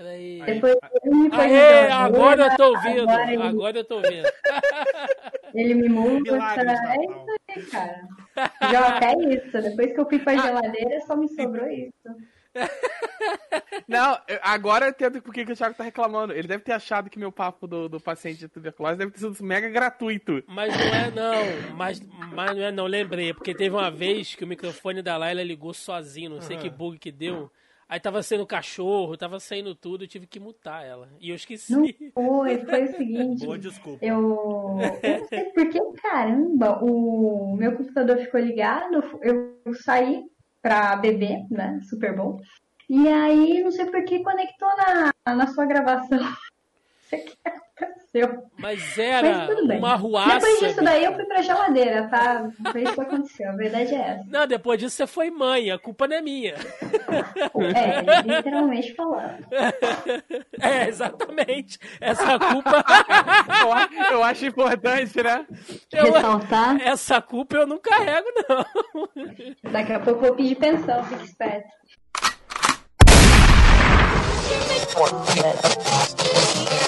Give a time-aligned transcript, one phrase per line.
[0.00, 0.42] Peraí.
[0.46, 3.00] Depois ele me põe Aê, agora eu tô ouvindo.
[3.10, 4.28] agora ele- Agora eu tô ouvindo.
[5.52, 6.32] Ele me muda.
[6.32, 8.08] Milagres, É isso aí, cara.
[8.70, 9.50] Já até isso.
[9.52, 11.92] Depois que eu fui pra geladeira, só me sobrou isso.
[13.86, 16.32] Não, agora eu entendo por que o Thiago tá reclamando.
[16.32, 19.36] Ele deve ter achado que meu papo do, do paciente de tuberculose deve ter sido
[19.44, 20.42] mega gratuito.
[20.46, 22.00] Mas não é não, mas,
[22.32, 25.74] mas não é não, lembrei, porque teve uma vez que o microfone da Laila ligou
[25.74, 27.50] sozinho, não sei que bug que deu.
[27.90, 31.08] Aí tava saindo cachorro, tava saindo tudo, eu tive que mutar ela.
[31.20, 31.72] E eu esqueci.
[31.72, 33.44] Não foi, foi o seguinte.
[33.44, 33.98] Boa desculpa.
[34.06, 40.22] Eu, eu não sei por que, caramba, o meu computador ficou ligado, eu saí
[40.62, 41.80] pra beber, né?
[41.82, 42.40] Super bom.
[42.88, 46.20] E aí, não sei por que conectou na, na sua gravação.
[46.20, 46.36] Não
[47.10, 47.36] sei o que
[48.18, 48.44] aconteceu.
[48.58, 49.78] Mas era Mas tudo bem.
[49.78, 50.34] uma ruaça.
[50.34, 52.48] Depois disso daí eu fui pra geladeira, tá?
[52.72, 54.24] Foi isso que aconteceu, a verdade é essa.
[54.28, 56.54] Não, depois disso você foi mãe, a culpa não é minha.
[57.74, 59.46] É, literalmente falando.
[60.60, 61.78] É, exatamente.
[62.00, 62.84] Essa culpa.
[64.10, 65.46] Eu acho importante, né?
[65.92, 69.70] eu- Ressaltar, essa culpa eu não carrego, não.
[69.72, 71.68] daqui a pouco eu vou pedir pensão, fique esperto.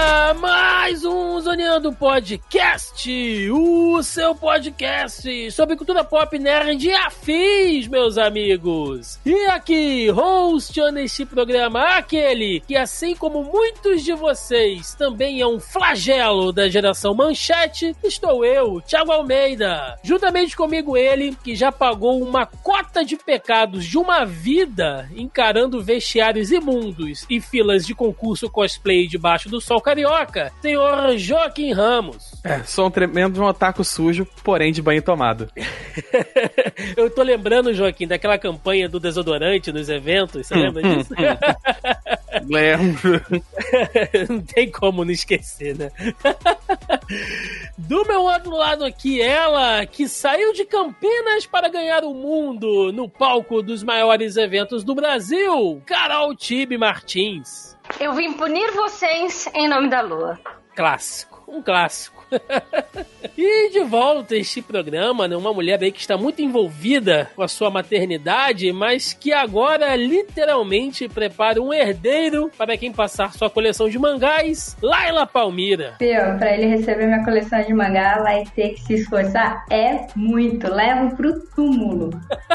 [0.00, 0.59] começa mais
[1.60, 9.18] Zoneando Podcast, o seu podcast sobre cultura pop nerd e afins, meus amigos.
[9.26, 15.60] E aqui, hosteando este programa, aquele que, assim como muitos de vocês, também é um
[15.60, 19.98] flagelo da geração manchete, estou eu, Thiago Almeida.
[20.02, 26.50] Juntamente comigo ele, que já pagou uma cota de pecados de uma vida encarando vestiários
[26.50, 31.18] imundos e filas de concurso cosplay debaixo do sol carioca, senhor
[31.50, 32.40] Joaquim Ramos.
[32.44, 35.50] É, sou um tremendo de um otaku sujo, porém de banho tomado.
[36.96, 41.12] Eu tô lembrando, Joaquim, daquela campanha do desodorante nos eventos, você lembra disso?
[42.48, 43.20] Lembro.
[44.30, 45.90] não tem como não esquecer, né?
[47.76, 53.08] Do meu outro lado aqui, ela que saiu de Campinas para ganhar o mundo no
[53.08, 57.76] palco dos maiores eventos do Brasil, Carol Tibe Martins.
[57.98, 60.38] Eu vim punir vocês em nome da lua.
[60.74, 62.19] Clássico, um clássico.
[63.36, 67.42] e de volta a este programa, né, uma mulher aí que está muito envolvida com
[67.42, 73.88] a sua maternidade, mas que agora literalmente prepara um herdeiro para quem passar sua coleção
[73.88, 75.94] de mangás, Laila Palmira.
[75.98, 79.64] Pio, pra ele receber minha coleção de mangá, vai ter que se esforçar.
[79.70, 80.70] É muito.
[80.72, 82.10] Levo pro túmulo.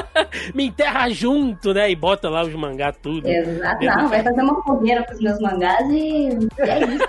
[0.54, 1.90] Me enterra junto, né?
[1.90, 3.28] E bota lá os mangá tudo.
[3.28, 3.84] Exato.
[3.86, 7.08] Não, vai fazer uma fogueira pros meus mangás e, e é isso.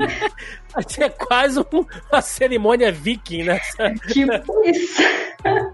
[0.72, 3.60] Vai ser quase um- uma cerimônia viking, né?
[4.12, 5.02] tipo isso.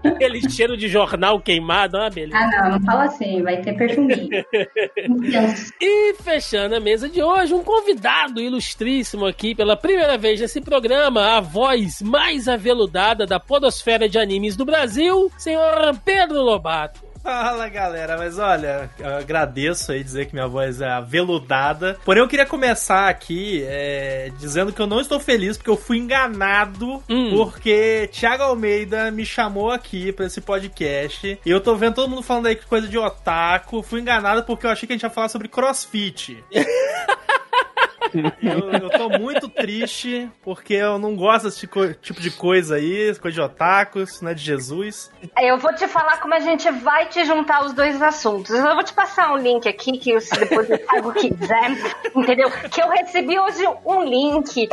[0.03, 2.37] Aquele cheiro de jornal queimado, ah, beleza.
[2.37, 3.41] Ah, não, não fala assim.
[3.43, 4.29] Vai ter perfuminho.
[5.81, 11.37] E fechando a mesa de hoje, um convidado ilustríssimo aqui pela primeira vez nesse programa,
[11.37, 17.06] a voz mais aveludada da podosfera de animes do Brasil, senhor Pedro Lobato.
[17.27, 21.99] Fala galera, mas olha, eu agradeço aí dizer que minha voz é aveludada.
[22.05, 25.97] Porém, eu queria começar aqui é, dizendo que eu não estou feliz porque eu fui
[25.97, 27.03] enganado.
[27.09, 27.31] Hum.
[27.35, 31.37] Porque Thiago Almeida me chamou aqui pra esse podcast.
[31.45, 33.83] E eu tô vendo todo mundo falando aí que coisa de otaku.
[33.83, 36.41] Fui enganado porque eu achei que a gente ia falar sobre crossfit.
[38.41, 41.67] Eu, eu tô muito triste porque eu não gosto desse
[42.01, 45.11] tipo de coisa aí, coisa de otaku, isso não é de Jesus.
[45.39, 48.51] Eu vou te falar como a gente vai te juntar os dois assuntos.
[48.51, 51.71] Eu vou te passar um link aqui que se depois o Thiago quiser,
[52.15, 52.49] entendeu?
[52.71, 54.69] Que eu recebi hoje um link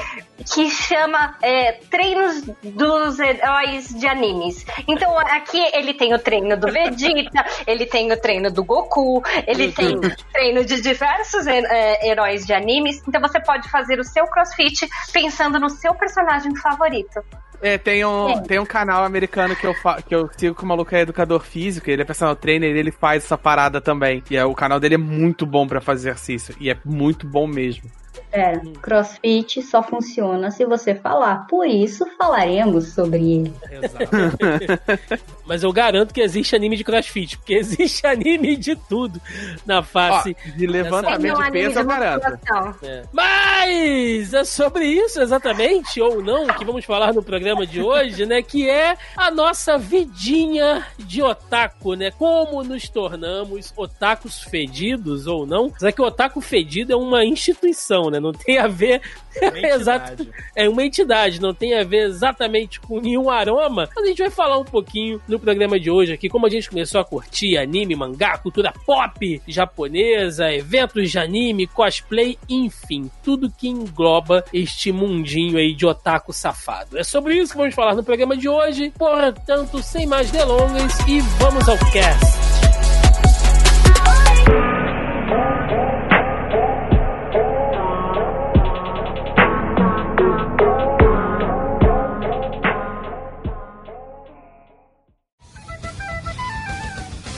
[0.53, 4.65] que chama é, Treinos dos Heróis de Animes.
[4.87, 9.73] Então aqui ele tem o treino do Vegeta, ele tem o treino do Goku, ele
[9.73, 9.99] tem
[10.32, 13.03] treino de diversos é, heróis de animes.
[13.15, 17.25] Então você pode fazer o seu crossfit pensando no seu personagem favorito.
[17.62, 18.41] É, tem um, É.
[18.43, 21.41] tem um canal americano que eu, fa- que eu sigo que o maluco é educador
[21.41, 24.23] físico, ele é personal trainer e ele faz essa parada também.
[24.31, 26.55] E é, o canal dele é muito bom pra fazer exercício.
[26.61, 27.91] E é muito bom mesmo.
[28.31, 31.47] Pera, crossfit só funciona se você falar.
[31.47, 33.53] Por isso falaremos sobre ele.
[33.71, 34.11] Exato.
[35.47, 39.21] Mas eu garanto que existe anime de crossfit, porque existe anime de tudo
[39.67, 40.37] na Ó, face.
[40.56, 42.39] de levantamento de peso, eu garanto.
[42.83, 43.03] É.
[43.12, 48.43] Mas é sobre isso exatamente, ou não, que vamos falar no programa de hoje, né?
[48.43, 52.11] Que é a nossa vidinha de otaku, né?
[52.11, 55.73] Como nos tornamos otakus fedidos ou não.
[55.79, 58.19] Será que o otaku fedido é uma instituição, né?
[58.19, 59.02] Não tem a ver.
[59.75, 60.23] Exato.
[60.23, 60.31] Entidade.
[60.55, 63.89] É uma entidade, não tem a ver exatamente com nenhum aroma.
[63.95, 66.69] Mas a gente vai falar um pouquinho no programa de hoje aqui, como a gente
[66.69, 73.69] começou a curtir anime, mangá, cultura pop japonesa, eventos de anime, cosplay, enfim, tudo que
[73.69, 76.99] engloba este mundinho aí de otaku safado.
[76.99, 78.93] É sobre isso que vamos falar no programa de hoje.
[78.97, 82.54] Portanto, sem mais delongas e vamos ao cast.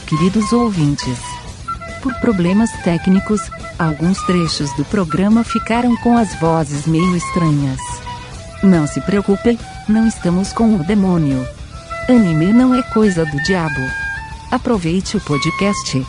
[0.07, 1.19] Queridos ouvintes,
[2.01, 3.41] por problemas técnicos,
[3.77, 7.81] alguns trechos do programa ficaram com as vozes meio estranhas.
[8.63, 9.59] Não se preocupem,
[9.89, 11.45] não estamos com o demônio.
[12.09, 13.81] Anime não é coisa do diabo.
[14.49, 16.07] Aproveite o podcast.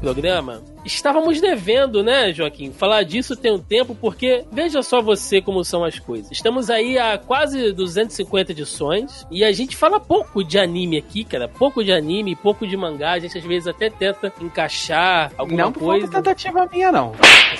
[0.00, 0.60] Programa,
[0.94, 2.72] estávamos devendo, né, Joaquim?
[2.72, 6.30] Falar disso tem um tempo, porque veja só você como são as coisas.
[6.30, 11.48] Estamos aí há quase 250 edições e a gente fala pouco de anime aqui, cara.
[11.48, 13.12] Pouco de anime, pouco de mangá.
[13.12, 16.06] A gente às vezes até tenta encaixar alguma Não por coisa.
[16.06, 17.12] de tentativa minha, não.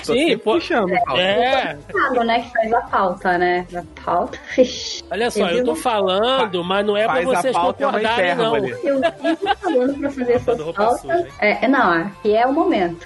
[0.05, 0.91] Tô Sim, pô- puxando.
[1.15, 3.67] É, Thiago, né, que faz a pauta, né?
[3.75, 4.39] A pauta,
[5.11, 8.57] olha só, eu tô falando, mas não é pra vocês pauta é concordarem, não.
[8.57, 8.87] hipérbole.
[8.87, 10.39] Eu vivo falando pra fazer
[10.73, 11.01] pautas.
[11.01, 11.27] suja, hein?
[11.39, 13.05] É, não, aqui é o momento.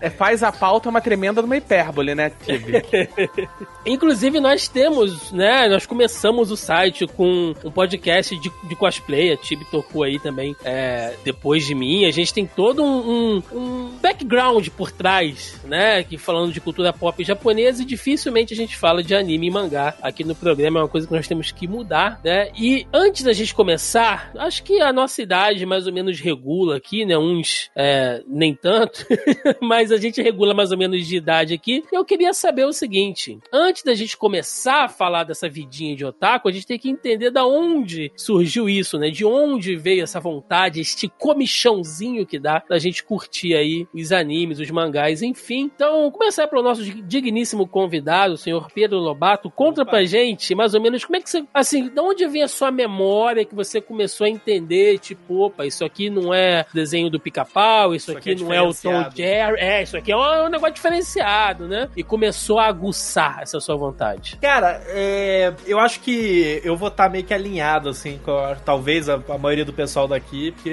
[0.00, 2.82] É, faz a pauta uma tremenda numa hipérbole, né, Tibi?
[3.86, 5.68] Inclusive, nós temos, né?
[5.68, 9.32] Nós começamos o site com um podcast de, de cosplay.
[9.32, 12.04] A Tibi tocou aí também é, depois de mim.
[12.04, 12.98] A gente tem todo um,
[13.38, 16.02] um- um background por trás, né?
[16.04, 19.94] Que falando de cultura pop japonesa e dificilmente a gente fala de anime e mangá
[20.02, 20.80] aqui no programa.
[20.80, 22.50] É uma coisa que nós temos que mudar, né?
[22.58, 27.04] E antes da gente começar, acho que a nossa idade mais ou menos regula aqui,
[27.04, 27.16] né?
[27.38, 29.06] Uns é, nem tanto,
[29.60, 31.84] mas a gente regula mais ou menos de idade aqui.
[31.92, 36.48] Eu queria saber o seguinte: antes da gente começar a falar dessa vidinha de otaku,
[36.48, 39.10] a gente tem que entender da onde surgiu isso, né?
[39.10, 44.58] De onde veio essa vontade, este comichãozinho que dá da gente curtir aí os animes,
[44.58, 45.70] os mangás, enfim.
[45.74, 49.50] Então, começar pelo nosso digníssimo convidado, o senhor Pedro Lobato.
[49.50, 51.44] Conta pra gente, mais ou menos, como é que você.
[51.52, 55.84] Assim, de onde vem a sua memória que você começou a entender, tipo, opa, isso
[55.84, 59.10] aqui não é desenho do pica-pau, isso, Isso aqui, aqui é não é o Tom.
[59.14, 59.60] Jerry.
[59.60, 61.88] É, isso aqui é um negócio diferenciado, né?
[61.96, 64.36] E começou a aguçar essa sua vontade.
[64.40, 69.08] Cara, é, eu acho que eu vou estar meio que alinhado, assim, com a- talvez
[69.08, 70.70] a, a maioria do pessoal daqui, porque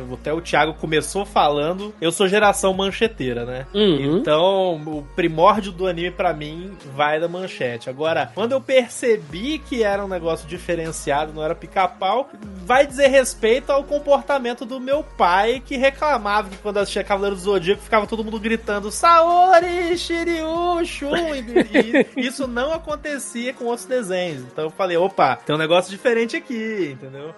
[0.00, 3.66] é, até o Thiago começou falando, eu sou geração mancheteira, né?
[3.74, 4.16] Uhum.
[4.18, 7.88] Então, o primórdio do anime pra mim vai da manchete.
[7.90, 12.28] Agora, quando eu percebi que era um negócio diferenciado, não era pica-pau,
[12.64, 17.42] vai dizer respeito ao comportamento do meu pai, que reclamava que quando assistia Cavaleiro do
[17.42, 21.34] Zodíaco ficava todo mundo gritando Saori, Shiryu, Shun,
[22.16, 24.44] e, isso não acontecia com outros desenhos.
[24.44, 27.34] Então eu falei, opa, tem um negócio diferente aqui, entendeu?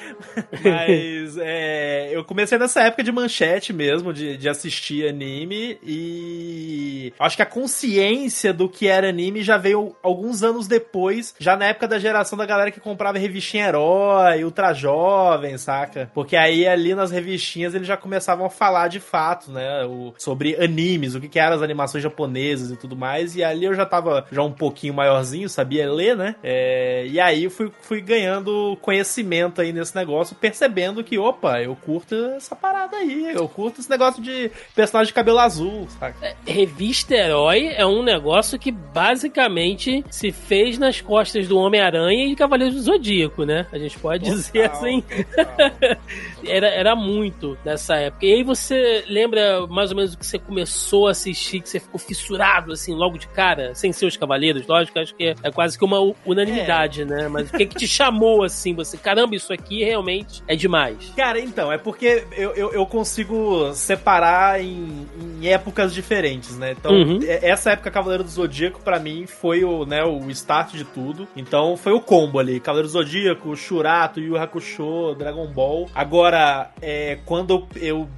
[0.64, 7.36] Mas é, eu comecei nessa época de manchete mesmo, de, de assistir anime, e acho
[7.36, 11.88] que a consciência do que era anime já veio alguns anos depois, já na época
[11.88, 16.10] da geração da galera que comprava revistinha Herói, Ultra Jovem, saca?
[16.14, 19.84] Porque aí ali nas revistinhas eles já começavam a falar de fato, né?
[19.84, 23.64] o- sobre animes, o que, que eram as animações japonesas e tudo mais, e ali
[23.64, 26.36] eu já tava já um pouquinho maiorzinho, sabia ler, né?
[26.42, 31.74] É, e aí eu fui, fui ganhando conhecimento aí nesse negócio, percebendo que, opa, eu
[31.76, 33.32] curto essa parada aí.
[33.34, 36.36] Eu curto esse negócio de personagem de cabelo azul, saca?
[36.46, 42.74] Revista Herói é um negócio que basicamente se fez nas costas do Homem-Aranha e Cavaleiros
[42.76, 43.66] do Zodíaco, né?
[43.72, 45.00] A gente pode dizer Total, assim.
[45.02, 45.56] total.
[46.46, 48.26] Era, era muito nessa época.
[48.26, 51.78] E aí você lembra mais ou menos o que você começou a assistir, que você
[51.80, 55.50] ficou fissurado, assim, logo de cara, sem ser os Cavaleiros, lógico, acho que é, é
[55.50, 57.28] quase que uma unanimidade, né?
[57.28, 61.12] Mas o que que te chamou, assim, você, caramba, isso aqui realmente é demais.
[61.16, 65.06] Cara, então, é porque eu, eu, eu consigo separar em,
[65.40, 66.72] em épocas diferentes, né?
[66.78, 67.20] Então, Uhum.
[67.22, 71.28] e- essa época Cavaleiro do Zodíaco, pra mim, foi o, né, o start de tudo.
[71.36, 72.58] Então, foi o combo ali.
[72.58, 75.88] Cavaleiro do Zodíaco, Shurato, Yu Yu Hakusho, Dragon Ball.
[75.94, 77.66] Agora, é, quando eu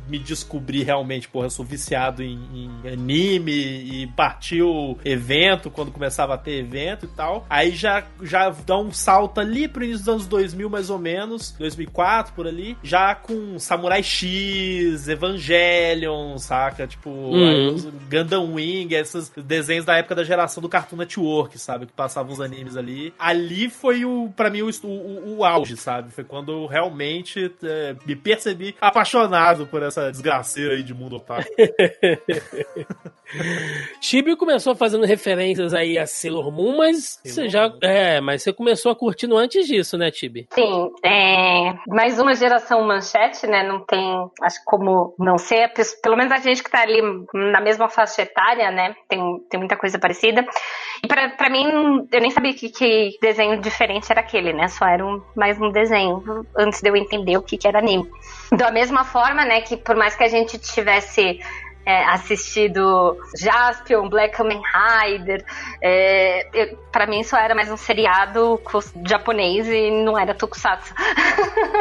[0.08, 6.34] me descobri realmente, porra, eu sou viciado em, em anime e partiu evento, quando começava
[6.34, 7.46] a ter evento e tal.
[7.48, 11.52] Aí já, já dá um salto ali pro início dos anos 2000, mais ou menos,
[11.58, 16.86] 2004, por ali, já com Samurai X, Evangelion, saca?
[16.86, 21.86] Tipo, os Gundam Wing, esses desenhos da época da geração do Cartoon Network, sabe?
[21.86, 23.12] Que passavam os animes ali.
[23.18, 26.10] Ali foi o, pra mim, o, o, o auge, sabe?
[26.10, 31.49] Foi quando eu realmente é, me percebi apaixonado por essa desgraceira aí de mundo otaku.
[34.00, 37.71] Chibi começou fazendo referências aí a Sailor Moon, mas você já.
[37.83, 40.49] É, mas você começou a curtindo antes disso, né, Tibi?
[40.50, 43.62] Sim, é, mais uma geração manchete, né?
[43.62, 47.02] Não tem, acho como não ser, pelo menos a gente que tá ali
[47.35, 48.95] na mesma faixa etária, né?
[49.09, 50.47] Tem, tem muita coisa parecida.
[51.02, 54.69] E pra, pra mim, eu nem sabia que, que desenho diferente era aquele, né?
[54.69, 58.09] Só era um, mais um desenho, antes de eu entender o que, que era anime.
[58.50, 61.40] Da mesma forma, né, que por mais que a gente tivesse
[61.88, 65.42] é, assistido Jaspion, Black Kamen Rider.
[65.83, 68.61] É, pra mim só era mais um seriado
[69.07, 70.95] japonês e não era tokusatsu.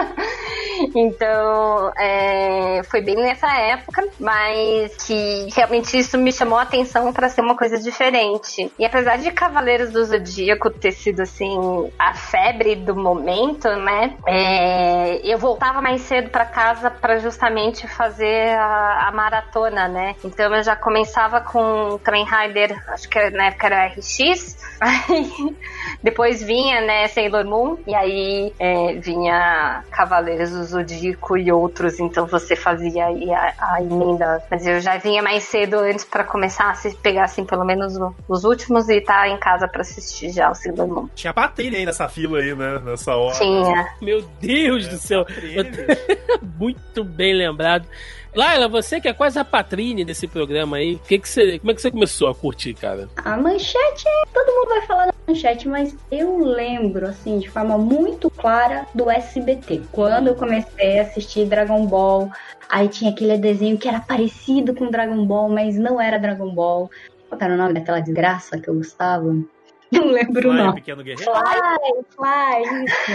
[0.95, 7.27] então, é, foi bem nessa época, mas que realmente isso me chamou a atenção pra
[7.27, 8.71] ser uma coisa diferente.
[8.79, 14.15] E apesar de Cavaleiros do Zodíaco ter sido assim a febre do momento, né?
[14.25, 19.96] é, eu voltava mais cedo pra casa pra justamente fazer a, a maratona, né?
[20.23, 25.55] Então eu já começava com Kamen Rider, acho que na época era RX, aí
[26.03, 32.25] depois vinha, né, Sailor Moon, e aí é, vinha Cavaleiros do Zodíaco e outros, então
[32.27, 34.43] você fazia aí a, a emenda.
[34.49, 37.95] Mas eu já vinha mais cedo antes pra começar a se pegar, assim, pelo menos
[37.97, 41.07] o- os últimos e tá em casa pra assistir já o Sailor Moon.
[41.15, 42.79] Tinha patrulha aí nessa fila aí, né?
[42.83, 43.35] Nessa hora.
[43.37, 43.87] Tinha.
[44.01, 45.25] Meu Deus do céu.
[45.25, 45.87] Patrine, bicho.
[46.57, 47.87] Muito bem lembrado.
[48.35, 51.73] Laila, você que é quase a patrine desse programa aí, que que você, como é
[51.73, 53.09] que você começou a curtir, cara?
[53.17, 58.29] A manchete, todo mundo vai falar da manchete, mas eu lembro, assim, de forma muito
[58.29, 59.81] clara do SBT.
[59.91, 62.29] Quando eu comecei a assistir Dragon Ball,
[62.69, 66.89] aí tinha aquele desenho que era parecido com Dragon Ball, mas não era Dragon Ball.
[67.29, 69.35] Qual era o nome daquela desgraça que eu gostava?
[69.91, 70.75] Não lembro o Fly, nome.
[70.75, 71.31] pequeno guerreiro.
[71.31, 73.11] Fly, Fly, isso.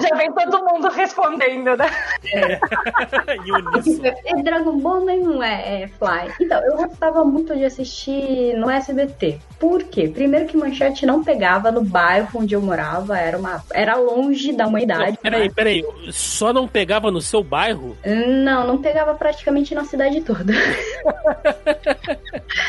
[0.00, 1.86] Já vem todo mundo respondendo, né?
[3.74, 4.06] uníssono.
[4.24, 6.32] É Dragon Ball, mas não é, é Fly.
[6.40, 9.38] Então, eu gostava muito de assistir no SBT.
[9.58, 10.08] Por quê?
[10.08, 14.66] Primeiro que Manchete não pegava no bairro onde eu morava, era, uma, era longe da
[14.66, 15.12] humanidade.
[15.12, 15.84] Não, peraí, peraí.
[16.10, 17.96] Só não pegava no seu bairro?
[18.04, 20.52] Não, não pegava praticamente na cidade toda.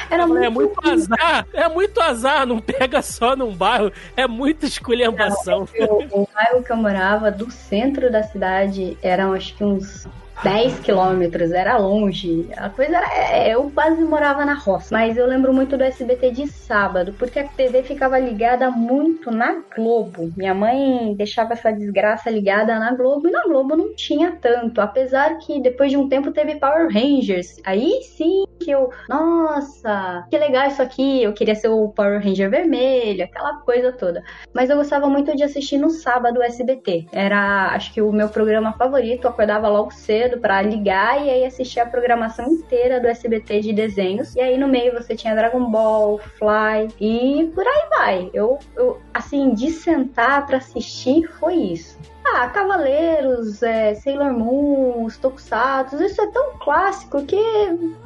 [0.09, 1.24] Era muito, É muito azar.
[1.53, 2.45] É muito azar.
[2.45, 3.91] Não pega só num bairro.
[4.15, 5.67] É muita esculhambação.
[5.79, 10.07] o, o bairro que eu morava, do centro da cidade, eram acho que uns
[10.43, 12.47] 10 quilômetros, era longe.
[12.57, 13.07] A coisa era.
[13.37, 14.89] é, Eu quase morava na roça.
[14.91, 19.61] Mas eu lembro muito do SBT de sábado, porque a TV ficava ligada muito na
[19.75, 20.31] Globo.
[20.35, 24.81] Minha mãe deixava essa desgraça ligada na Globo e na Globo não tinha tanto.
[24.81, 27.57] Apesar que depois de um tempo teve Power Rangers.
[27.63, 28.89] Aí sim que eu.
[29.09, 31.23] Nossa, que legal isso aqui.
[31.23, 34.23] Eu queria ser o Power Ranger vermelho, aquela coisa toda.
[34.53, 37.07] Mas eu gostava muito de assistir no sábado o SBT.
[37.11, 39.25] Era, acho que o meu programa favorito.
[39.25, 43.73] Eu acordava logo cedo pra ligar e aí assistir a programação inteira do SBT de
[43.73, 44.35] desenhos.
[44.35, 48.29] E aí no meio você tinha Dragon Ball, Fly e por aí vai.
[48.33, 51.97] Eu, eu assim, de sentar pra assistir foi isso.
[52.27, 57.37] Ah, Cavaleiros, é, Sailor Moon, os Tokusatsu, isso é tão clássico que,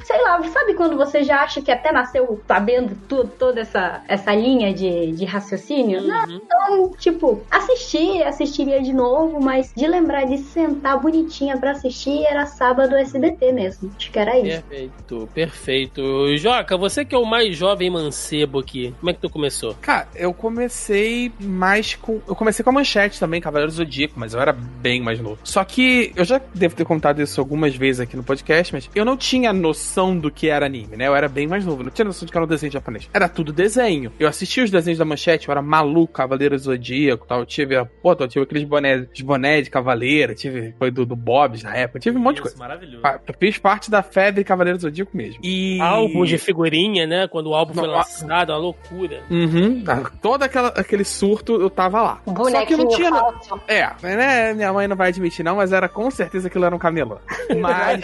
[0.04, 4.34] sei lá, sabe quando você já acha que até nasceu sabendo tudo, toda essa, essa
[4.34, 6.02] linha de, de raciocínio?
[6.02, 12.24] Não, então, tipo, assistir, assistiria de novo, mas de lembrar de sentar bonitinha pra assistir
[12.24, 13.90] era sábado SBT mesmo.
[13.96, 14.62] Acho que era isso.
[14.62, 16.36] Perfeito, perfeito.
[16.36, 19.74] Joca, você que é o mais jovem mancebo aqui, como é que tu começou?
[19.80, 22.20] Cara, eu comecei mais com.
[22.26, 24.09] Eu comecei com a manchete também, Cavaleiros do Zodíaco.
[24.10, 25.38] Tempo, mas eu era bem mais novo.
[25.44, 29.04] Só que eu já devo ter contado isso algumas vezes aqui no podcast, mas eu
[29.04, 31.06] não tinha noção do que era anime, né?
[31.08, 33.08] Eu era bem mais novo, não tinha noção de que era um desenho japonês.
[33.12, 34.12] Era tudo desenho.
[34.18, 37.40] Eu assistia os desenhos da manchete, eu era maluco, Cavaleiro Zodíaco tal.
[37.40, 41.04] Eu tive, a- pô, eu tive aqueles bonés, os bonés de cavaleiro, tive, foi do,
[41.06, 42.54] do Bob's na época, tive um monte de coisa.
[42.54, 43.02] Isso, maravilhoso.
[43.26, 45.40] Eu fiz parte da febre Cavaleiro Zodíaco mesmo.
[45.42, 45.80] E.
[45.80, 47.28] Álbum de figurinha, né?
[47.28, 49.20] Quando o álbum foi Não, lançado, uma loucura.
[49.30, 50.10] Uhum, tá.
[50.20, 52.20] todo aquela, aquele surto eu tava lá.
[52.24, 53.10] Só que eu Bonequinho não tinha.
[53.10, 53.60] falso.
[53.68, 56.78] É, né, minha mãe não vai admitir não, mas era com certeza aquilo era um
[56.78, 57.18] camelô.
[57.60, 58.00] Mas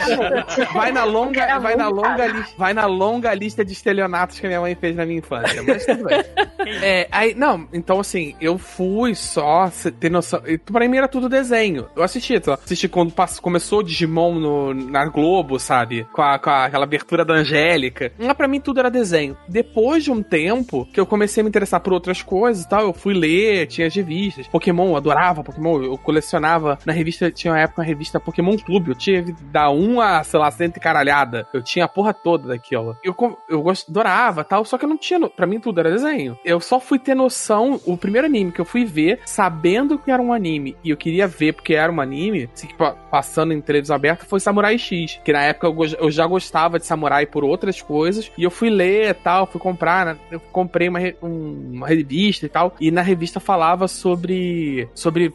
[0.72, 4.60] vai na longa, vai na longa lista, vai na longa lista de estelionatos que minha
[4.60, 6.24] mãe fez na minha infância, mas tudo bem.
[6.82, 11.28] É, aí, não, então assim, eu fui só ter noção, e pra mim era tudo
[11.28, 11.86] desenho.
[11.94, 12.54] Eu assisti, tá?
[12.54, 16.04] assisti quando pass- começou o Digimon no, na Globo, sabe?
[16.12, 18.10] Com, a- com a- aquela abertura da Angélica.
[18.18, 19.36] Mas pra mim tudo era desenho.
[19.48, 22.80] Depois de um tempo que eu comecei a me interessar por outras coisas e tal,
[22.82, 24.48] eu fui ler, tinha as revistas.
[24.48, 26.78] Pokémon, eu adorava Pokémon, eu colecionava.
[26.84, 30.38] Na revista, tinha uma época a revista Pokémon Clube, eu tinha da 1 a, sei
[30.40, 31.46] lá, cento e caralhada.
[31.52, 32.96] Eu tinha a porra toda daquilo.
[33.02, 33.14] Eu,
[33.48, 35.16] eu gost- adorava tal, só que eu não tinha.
[35.28, 36.38] Pra mim tudo era desenho.
[36.44, 40.20] Eu só fui ter noção, o primeiro anime que eu fui ver, sabendo que era
[40.22, 43.96] um anime, e eu queria ver porque era um anime, assim, pa- passando em televisão
[43.96, 45.18] aberta, foi Samurai X.
[45.24, 48.68] Que na época eu, eu já gostava de Samurai por outras coisas, e eu fui
[48.70, 50.16] ler e tal, fui comprar, né?
[50.30, 55.30] eu comprei uma, um- uma revista e tal, e na revista falava sobre, sobre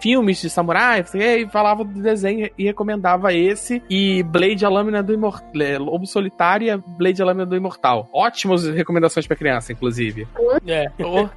[0.00, 5.12] filmes de Samurai, e falava do desenho e recomendava esse, e Blade a Lâmina do
[5.12, 8.08] Imortal, Lobo Solitário e Blade a Lâmina do Imortal.
[8.12, 10.26] Ótimas recomendações pra criança, inclusive.
[10.66, 10.90] É.
[11.04, 11.28] Oh.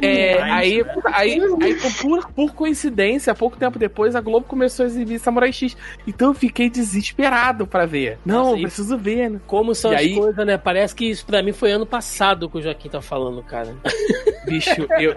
[0.00, 4.86] É, Demais, aí, aí, aí, por, por coincidência, pouco tempo depois, a Globo começou a
[4.86, 5.76] exibir Samurai X.
[6.06, 8.18] Então eu fiquei desesperado pra ver.
[8.24, 9.40] Não, Nossa, eu preciso ver, né?
[9.46, 10.56] Como são E as aí- coisas, né?
[10.58, 13.74] Parece que isso pra mim foi ano passado que o Joaquim tá falando, cara.
[14.46, 15.14] Bicho, eu,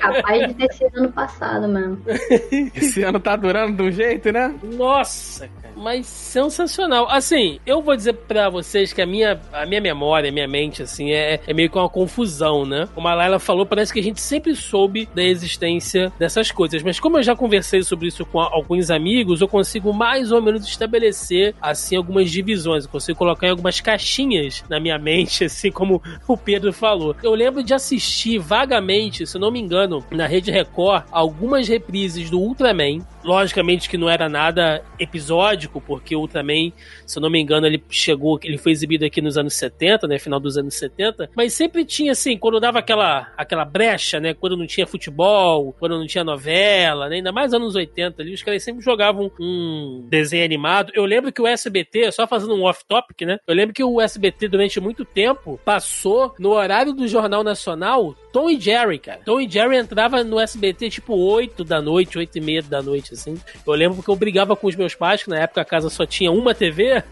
[0.00, 1.66] Capaz de ter sido ano passado
[2.74, 4.54] esse ano tá durando de um jeito, né?
[4.62, 5.74] Nossa, cara.
[5.76, 7.08] Mas sensacional.
[7.10, 10.82] Assim, eu vou dizer pra vocês que a minha, a minha memória, a minha mente,
[10.82, 12.88] assim, é, é meio que uma confusão, né?
[12.94, 16.82] Como a Laila falou, parece que a gente sempre soube da existência dessas coisas.
[16.82, 20.66] Mas como eu já conversei sobre isso com alguns amigos, eu consigo mais ou menos
[20.66, 22.84] estabelecer, assim, algumas divisões.
[22.84, 27.14] Eu consigo colocar em algumas caixinhas na minha mente, assim como o Pedro falou.
[27.22, 32.30] Eu lembro de assistir vagamente, se eu não me engano, na Rede Record, algumas reprises
[32.30, 33.04] do Ultraman.
[33.26, 36.70] Logicamente que não era nada episódico, porque o Ultraman,
[37.04, 40.16] se eu não me engano, ele chegou, ele foi exibido aqui nos anos 70, né,
[40.16, 44.56] final dos anos 70, mas sempre tinha assim, quando dava aquela aquela brecha, né, quando
[44.56, 48.62] não tinha futebol, quando não tinha novela, né, ainda mais anos 80 ali, os caras
[48.62, 50.92] sempre jogavam um desenho animado.
[50.94, 54.46] Eu lembro que o SBT, só fazendo um off-topic, né, eu lembro que o SBT
[54.46, 59.20] durante muito tempo passou no horário do Jornal Nacional Tom e Jerry, cara.
[59.24, 63.15] Tom e Jerry entrava no SBT tipo 8 da noite, 8 e meia da noite,
[63.16, 63.36] assim.
[63.66, 66.06] Eu lembro que eu brigava com os meus pais, que na época a casa só
[66.06, 67.02] tinha uma TV.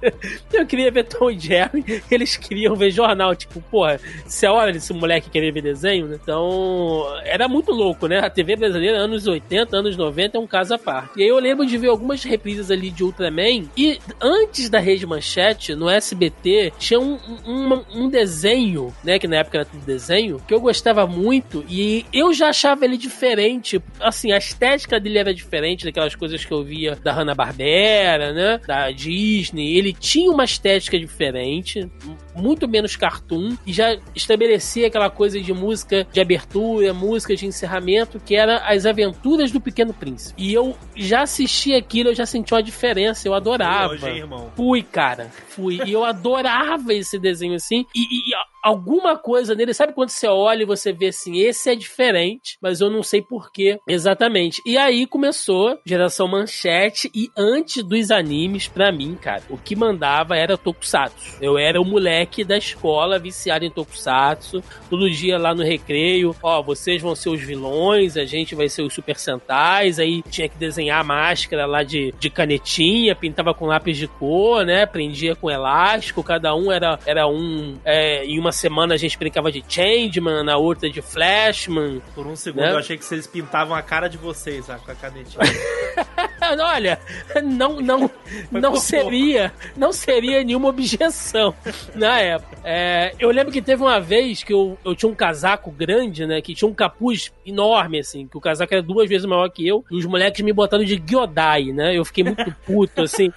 [0.52, 3.34] eu queria ver Tom e Jerry, eles queriam ver jornal.
[3.34, 6.18] Tipo, porra, se é hora desse moleque querer ver desenho, né?
[6.22, 8.18] Então, era muito louco, né?
[8.18, 11.18] A TV brasileira, anos 80, anos 90, é um caso à parte.
[11.18, 13.68] E aí eu lembro de ver algumas reprises ali de Ultraman.
[13.76, 19.18] E antes da Rede Manchete, no SBT, tinha um, um, um desenho, né?
[19.18, 21.64] Que na época era tudo desenho, que eu gostava muito.
[21.68, 23.82] E eu já achava ele diferente.
[24.00, 25.51] Assim, a estética dele era diferente
[25.84, 28.60] daquelas coisas que eu via da Hanna-Barbera, né?
[28.66, 29.76] Da Disney.
[29.76, 31.90] Ele tinha uma estética diferente,
[32.34, 38.20] muito menos cartoon, e já estabelecia aquela coisa de música de abertura, música de encerramento,
[38.20, 40.42] que era as aventuras do Pequeno Príncipe.
[40.42, 43.94] E eu já assisti aquilo, eu já senti uma diferença, eu adorava.
[43.94, 44.50] Hoje, irmão?
[44.56, 45.30] Fui, cara.
[45.48, 45.80] Fui.
[45.84, 47.84] E eu adorava esse desenho assim.
[47.94, 51.74] E, e alguma coisa nele, sabe quando você olha e você vê assim, esse é
[51.74, 54.62] diferente, mas eu não sei porquê exatamente.
[54.64, 60.36] E aí começou geração manchete e antes dos animes, pra mim, cara, o que mandava
[60.36, 61.38] era Tokusatsu.
[61.40, 66.62] Eu era o moleque da escola viciado em Tokusatsu, todo dia lá no recreio, ó,
[66.62, 70.56] vocês vão ser os vilões, a gente vai ser os Super Sentais, aí tinha que
[70.56, 75.50] desenhar a máscara lá de, de canetinha, pintava com lápis de cor, né, prendia com
[75.50, 80.44] elástico, cada um era, era um, é, em uma semana a gente brincava de Changeman,
[80.44, 82.72] na outra de Flashman, Por um segundo Né?
[82.72, 85.42] eu achei que vocês pintavam a cara de vocês ah, com a canetinha.
[86.60, 86.98] Olha,
[87.42, 88.10] não, não,
[88.50, 91.54] não seria, não seria nenhuma objeção
[91.94, 92.56] na época.
[92.64, 96.40] É, eu lembro que teve uma vez que eu, eu tinha um casaco grande, né?
[96.40, 99.84] Que tinha um capuz enorme, assim, que o casaco era duas vezes maior que eu,
[99.90, 101.96] e os moleques me botaram de Gyodai, né?
[101.96, 103.32] Eu fiquei muito puto, assim.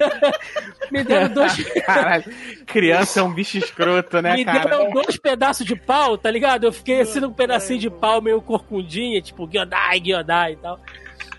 [0.90, 1.56] me deram dois.
[1.84, 2.24] Caralho,
[2.66, 4.64] criança é um bicho escroto, né, Me cara?
[4.64, 6.64] deram dois pedaços de pau, tá ligado?
[6.64, 10.80] Eu fiquei assim num pedacinho de pau meio corcundinha, tipo, Gyodai, Gyodai e tal.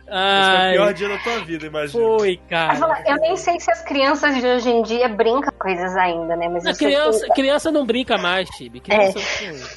[0.10, 2.02] Esse é o Ai, pior dia da tua vida, imagina.
[2.18, 3.04] foi, Eu, cara.
[3.06, 6.48] eu nem sei se as crianças de hoje em dia brincam com coisas ainda, né?
[6.48, 8.80] Mas eu A que- criança, criança não brinca mais, Tibi.
[8.80, 9.20] Criança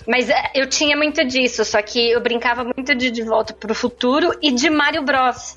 [0.06, 3.74] Mas é, eu tinha muito disso, só que eu brincava muito de De Volta pro
[3.74, 5.56] Futuro e de Mario Bros.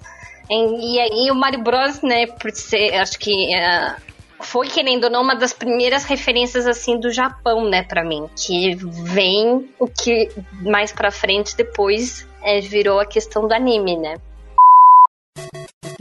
[0.49, 3.95] E aí o Mario Bros, né, por ser, acho que é,
[4.41, 8.27] foi, querendo ou não, uma das primeiras referências, assim, do Japão, né, pra mim.
[8.36, 10.29] Que vem o que
[10.62, 14.15] mais pra frente depois é, virou a questão do anime, né.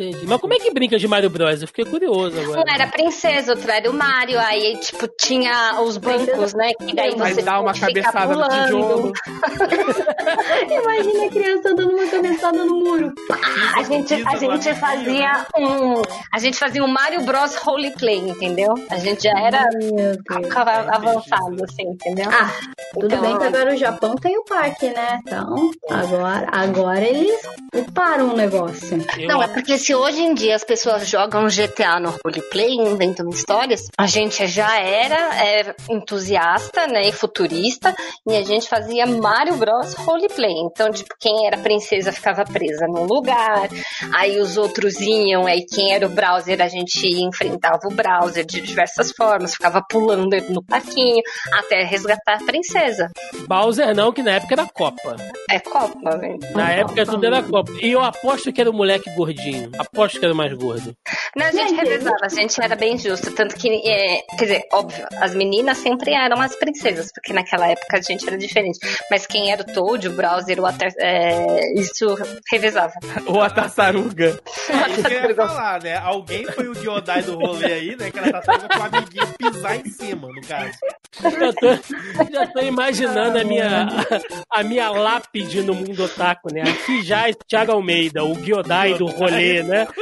[0.09, 0.27] Entendi.
[0.27, 1.63] Mas como é que brinca de Mario Bros?
[1.63, 2.61] Eu fiquei curioso agora.
[2.67, 6.95] Um era a princesa, outro era o Mario, aí, tipo, tinha os bancos, né, que
[6.95, 8.65] daí Mas você dá uma cabeçada no pulando.
[8.65, 9.13] tijolo.
[10.71, 13.13] Imagina a criança dando uma cabeçada no muro.
[13.77, 16.03] A gente, a gente fazia um.
[16.33, 17.55] A gente fazia um Mario Bros.
[17.57, 18.75] Roleplay, entendeu?
[18.91, 19.65] A gente já era
[20.89, 22.29] avançado, assim, entendeu?
[22.31, 22.51] Ah,
[22.95, 25.21] tudo Então, bem que agora o Japão tem o parque, né?
[25.27, 27.41] Então, agora, agora eles
[27.95, 28.99] param o negócio.
[29.27, 33.89] Não, é porque se hoje em dia as pessoas jogam GTA no roleplay, inventam histórias,
[33.99, 37.95] a gente já era é, entusiasta, né, e futurista,
[38.29, 40.55] e a gente fazia Mario Bros roleplay.
[40.65, 43.69] Então, tipo, quem era princesa ficava presa num lugar,
[44.15, 48.61] aí os outros iam, aí quem era o browser, a gente enfrentava o browser de
[48.61, 53.11] diversas formas, ficava pulando no parquinho, até resgatar a princesa.
[53.49, 55.17] Bowser não, que na época era Copa.
[55.51, 56.39] É Copa, velho.
[56.55, 57.73] Na época tudo era Copa.
[57.81, 59.72] E eu aposto que era o moleque gordinho.
[59.79, 60.95] Aposto que era mais gordo.
[61.37, 63.31] Não, a gente revezava, a gente era bem justo.
[63.33, 67.97] Tanto que, é, quer dizer, óbvio, as meninas sempre eram as princesas, porque naquela época
[67.97, 68.79] a gente era diferente.
[69.11, 72.17] Mas quem era o Toad, o Browser, o Ater, é, isso
[72.51, 72.93] revezava.
[73.27, 74.41] Ou a tartaruga.
[74.69, 75.97] É isso que eu ia falar, né?
[75.97, 78.11] Alguém foi o Giodai do rolê aí, né?
[78.11, 80.79] Que ela tá tendo com o amiguinho pisar em cima, no caso.
[81.23, 83.87] Já tô, já tô imaginando a minha,
[84.51, 86.63] a minha lápide no mundo otaku, né?
[86.63, 89.87] Aqui já é Thiago Almeida, o Gyodai do rolê, né?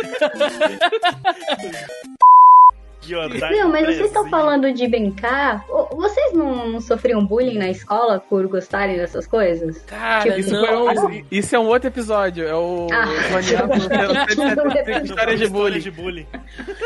[3.51, 5.65] Não, mas vocês estão falando de brincar.
[5.93, 9.79] Vocês não, sofriam bullying na escola por gostarem dessas coisas?
[9.87, 10.95] Cara, Isso, não.
[10.95, 12.47] foi- isso- isso é um outro episódio.
[12.47, 13.07] É o Ah.
[15.05, 15.79] Histórias de bullying.
[15.81, 16.27] de bullying.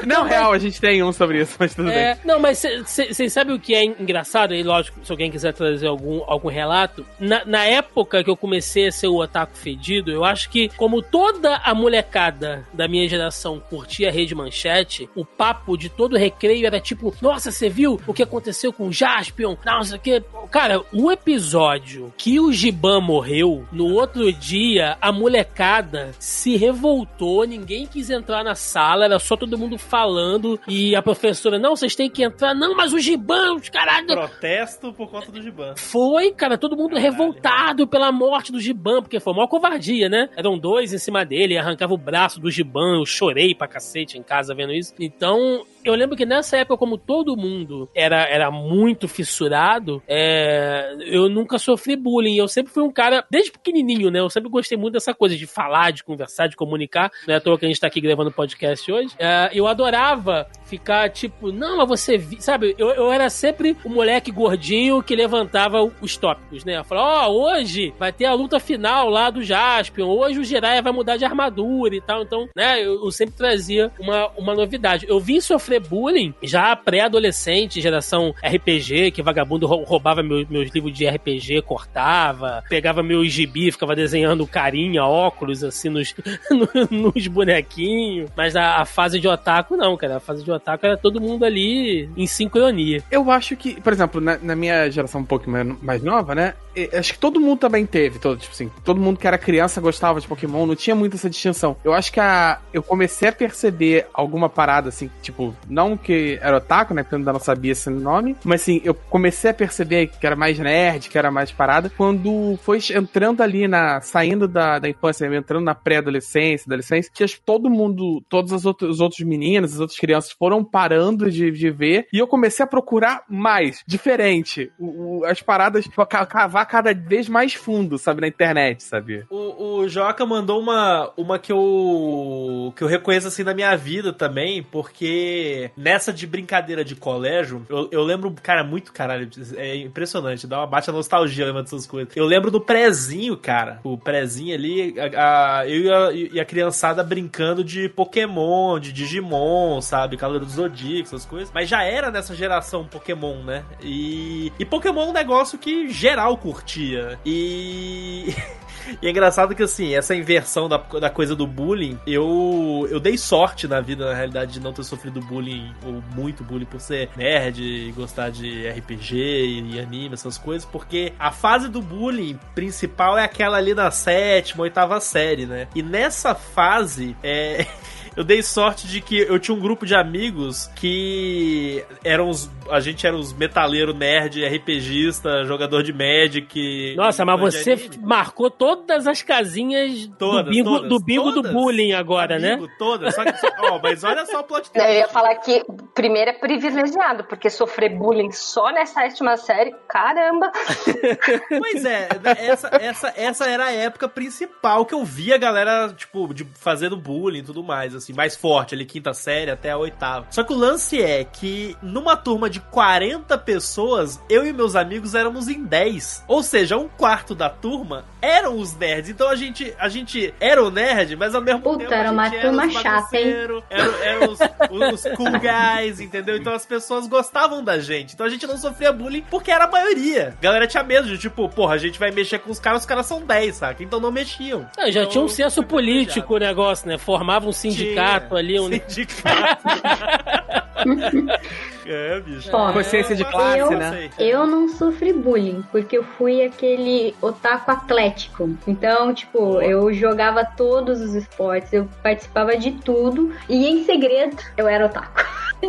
[0.06, 1.96] Não, real, a gente tem um sobre isso, mas tudo bem.
[1.98, 4.54] É, não, mas vocês sabem o que é engraçado?
[4.54, 8.88] E lógico, se alguém quiser trazer algum, algum relato, na, na época que eu comecei
[8.88, 13.60] a ser o otaku fedido, eu acho que, como toda a molecada da minha geração
[13.70, 18.14] curtia a Rede Manchete, o papo de todo recreio era tipo: Nossa, você viu o
[18.14, 19.56] que aconteceu com o Jaspion?
[19.64, 20.22] Não, sei o que.
[20.50, 27.86] Cara, o episódio que o Giban morreu, no outro dia, a molecada se revoltou, ninguém
[27.86, 32.10] quis entrar na sala, era só todo mundo falando, e a professora, não, vocês têm
[32.10, 34.06] que entrar, não, mas o Giban, os caralho.
[34.06, 35.74] Protesto por conta do Giban.
[35.76, 40.28] Foi, cara, todo mundo revoltado pela morte do Giban, porque foi uma covardia, né?
[40.36, 44.22] Eram dois em cima dele, arrancava o braço do Giban, eu chorei pra cacete em
[44.22, 44.94] casa vendo isso.
[44.98, 51.28] Então, eu lembro que nessa época, como todo mundo era, era muito fissurado, é, eu
[51.28, 52.36] nunca sofri bullying.
[52.36, 54.20] Eu sempre fui um cara, desde pequenininho, né?
[54.20, 57.10] Eu sempre gostei muito dessa coisa de falar, de conversar, de comunicar.
[57.26, 59.14] Não é à toa que a gente tá aqui gravando podcast hoje.
[59.18, 62.40] É, eu adorava ficar tipo, não, mas você vi...
[62.40, 62.74] sabe?
[62.78, 66.78] Eu, eu era sempre o moleque gordinho que levantava os tópicos, né?
[66.78, 70.82] Eu falava, ó, hoje vai ter a luta final lá do Jaspion, hoje o Jiraiya
[70.82, 72.22] vai mudar de armadura e tal.
[72.22, 75.06] Então, né, eu, eu sempre trazia uma, uma novidade.
[75.08, 80.92] Eu vim sofrer bullying já pré-adolescente, geração RPG, que vagabundo rou- roubava meu- meus livros
[80.92, 86.14] de RPG, cortava, pegava meu gibi, ficava desenhando carinha, óculos, assim, nos,
[86.50, 88.30] no- nos bonequinhos.
[88.36, 90.16] Mas a, a fase de otaku, não, cara.
[90.16, 93.02] A fase de otaku era todo mundo ali em sincronia.
[93.10, 96.54] Eu acho que, por exemplo, na, na minha geração um pouco mais nova, né?
[96.98, 100.20] Acho que todo mundo também teve, todo, tipo assim, todo mundo que era criança gostava
[100.20, 101.76] de Pokémon, não tinha muito essa distinção.
[101.84, 106.56] Eu acho que a, eu comecei a perceber alguma parada, assim, tipo, não que era
[106.58, 107.02] otaku, né?
[107.02, 110.36] Porque eu ainda não sabia esse nome, mas assim, eu comecei a perceber que era
[110.36, 114.00] mais nerd, que era mais parada, quando foi entrando ali na.
[114.00, 119.00] saindo da, da infância, entrando na pré-adolescência, adolescência, que todo mundo, todos os outros, os
[119.00, 123.22] outros meninos, as outras crianças foram parando de, de ver, e eu comecei a procurar
[123.28, 124.70] mais, diferente.
[124.78, 128.82] O- o- as paradas, tipo, ca- cavar cavar cada vez mais fundo, sabe, na internet,
[128.82, 129.24] sabe?
[129.30, 134.12] O, o Joca mandou uma, uma que eu que eu reconheço assim na minha vida
[134.12, 140.46] também, porque nessa de brincadeira de colégio, eu, eu lembro, cara, muito caralho, é impressionante,
[140.46, 142.14] dá uma baixa nostalgia lembrando dessas coisas.
[142.16, 146.44] Eu lembro do prezinho, cara, o prezinho ali, a, a- eu e a, e a
[146.44, 152.10] criançada brincando de Pokémon, de Digimon, sabe, Cavaleiro do Zodíaco, essas coisas, mas já era
[152.10, 153.64] nessa geração Pokémon, né?
[153.82, 157.18] E, e Pokémon é um negócio que geral curtia.
[157.24, 158.34] E.
[159.00, 163.16] E é engraçado que, assim, essa inversão da, da coisa do bullying, eu, eu dei
[163.16, 167.08] sorte na vida, na realidade, de não ter sofrido bullying, ou muito bullying, por ser
[167.16, 173.16] nerd e gostar de RPG e, anime, essas coisas, porque a fase do bullying principal
[173.16, 175.66] é aquela ali na sétima, oitava série, né?
[175.74, 177.66] E nessa fase, é.
[178.16, 182.48] Eu dei sorte de que eu tinha um grupo de amigos que eram os.
[182.70, 186.94] A gente era os metaleiro nerd, RPGista, jogador de Magic.
[186.96, 191.34] Nossa, mas de você marcou todas as casinhas Todas, do bingo, todas, do, bingo do
[191.42, 191.52] todas.
[191.52, 192.52] bullying agora, né?
[192.54, 193.14] Amigo, Todas.
[193.14, 194.98] Só que, só- ó, mas olha só o plot Eu twist.
[194.98, 195.62] ia falar que
[195.94, 200.50] primeiro é privilegiado, porque sofrer bullying só nessa sétima série, caramba.
[201.58, 206.32] Pois é, essa, essa, essa era a época principal que eu via a galera, tipo,
[206.32, 210.26] de fazendo bullying e tudo mais, assim, mais forte, ali, quinta série até a oitava.
[210.30, 215.12] Só que o lance é que numa turma de 40 pessoas, eu e meus amigos
[215.16, 216.22] éramos em 10.
[216.28, 219.10] Ou seja, um quarto da turma eram os nerds.
[219.10, 221.92] Então a gente, a gente era o nerd, mas ao mesmo Puta, tempo.
[221.92, 223.28] era uma turma os chata, hein?
[223.28, 223.62] Eram,
[224.02, 224.38] eram os,
[224.70, 226.36] os, os cool guys, entendeu?
[226.36, 228.14] Então as pessoas gostavam da gente.
[228.14, 230.32] Então a gente não sofria bullying porque era a maioria.
[230.38, 232.86] A galera tinha medo de, tipo, porra, a gente vai mexer com os caras, os
[232.86, 233.82] caras são 10, saca?
[233.82, 234.64] Então não mexiam.
[234.78, 236.98] Ah, já Então, tinha um senso político o negócio, né?
[236.98, 238.38] Formava um sindicato Tinha.
[238.38, 238.70] ali, um...
[238.88, 239.64] Sindicato.
[241.86, 242.50] é, bicho.
[242.52, 244.10] Ó, Consciência de É, classe, eu- né?
[244.18, 248.50] Eu não sofri bullying, porque eu fui aquele otaku atlético.
[248.66, 254.66] Então, tipo, eu jogava todos os esportes, eu participava de tudo, e em segredo eu
[254.68, 255.24] era otaku.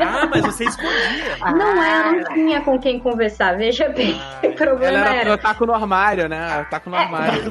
[0.00, 1.36] Ah, mas você escondia.
[1.52, 4.18] Não é, eu não tinha com quem conversar, veja bem.
[4.18, 5.38] Ah, o problema Ela era era.
[5.38, 6.66] taco no armário, né?
[6.70, 7.42] Taco no armário.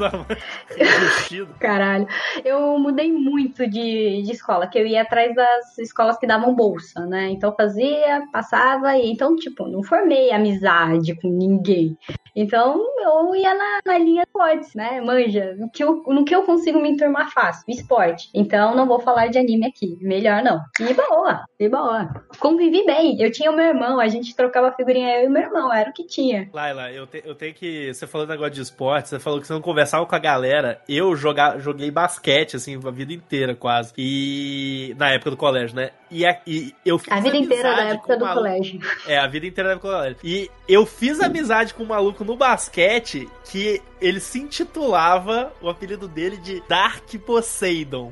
[1.60, 2.08] Caralho.
[2.44, 7.06] Eu mudei muito de, de escola, que eu ia atrás das escolas que davam bolsa,
[7.06, 7.30] né?
[7.30, 11.98] Então fazia, passava, e então, tipo, não formei amizade com ninguém.
[12.36, 15.00] Então eu ia na, na linha esportes, né?
[15.02, 18.30] Manja, no que, eu, no que eu consigo me enturmar fácil, esporte.
[18.34, 20.60] Então não vou falar de anime aqui, melhor não.
[20.80, 22.10] E boa, e boa.
[22.40, 25.72] Convivi bem, eu tinha o meu irmão, a gente trocava figurinha, eu e meu irmão,
[25.72, 26.50] era o que tinha.
[26.52, 27.94] Laila, eu, te- eu tenho que.
[27.94, 30.82] Você falou negócio de esporte, você falou que você não conversava com a galera.
[30.90, 33.94] Eu joga, joguei basquete, assim, a vida inteira quase.
[33.98, 34.96] E.
[34.98, 35.92] Na época do colégio, né?
[36.14, 38.42] E, a- e eu fiz A vida inteira da amizade época com um do maluco-
[38.48, 38.80] colégio.
[39.08, 40.18] É, a vida inteira da época do colégio.
[40.24, 46.08] E eu fiz amizade com um maluco no basquete que ele se intitulava, o apelido
[46.08, 48.12] dele, de Dark Poseidon.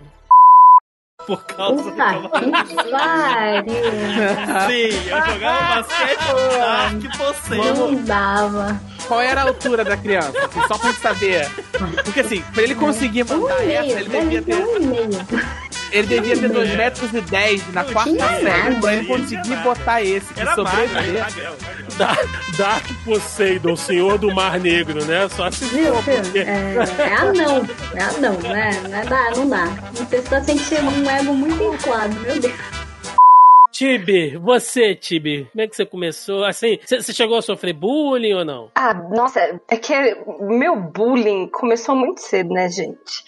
[1.28, 2.30] Por causa do que pariu.
[4.68, 7.92] Sim, eu jogava basquete com Dark Poseidon.
[7.92, 8.82] Não dava.
[9.08, 10.34] Qual era a altura da criança?
[10.46, 11.48] assim, só pra gente saber.
[12.04, 15.71] Porque assim, pra ele conseguir Um mandar e essa, ele devia ter um.
[15.92, 18.76] Ele devia ter 2 metros e 10 na quarta série.
[18.80, 21.16] Pra ele conseguir botar esse, que sobreviver.
[21.16, 21.58] era magrelo.
[21.98, 22.18] Da-
[22.58, 25.28] Dark Poseidon, senhor do Mar Negro, né?
[25.30, 26.40] Só se Viu, for, porque...
[26.40, 27.68] É, é anão.
[27.96, 28.72] É anão, né?
[28.90, 29.66] Não dá, não dá.
[29.94, 32.54] Você tá tem que ter um ego muito inflado, meu Deus.
[33.72, 36.44] Tibi, você, Tibi, como é que você começou?
[36.44, 38.70] Assim, você chegou a sofrer bullying ou não?
[38.76, 39.94] Ah, nossa, é que
[40.42, 43.24] meu bullying começou muito cedo, né, gente?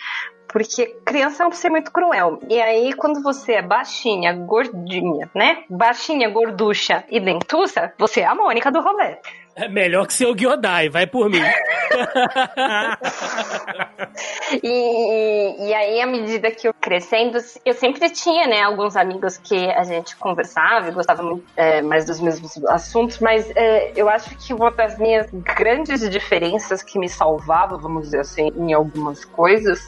[0.53, 2.39] Porque criança é um ser muito cruel.
[2.47, 5.63] E aí, quando você é baixinha, gordinha, né?
[5.67, 9.17] Baixinha, gorducha e dentuça, você é a Mônica do rolê.
[9.55, 11.41] É melhor que ser o Gyodai, vai por mim.
[14.61, 19.69] E, e aí, à medida que eu crescendo, eu sempre tinha, né, alguns amigos que
[19.71, 24.35] a gente conversava e gostava muito é, mais dos mesmos assuntos, mas é, eu acho
[24.37, 29.79] que uma das minhas grandes diferenças que me salvava, vamos dizer assim, em algumas coisas,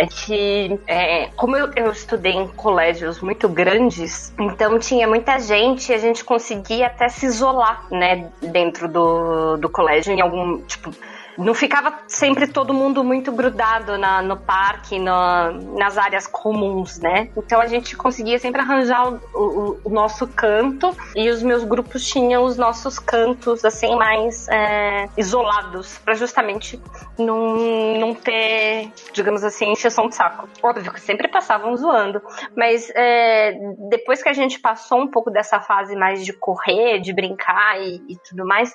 [0.00, 5.92] é que, é, como eu, eu estudei em colégios muito grandes, então tinha muita gente
[5.92, 10.90] e a gente conseguia até se isolar, né, dentro do, do colégio, em algum, tipo,
[11.38, 17.30] não ficava sempre todo mundo muito grudado na, no parque, nas áreas comuns, né?
[17.36, 22.04] Então a gente conseguia sempre arranjar o, o- o nosso canto e os meus grupos
[22.06, 26.80] tinham os nossos cantos assim mais é, isolados para justamente
[27.18, 27.56] não,
[27.98, 30.48] não ter, digamos assim, encheção de saco.
[30.62, 32.20] Óbvio que sempre passavam zoando,
[32.56, 33.52] mas é,
[33.90, 38.02] depois que a gente passou um pouco dessa fase mais de correr, de brincar e,
[38.08, 38.72] e tudo mais,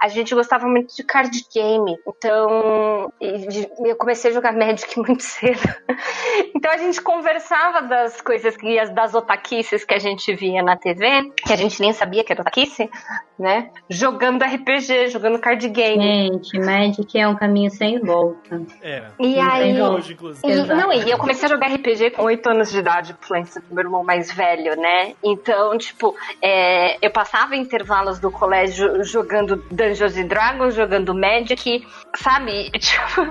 [0.00, 1.85] a gente gostava muito de card game.
[2.06, 5.60] Então, eu comecei a jogar Magic muito cedo.
[6.54, 11.32] Então a gente conversava das coisas que das otaquices que a gente via na TV,
[11.36, 12.90] que a gente nem sabia que era otaquice,
[13.38, 13.70] né?
[13.88, 16.02] Jogando RPG, jogando card game.
[16.02, 18.62] Gente, Magic é um caminho sem volta.
[18.82, 19.04] É.
[19.18, 19.82] E Não aí.
[19.82, 20.52] Hoje, inclusive.
[20.52, 23.60] e, não, e eu comecei a jogar RPG com 8 anos de idade, por influência
[23.60, 25.14] do meu irmão mais velho, né?
[25.22, 31.75] Então, tipo, é, eu passava intervalos do colégio jogando Dungeons and Dragons, jogando Magic,
[32.14, 32.70] sabe?
[32.86, 33.22] Tipo,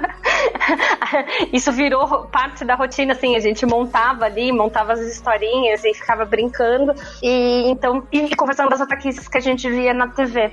[1.54, 6.26] isso virou parte da rotina, assim, a gente montava ali, montava as historinhas e ficava
[6.26, 10.52] brincando, e então, e conversando das ataquices que a gente via na TV.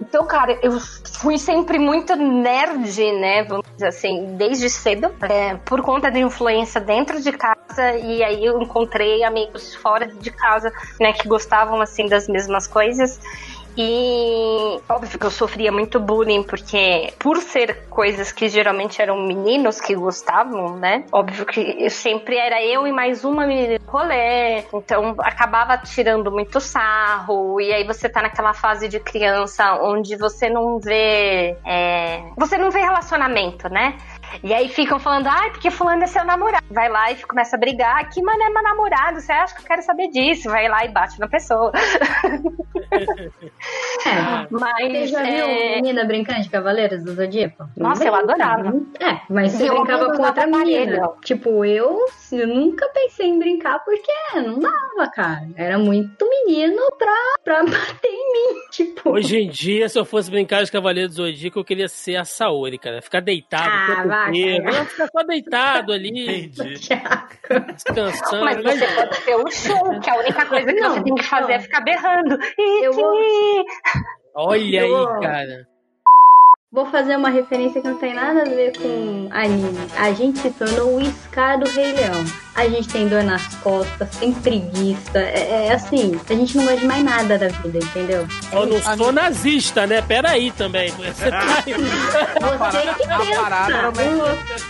[0.00, 0.78] Então, cara, eu
[1.20, 3.44] fui sempre muito nerd, né?
[3.44, 8.44] Vamos dizer assim, desde cedo, é, por conta da influência dentro de casa, e aí
[8.44, 13.18] eu encontrei amigos fora de casa, né, que gostavam, assim, das mesmas coisas.
[13.76, 19.80] E óbvio que eu sofria muito bullying, porque por ser coisas que geralmente eram meninos
[19.80, 21.04] que gostavam, né?
[21.12, 26.60] Óbvio que sempre era eu e mais uma menina no rolê, então acabava tirando muito
[26.60, 31.56] sarro, e aí você tá naquela fase de criança onde você não vê.
[31.64, 33.96] é, Você não vê relacionamento, né?
[34.42, 36.64] E aí ficam falando, ai, porque fulano é seu namorado.
[36.70, 38.08] Vai lá e começa a brigar.
[38.10, 39.20] Que mano é meu namorado?
[39.20, 40.50] Você acha que eu quero saber disso?
[40.50, 41.72] Vai lá e bate na pessoa.
[44.06, 44.46] É.
[44.48, 45.10] Você Mas.
[45.10, 47.68] já viu é, menina brincando de Cavaleiros do Zodíaco?
[47.76, 48.72] Nossa, eu adorava.
[49.00, 51.08] É, mas você eu brincava com outra menina.
[51.24, 55.46] Tipo, eu, eu nunca pensei em brincar porque não dava, cara.
[55.56, 58.60] Era muito menino pra, pra bater em mim.
[58.70, 62.16] Tipo, Hoje em dia, se eu fosse brincar de Cavaleiro do Zodíaco, eu queria ser
[62.16, 63.02] a Saori, cara.
[63.02, 64.32] Ficar deitado Ah, vai,
[64.84, 66.74] ficar só deitado ali, Entendi.
[67.74, 68.44] descansando.
[68.44, 71.22] Mas você pode ter o show, que a única coisa que Não, você tem que
[71.24, 71.54] fazer não.
[71.54, 72.38] é ficar berrando.
[72.82, 73.64] Eu vou-
[74.34, 75.66] Olha Eu- aí, cara.
[76.72, 79.78] Vou fazer uma referência que não tem nada a ver com anime.
[79.96, 82.22] A gente se tornou o Scar do Rei Leão.
[82.54, 85.18] A gente tem dor nas costas, tem preguiça.
[85.18, 88.26] É, é assim, a gente não gosta de mais nada da vida, entendeu?
[88.52, 88.96] É Eu não isso.
[88.96, 90.02] sou nazista, né?
[90.02, 90.90] Pera aí também.
[90.98, 91.62] Você tá...
[91.62, 93.92] Você que pensa.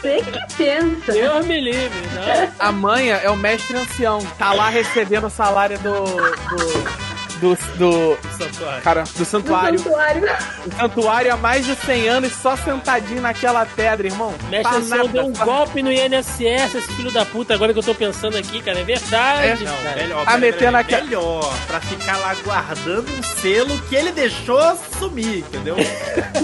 [0.01, 1.13] Você que pensa.
[1.13, 2.53] Deus me livre, né?
[2.59, 4.21] A manha é o mestre ancião.
[4.39, 5.93] Tá lá recebendo o salário do.
[6.05, 7.16] do.
[7.41, 7.55] Do.
[7.77, 8.83] do Santuário.
[8.83, 9.79] cara, do Do santuário.
[9.79, 10.23] santuário.
[10.67, 14.35] O santuário há mais de 100 anos só sentadinho naquela pedra, irmão.
[14.51, 17.79] Mestre Pra Ancião deu um só- golpe no INSS, esse filho da puta, agora que
[17.79, 18.79] eu tô pensando aqui, cara.
[18.81, 19.97] É verdade, Não, cara.
[19.97, 20.27] melhor.
[20.39, 25.77] Meter pera, naquela- Melhor, pra ficar lá guardando um selo que ele deixou sumir, entendeu?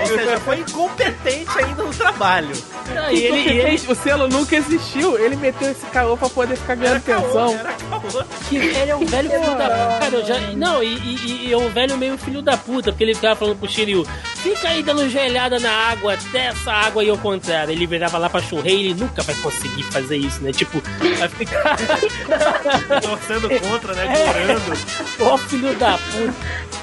[0.00, 2.52] Ou seja, foi incompetente ainda no trabalho.
[2.96, 5.18] Ah, e ele, e ele, O selo nunca existiu.
[5.18, 7.54] Ele meteu esse caô pra poder ficar ganhando Era caô, pensão.
[7.58, 8.24] era caô.
[8.48, 10.10] que ele é um velho filho da puta.
[10.24, 13.36] Já, não, e, e, e é um velho meio filho da puta, porque ele ficava
[13.36, 14.04] falando pro Shiryu,
[14.36, 17.72] fica aí dando joelhada na água, até essa água aí ao contrário.
[17.72, 20.52] Ele virava lá pra churrei e ele nunca vai conseguir fazer isso, né?
[20.52, 20.80] Tipo,
[21.18, 21.76] vai ficar.
[23.02, 24.06] Torcendo contra, né?
[24.06, 24.80] Gorando.
[25.20, 26.74] Ó, filho da puta.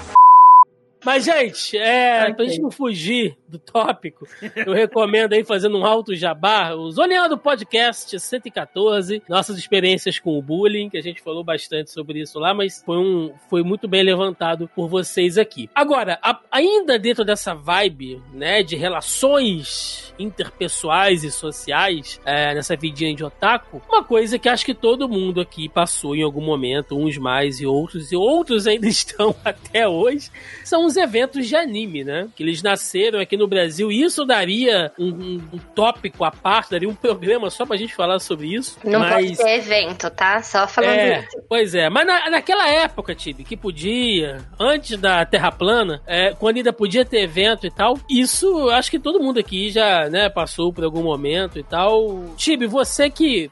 [1.03, 4.25] Mas, gente, é, pra gente não fugir do tópico,
[4.65, 10.41] eu recomendo aí, fazendo um alto jabá, o Zoneando Podcast 114, nossas experiências com o
[10.41, 14.03] bullying, que a gente falou bastante sobre isso lá, mas foi, um, foi muito bem
[14.03, 15.69] levantado por vocês aqui.
[15.75, 23.13] Agora, a- ainda dentro dessa vibe, né, de relações interpessoais e sociais, é, nessa vidinha
[23.15, 27.17] de otaku, uma coisa que acho que todo mundo aqui passou em algum momento, uns
[27.17, 30.29] mais e outros, e outros ainda estão até hoje,
[30.63, 32.27] são os eventos de anime, né?
[32.35, 36.71] Que eles nasceram aqui no Brasil e isso daria um, um- um tópico à parte,
[36.71, 38.77] daria um programa só pra gente falar sobre isso.
[38.83, 39.13] Não mas...
[39.13, 40.41] pode ter evento, tá?
[40.41, 41.41] Só falando É, isso.
[41.47, 41.89] pois é.
[41.89, 47.03] Mas na- naquela época, Tibi, que podia, antes da Terra plana, é, quando ainda podia
[47.05, 51.03] ter evento e tal, isso acho que todo mundo aqui já, né, passou por algum
[51.03, 52.25] momento e tal.
[52.37, 53.49] Tibi, você que.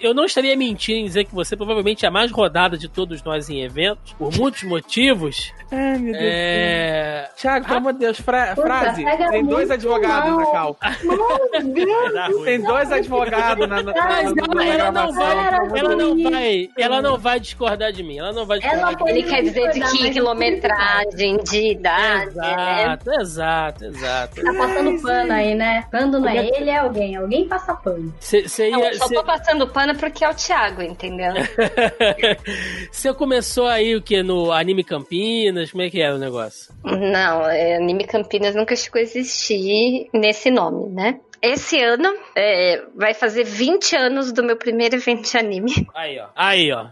[0.00, 3.22] Eu não estaria mentindo em dizer que você provavelmente é a mais rodada de todos
[3.22, 5.52] nós em eventos, por muitos motivos.
[5.72, 6.24] Ai, meu Deus.
[6.24, 7.28] É.
[7.36, 9.04] Thiago, pelo amor de Deus, fra- Puta, frase.
[9.30, 10.38] Tem dois advogados mal.
[10.40, 10.76] na cal.
[11.02, 12.44] Meu Deus!
[12.44, 16.68] Tem dois advogados na, na, Mas na- na ela, ela não vai, ela não vai,
[16.76, 18.18] ela não vai discordar de mim.
[18.18, 19.10] Ela não vai discordar Ela de mim.
[19.10, 22.82] Ele quer dizer de que é quilometragem, de idade, né?
[22.82, 24.42] Exato, exato, exato.
[24.42, 25.84] Tá passando pano aí, né?
[25.90, 27.16] Quando não é é ele, é alguém.
[27.16, 28.12] Alguém passa pano.
[28.18, 28.88] Você Não, ia.
[28.92, 31.32] eu só cê- tô passando pano porque é o Thiago, entendeu?
[32.90, 34.22] Você começou aí o que?
[34.22, 35.70] No Anime Campinas?
[35.70, 36.74] Como é que era o negócio?
[36.84, 41.20] Não, é, Anime Campinas nunca chegou a existir nesse nome, né?
[41.42, 45.88] Esse ano é, vai fazer 20 anos do meu primeiro evento de anime.
[45.94, 46.26] Aí, ó.
[46.36, 46.86] Aí, ó.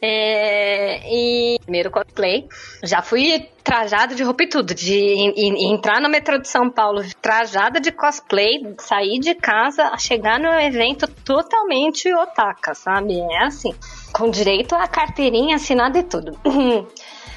[0.00, 2.46] É, e primeiro cosplay.
[2.84, 4.72] Já fui trajada de roupa e tudo.
[4.74, 9.96] De em- em- entrar no metrô de São Paulo trajada de cosplay, sair de casa,
[9.98, 13.18] chegar no evento totalmente otaka, sabe?
[13.18, 13.74] É assim.
[14.12, 16.38] Com direito à carteirinha assinada e tudo.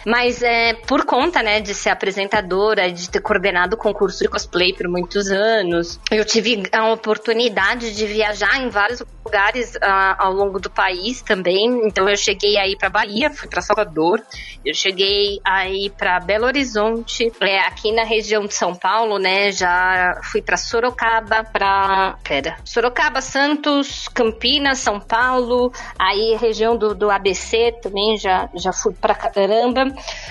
[0.06, 4.74] Mas é, por conta, né, de ser apresentadora, de ter coordenado o concurso de cosplay
[4.74, 10.60] por muitos anos, eu tive a oportunidade de viajar em vários lugares ah, ao longo
[10.60, 11.82] do país também.
[11.86, 14.22] Então eu cheguei aí para Bahia, fui para Salvador,
[14.66, 20.20] eu cheguei aí para Belo Horizonte, é, aqui na região de São Paulo, né, já
[20.24, 27.74] fui para Sorocaba, para pera, Sorocaba, Santos, Campinas, São Paulo, aí região do, do ABC
[27.82, 29.89] também já já fui para caramba,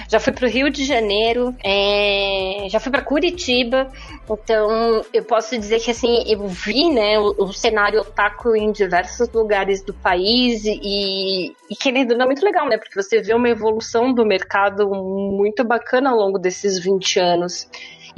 [0.08, 3.88] já fui para o Rio de Janeiro, é, já fui para Curitiba.
[4.30, 9.28] Então, eu posso dizer que assim, eu vi, né, o, o cenário otaku em diversos
[9.32, 12.76] lugares do país e, e querendo não é muito legal, né?
[12.76, 17.68] Porque você vê uma evolução do mercado muito bacana ao longo desses 20 anos.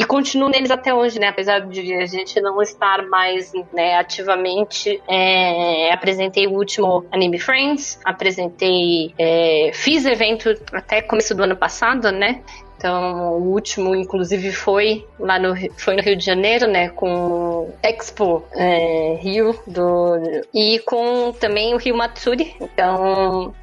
[0.01, 1.29] E continuo neles até hoje, né?
[1.29, 4.99] Apesar de a gente não estar mais né, ativamente.
[5.07, 9.15] é, apresentei o último Anime Friends, apresentei.
[9.19, 12.41] é, fiz evento até começo do ano passado, né?
[12.79, 16.89] Então, o último, inclusive, foi lá no, foi no Rio de Janeiro, né?
[16.89, 20.17] Com Expo é, Rio do,
[20.55, 22.57] e com também o Rio Matsuri.
[22.59, 23.55] Então,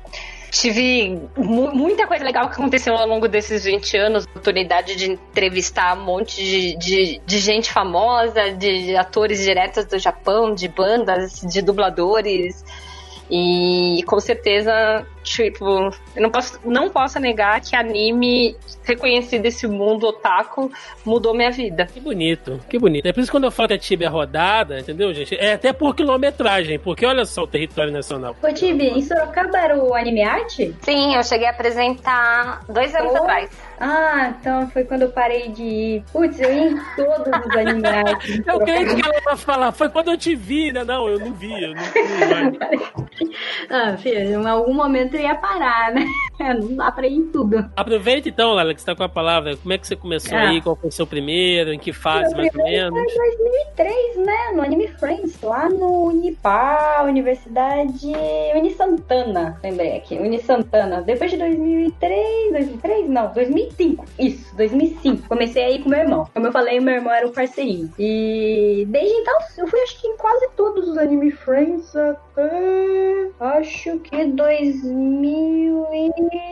[0.52, 4.26] tive mu- muita coisa legal que aconteceu ao longo desses 20 anos.
[4.26, 10.54] Oportunidade de entrevistar um monte de, de, de gente famosa, de atores diretos do Japão,
[10.54, 12.64] de bandas, de dubladores.
[13.30, 15.66] E com certeza, tipo,
[16.16, 20.72] eu não posso, não posso negar que anime reconhecido esse mundo otaku
[21.06, 21.86] mudou minha vida.
[21.94, 23.06] Que bonito, que bonito.
[23.08, 25.36] É por isso que quando eu falo que a Tibia é rodada, entendeu, gente?
[25.36, 28.36] É até por quilometragem, porque olha só o território nacional.
[28.42, 30.56] Ô, Tibi, em Sorocaba era o Anime Art?
[30.82, 33.18] Sim, eu cheguei a apresentar dois anos Oh.
[33.18, 33.50] atrás.
[33.80, 36.04] Ah, então foi quando eu parei de ir.
[36.12, 38.26] Putz, eu ia em todos os Anime Art.
[38.30, 40.84] em Eu creio que ela vai falar, foi quando eu te vi, né?
[40.84, 42.98] Não, eu não vi, eu não vi.
[43.70, 46.06] Ah, filho, em algum momento eu ia parar, né?
[46.60, 47.70] Não dá pra ir em tudo.
[47.76, 49.58] Aproveita então, Lala, que você tá com a palavra.
[49.58, 50.50] Como é que você começou Ah.
[50.50, 50.62] aí?
[50.62, 51.74] Qual foi o seu primeiro?
[51.74, 53.14] Em que fase, Meu mais ou menos?
[53.14, 54.52] Foi em 2003, né?
[54.54, 58.08] No Anime Friends, lá no Unipar, Universidade
[58.56, 59.60] Uni Santana.
[59.64, 61.02] Lembrei aqui, Uni Santana.
[61.02, 63.10] Depois de 2003, 2003?
[63.10, 64.06] Não, 2005.
[64.20, 65.28] Isso, 2005.
[65.28, 66.28] Comecei aí com meu irmão.
[66.34, 67.92] Como eu falei, meu irmão era um parceirinho.
[67.98, 73.30] E desde então, eu fui acho que em quase todos os Anime Friends até.
[73.40, 74.16] Acho que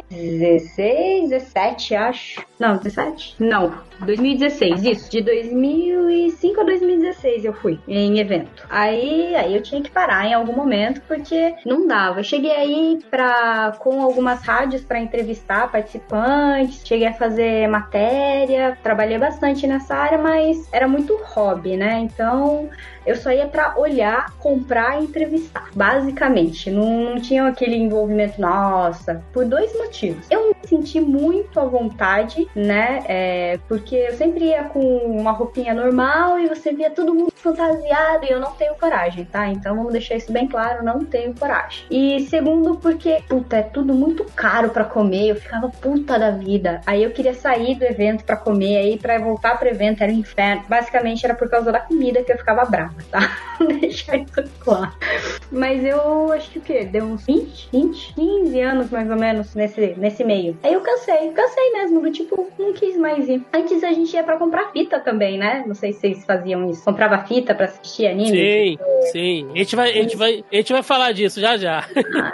[0.10, 2.46] 2016, 17, acho.
[2.60, 3.36] Não, 17?
[3.40, 5.12] Não, 2016, isso.
[5.12, 8.66] De 2005 a 2016 eu fui em evento.
[8.70, 12.20] Aí, aí eu tinha que parar em algum momento porque não dava.
[12.20, 19.18] Eu cheguei aí pra, com algumas rádios para entrevistar participantes, cheguei a fazer matéria, trabalhei
[19.18, 22.00] bastante nessa área, mas era muito hobby, né?
[22.00, 22.70] Então
[23.06, 26.72] eu só ia pra olhar, comprar e entrevistar, basicamente.
[26.72, 30.26] Não, não tinha aquele envolvimento, nossa, por dois motivos.
[30.30, 33.04] Eu me senti muito à vontade, né?
[33.08, 38.26] É, porque eu sempre ia com uma roupinha normal e você via todo mundo fantasiado
[38.26, 39.48] e eu não tenho coragem, tá?
[39.48, 41.86] Então vamos deixar isso bem claro, não tenho coragem.
[41.90, 46.82] E segundo, porque, puta, é tudo muito caro pra comer, eu ficava puta da vida.
[46.86, 50.16] Aí eu queria sair do evento pra comer, aí pra voltar pro evento era um
[50.16, 50.64] inferno.
[50.68, 53.38] Basicamente era por causa da comida que eu ficava brava, tá?
[53.80, 54.94] deixar isso claro.
[55.52, 56.86] Mas eu acho que o quê?
[56.86, 60.58] Deu uns 20, 20, 15 anos mais ou menos nesse, nesse meio.
[60.64, 63.44] Aí eu cansei, cansei mesmo, do tipo, não quis mais ir.
[63.54, 65.64] Antes a gente ia pra comprar fita também, né?
[65.68, 66.84] Não sei se vocês faziam isso.
[66.84, 68.30] Comprava fita pra assistir anime.
[68.30, 68.78] Sim,
[69.12, 69.52] sim.
[69.54, 71.86] A gente, vai, a, gente vai, a gente vai falar disso já já.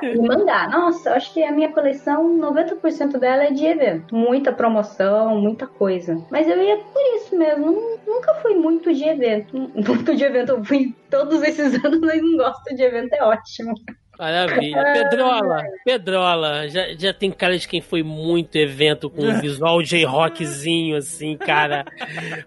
[0.02, 0.70] e mangá.
[0.70, 4.16] Nossa, eu acho que a minha coleção, 90% dela é de evento.
[4.16, 6.18] Muita promoção, muita coisa.
[6.32, 7.66] Mas eu ia por isso mesmo.
[7.72, 9.58] Nun- Nunca fui muito de evento.
[9.74, 10.50] Muito de evento.
[10.52, 13.74] Eu fui todos esses anos mas não gosto de evento, é ótimo.
[14.20, 14.84] Maravilha.
[14.94, 20.96] Pedrola, Pedrola, já, já tem cara de quem foi muito evento com um visual J-Rockzinho,
[20.98, 21.86] assim, cara.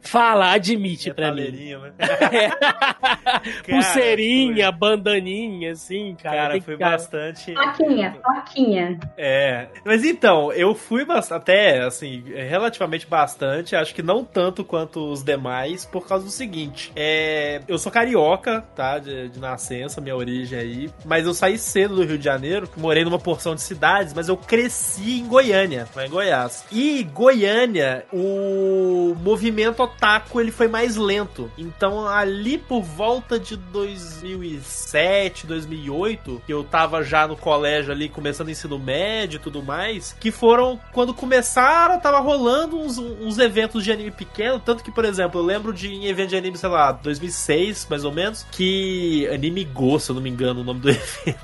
[0.00, 1.50] Fala, admite pra mim.
[1.50, 1.92] Né?
[3.66, 6.36] Pulseirinha, bandaninha, assim, cara.
[6.36, 7.52] Cara, foi cara- bastante.
[7.52, 9.00] Plaquinha, plaquinha.
[9.16, 9.66] É.
[9.84, 13.74] Mas então, eu fui até, assim, relativamente bastante.
[13.74, 16.92] Acho que não tanto quanto os demais, por causa do seguinte.
[16.94, 18.98] É, eu sou carioca, tá?
[18.98, 20.90] De, de nascença, minha origem aí.
[21.04, 24.36] Mas eu saí cedo do Rio de Janeiro, morei numa porção de cidades, mas eu
[24.36, 26.64] cresci em Goiânia, em Goiás.
[26.70, 31.50] E Goiânia, o movimento otaku, ele foi mais lento.
[31.56, 38.50] Então, ali por volta de 2007, 2008, que eu tava já no colégio ali, começando
[38.50, 43.92] ensino médio e tudo mais, que foram quando começaram, tava rolando uns, uns eventos de
[43.92, 46.92] anime pequeno, tanto que, por exemplo, eu lembro de em evento de anime, sei lá,
[46.92, 50.90] 2006, mais ou menos, que Anime Go, se eu não me engano, o nome do
[50.90, 51.43] evento,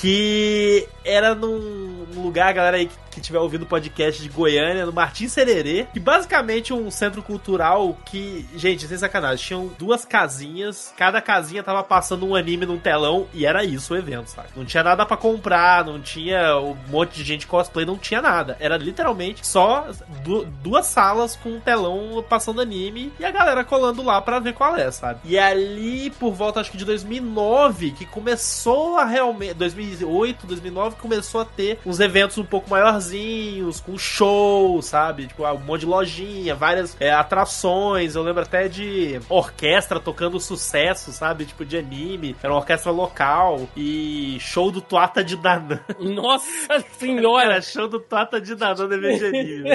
[0.00, 4.92] que era num lugar, galera aí que, que tiver ouvindo o podcast de Goiânia, no
[4.92, 11.20] Martins Sererê, que basicamente um centro cultural que, gente, sem sacanagem, tinham duas casinhas, cada
[11.20, 14.48] casinha tava passando um anime num telão e era isso o evento, sabe?
[14.56, 18.56] Não tinha nada pra comprar, não tinha um monte de gente cosplay, não tinha nada.
[18.60, 19.86] Era literalmente só
[20.22, 24.52] du- duas salas com um telão passando anime e a galera colando lá pra ver
[24.54, 25.20] qual é, sabe?
[25.24, 29.54] E ali, por volta acho que de 2009, que começou a realmente.
[29.96, 35.26] 2008, 2009, começou a ter uns eventos um pouco maiorzinhos, com show, sabe?
[35.26, 38.14] Tipo, um monte de lojinha, várias é, atrações.
[38.14, 41.44] Eu lembro até de orquestra tocando sucesso, sabe?
[41.44, 42.36] Tipo, de anime.
[42.42, 43.68] Era uma orquestra local.
[43.76, 45.80] E show do Tuata de Danan.
[45.98, 47.40] Nossa senhora!
[47.50, 49.70] Era show do Tuata de evento de anime.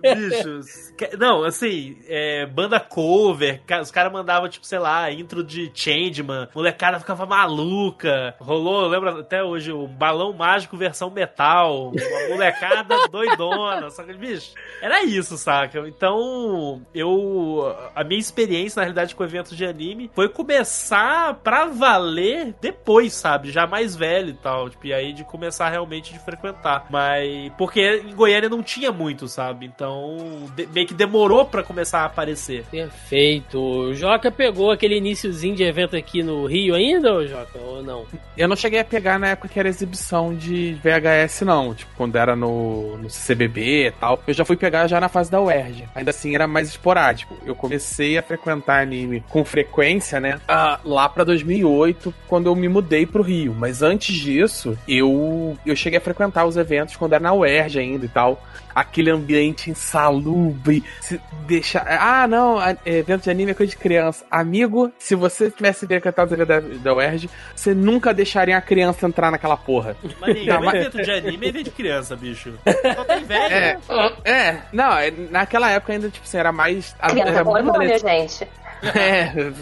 [0.00, 0.92] Bichos.
[1.18, 3.62] Não, assim, é, banda cover.
[3.80, 6.48] Os caras mandavam, tipo, sei lá, intro de Changeman.
[6.54, 8.34] Molecada ficava maluca.
[8.38, 11.88] Rolou, lembra até hoje, o Balão Mágico versão metal.
[11.90, 13.88] Uma molecada doidona.
[13.90, 14.52] Só que, bicho,
[14.82, 15.78] era isso, saca?
[15.88, 17.74] Então, eu.
[17.94, 23.50] A minha experiência, na realidade, com eventos de anime foi começar pra valer depois, sabe?
[23.50, 24.68] Já mais velho e tal.
[24.68, 26.86] Tipo, e aí de começar realmente de frequentar.
[26.90, 27.50] Mas.
[27.56, 29.64] Porque em Goiânia não tinha muito, sabe?
[29.64, 30.16] Então,
[30.54, 32.64] de- meio que demorou pra começar a aparecer.
[32.70, 33.58] Perfeito.
[33.58, 37.58] O Joca pegou aquele iniciozinho de evento aqui no Rio ainda, ô Joca?
[37.58, 38.04] Ou não?
[38.36, 41.74] Eu não cheguei a pegar na época que era exibição de VHS, não.
[41.74, 44.22] Tipo, quando era no, no CBB e tal.
[44.26, 45.88] Eu já fui pegar já na fase da UERJ.
[45.94, 47.36] Ainda assim, era mais esporádico.
[47.46, 50.38] Eu comecei a frequentar anime com frequência, né?
[50.46, 53.54] ah, lá pra 2008, quando eu me mudei pro Rio.
[53.58, 58.04] Mas antes disso, eu, eu cheguei a frequentar os eventos quando era na UERJ ainda
[58.04, 58.42] e tal.
[58.74, 60.82] Aquele ambiente insalubre.
[61.00, 61.80] Se deixa...
[61.86, 64.24] Ah, não, a- evento de anime é coisa de criança.
[64.30, 69.30] Amigo, se você tivesse frequentado os eventos da UERJ, você nunca deixaria a criança entrar
[69.30, 69.96] naquela porra.
[70.18, 72.54] Mas nenhum evento de anime é de criança, bicho.
[72.96, 73.54] Só tem velho.
[73.54, 73.78] É,
[74.24, 76.94] é, não, é, naquela época ainda, tipo assim, era mais.
[76.94, 78.48] Criança era é muito hormônio, gente.
[78.82, 79.52] É,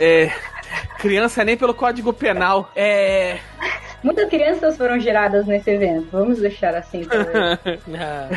[0.00, 0.32] é.
[0.98, 2.70] Criança nem pelo código penal.
[2.74, 3.38] É.
[4.06, 6.06] Muitas crianças foram geradas nesse evento.
[6.12, 7.02] Vamos deixar assim.
[7.98, 8.28] Ah,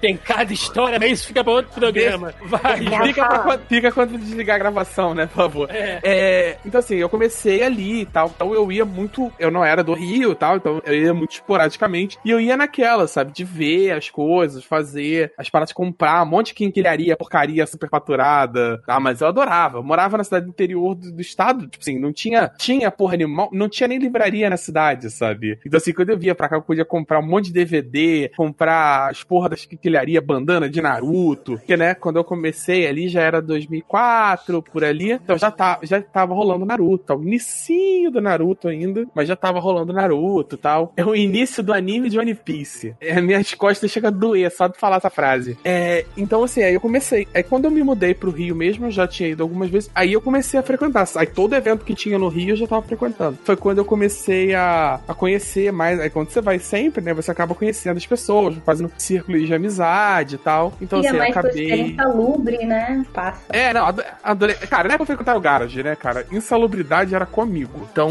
[0.00, 2.32] tem cada história, mas isso fica pra outro programa.
[2.46, 5.68] Vai, Fica, pra, quando- fica quando desligar a gravação, né, por favor.
[5.70, 6.00] É.
[6.02, 8.30] É, então, assim, eu comecei ali e tal.
[8.34, 9.30] Então eu ia muito.
[9.38, 12.18] Eu não era do Rio e tal, então eu ia muito esporadicamente.
[12.24, 13.32] E eu ia naquela, sabe?
[13.32, 18.82] De ver as coisas, fazer as paradas, comprar um monte de quinquilharia, porcaria superfaturada.
[18.86, 19.78] Ah, mas eu adorava.
[19.78, 21.66] Eu morava na cidade do interior do, do estado.
[21.68, 22.50] Tipo assim, não tinha.
[22.58, 23.48] Tinha porra nenhuma.
[23.52, 25.58] Não tinha nem livraria na cidade, sabe?
[25.64, 29.10] Então, assim, quando eu via pra cá, eu podia comprar um monte de DVD, comprar
[29.10, 31.52] as porra das quinquilharia, bandana de Naruto.
[31.52, 35.12] Porque, né, quando eu comecei ali já era 2004, por ali.
[35.12, 37.14] Então já, tá, já tava rolando Naruto.
[37.14, 40.92] O inicinho do Naruto ainda, mas já tava rolando Naruto tal.
[40.96, 42.94] É o início do anime de One Piece.
[43.00, 45.58] É, minhas costas chegam a doer só de falar essa frase.
[45.64, 47.26] É, então, assim, aí eu comecei.
[47.34, 49.90] Aí quando eu me mudei pro Rio mesmo, eu já tinha ido algumas vezes.
[49.94, 51.06] Aí eu comecei a frequentar.
[51.16, 53.38] Aí todo evento que tinha no Rio eu já tava frequentando.
[53.44, 56.00] Foi quando eu comecei a, a conhecer mais.
[56.00, 60.36] Aí quando você vai sempre, né, você acaba conhecendo as pessoas, fazendo círculos de amizade
[60.36, 60.72] e tal.
[60.80, 61.80] Então, Fica assim, eu mais acabei.
[61.92, 63.04] insalubre, né?
[63.12, 63.40] Passa.
[63.50, 64.54] É, não, ado- adorei.
[64.56, 66.26] Cara, não é pra frequentar o garage, né, cara?
[66.32, 67.86] Insalubridade era comigo.
[67.90, 68.10] Então,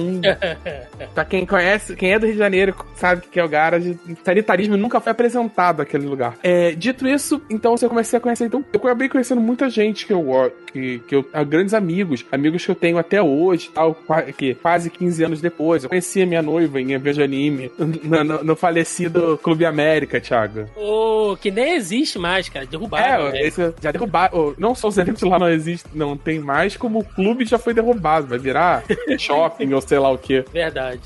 [1.13, 3.97] pra quem conhece, quem é do Rio de Janeiro, sabe o que é o garage.
[4.23, 6.35] Sanitarismo nunca foi apresentado aquele lugar.
[6.43, 8.45] É, dito isso, então eu comecei a conhecer.
[8.45, 10.25] Então, eu acabei conhecendo muita gente que eu
[10.71, 11.25] que, que eu.
[11.33, 13.95] ah, Grandes amigos, amigos que eu tenho até hoje, tal,
[14.37, 15.83] que quase 15 anos depois.
[15.83, 19.65] Eu conheci a minha noiva noiva em evento de anime no, no- no falecido Clube
[19.65, 20.69] América, Thiago.
[20.75, 22.65] Ô, que nem existe mais, cara.
[22.65, 23.27] Derrubaram.
[23.27, 23.41] É, né?
[23.41, 24.55] esse já derrubaram.
[24.57, 27.73] Não só os eventos lá não existem, não tem mais, como o clube já foi
[27.73, 28.27] derrubado.
[28.27, 28.83] Vai virar
[29.19, 30.45] shopping ou sei lá o quê.
[30.51, 31.01] Verdade.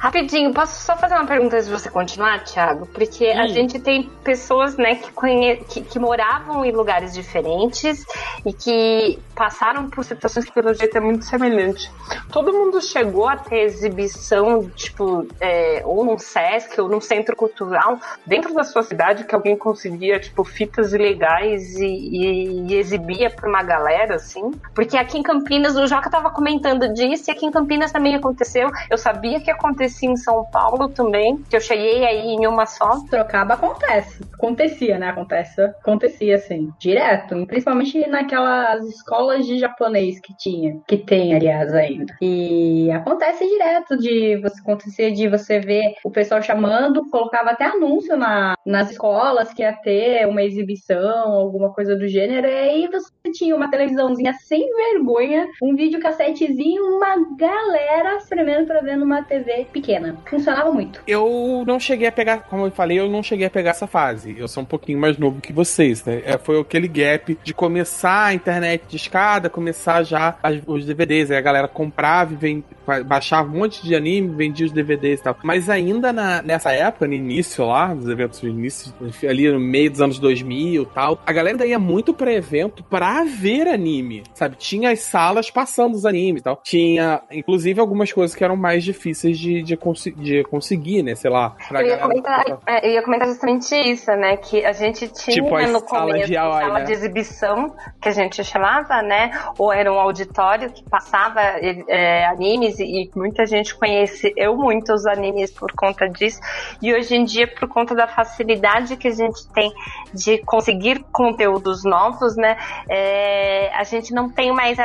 [0.00, 2.86] Rapidinho, posso só fazer uma pergunta antes de você continuar, Thiago?
[2.86, 3.48] Porque a Hum.
[3.48, 5.56] gente tem pessoas, né, que, conhe...
[5.68, 8.04] que, que moravam em lugares diferentes
[8.46, 11.90] e que passaram por situações que, pelo jeito, é muito semelhante.
[12.32, 17.98] Todo mundo chegou a ter exibição, tipo, é, ou num Sesc ou num centro cultural
[18.26, 23.48] dentro da sua cidade que alguém conseguia, tipo, fitas ilegais e, e- e exibia pra
[23.48, 24.50] uma galera, assim?
[24.74, 28.68] Porque aqui em Campinas, o Joca tava comentando disso e aqui em Campinas também aconteceu.
[28.90, 32.90] Eu sabia que acontecia em São Paulo também, que eu cheguei aí em uma só.
[33.10, 34.22] Trocaba acontece.
[34.34, 35.08] Acontecia, né?
[35.10, 35.60] Acontece.
[35.62, 37.46] Acontecia, assim, direto.
[37.46, 40.78] Principalmente naquelas escolas de japonês que tinha.
[40.86, 42.14] Que tem, aliás, ainda.
[42.20, 48.16] E acontece direto de você acontecer de você ver o pessoal chamando, colocava até anúncio
[48.16, 52.46] na, nas escolas que ia ter uma exibição, alguma coisa do gênero.
[52.46, 58.96] E aí você tinha uma televisãozinha sem vergonha, um videocassetezinho, uma galera espremendo pra ver
[58.96, 60.16] numa TV pequena.
[60.24, 61.02] Funcionava muito.
[61.06, 64.34] Eu não cheguei a pegar, como eu falei, eu não cheguei a pegar essa fase.
[64.38, 66.22] Eu sou um pouquinho mais novo que vocês, né?
[66.24, 71.30] É, foi aquele gap de começar a internet de escada, começar já os DVDs.
[71.30, 72.64] Aí a galera comprava e vem,
[73.04, 75.36] baixava um monte de anime, vendia os DVDs e tal.
[75.42, 78.92] Mas ainda na- nessa época, no início lá, dos eventos no início,
[79.28, 82.82] ali no meio dos anos 2000 e tal, a galera ainda ia muito pra evento
[82.84, 84.56] pra ver anime, sabe?
[84.56, 86.60] Tinha as salas passando os animes e tal.
[86.64, 91.14] Tinha, inclusive, algumas coisas que eram mais difíceis de, de, consi- de conseguir, né?
[91.14, 91.56] Sei lá.
[91.70, 94.36] Eu ia, comentar, é, eu ia comentar justamente isso, né?
[94.36, 96.84] Que a gente tinha Tipo no começo de aula, sala né?
[96.84, 99.30] de exibição, que a gente chamava, né?
[99.58, 105.06] Ou era um auditório que passava é, animes e, e muita gente conheceu muito os
[105.06, 106.40] animes por conta disso.
[106.82, 109.72] E hoje em dia, por conta da facilidade que a gente tem
[110.12, 112.56] de conseguir conteúdos novos, né?
[112.88, 114.78] é, a gente não tem mais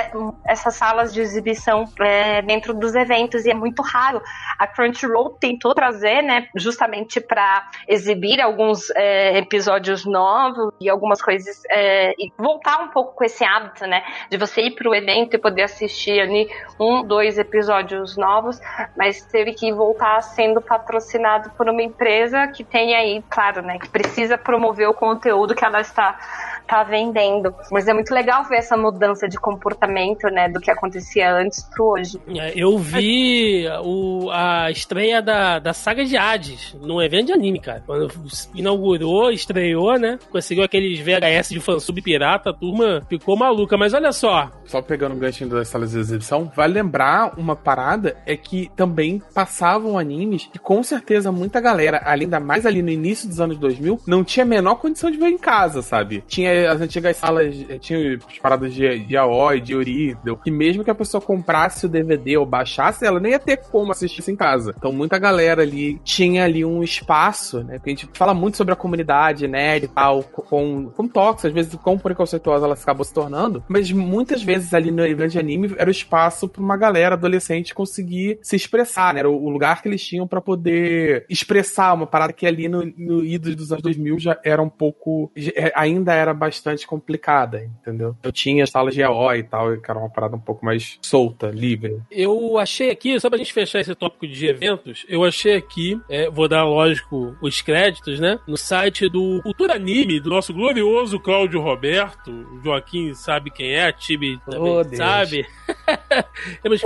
[0.46, 4.22] essas salas de exibição é, dentro dos eventos e é muito raro.
[4.60, 11.64] A Crunchyroll tentou trazer, né, justamente para exibir alguns é, episódios novos e algumas coisas
[11.70, 15.40] é, e voltar um pouco com esse hábito, né, de você ir pro evento e
[15.40, 16.48] poder assistir ali
[16.80, 18.60] um, dois episódios novos,
[18.96, 23.90] mas teve que voltar sendo patrocinado por uma empresa que tem aí, claro, né, que
[23.90, 26.18] precisa promover o conteúdo que ela está
[26.66, 27.54] tá vendendo.
[27.72, 31.86] Mas é muito legal ver essa mudança de comportamento, né, do que acontecia antes pro
[31.94, 32.20] hoje.
[32.28, 37.60] É, Eu vi o, a estreia da, da saga de Hades num evento de anime,
[37.60, 37.84] cara.
[37.86, 38.12] Quando
[38.54, 40.20] inaugurou, estreou, né?
[40.30, 43.78] Conseguiu aqueles VHS de fansub pirata, a turma ficou maluca.
[43.78, 48.18] Mas olha só, Só pegando o ganchinho das salas de exibição, vale lembrar uma parada
[48.26, 53.28] é que também passavam animes e com certeza muita galera, ainda mais ali no início
[53.28, 56.24] dos anos 2000, não tinha a menor condição de ver em casa, sabe?
[56.28, 60.92] Tinha as antigas salas, eh, tinha as paradas de, Aoi, de Ori, que mesmo que
[60.92, 64.36] a pessoa comprasse o DVD ou baixasse, ela nem ia ter como assistir isso em
[64.36, 64.74] casa.
[64.78, 67.76] Então muita galera ali tinha ali um espaço, né?
[67.76, 71.54] Porque a gente fala muito sobre a comunidade nerd e tal, com, com toques, às
[71.54, 75.76] vezes com preconceituosa ela acabou se tornando, mas muitas vezes ali no evento de anime
[75.78, 79.20] era o espaço pra uma galera adolescente conseguir se expressar, né?
[79.22, 83.26] Era o lugar que eles tinham pra poder expressar uma parada que ali no, no
[83.40, 88.16] dos anos 2000 já era um pouco, é, ainda era bastante complicada, entendeu?
[88.24, 91.00] Eu tinha as salas de AO e tal, que era uma parada um pouco mais
[91.02, 92.00] solta, livre.
[92.12, 96.30] eu achei aqui, só pra gente fechar esse tópico de eventos, eu achei aqui, é,
[96.30, 98.40] vou dar, lógico, os créditos, né?
[98.48, 102.32] No site do Cultura Anime, do nosso glorioso Cláudio Roberto.
[102.32, 105.46] O Joaquim sabe quem é, a Tibi também Oh, sabe.
[106.62, 106.82] Temos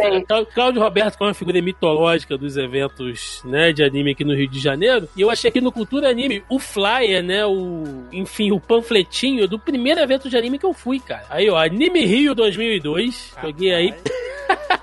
[0.54, 4.48] Cláudio Roberto, que é uma figura mitológica dos eventos né, de anime aqui no Rio
[4.48, 5.08] de Janeiro.
[5.16, 7.46] E eu achei aqui no Cultura Anime o flyer, né?
[7.46, 11.26] O, enfim, o panfletinho do primeiro evento de anime que eu fui, cara.
[11.30, 13.34] Aí, ó, Anime Rio 2002.
[13.42, 13.94] Joguei aí.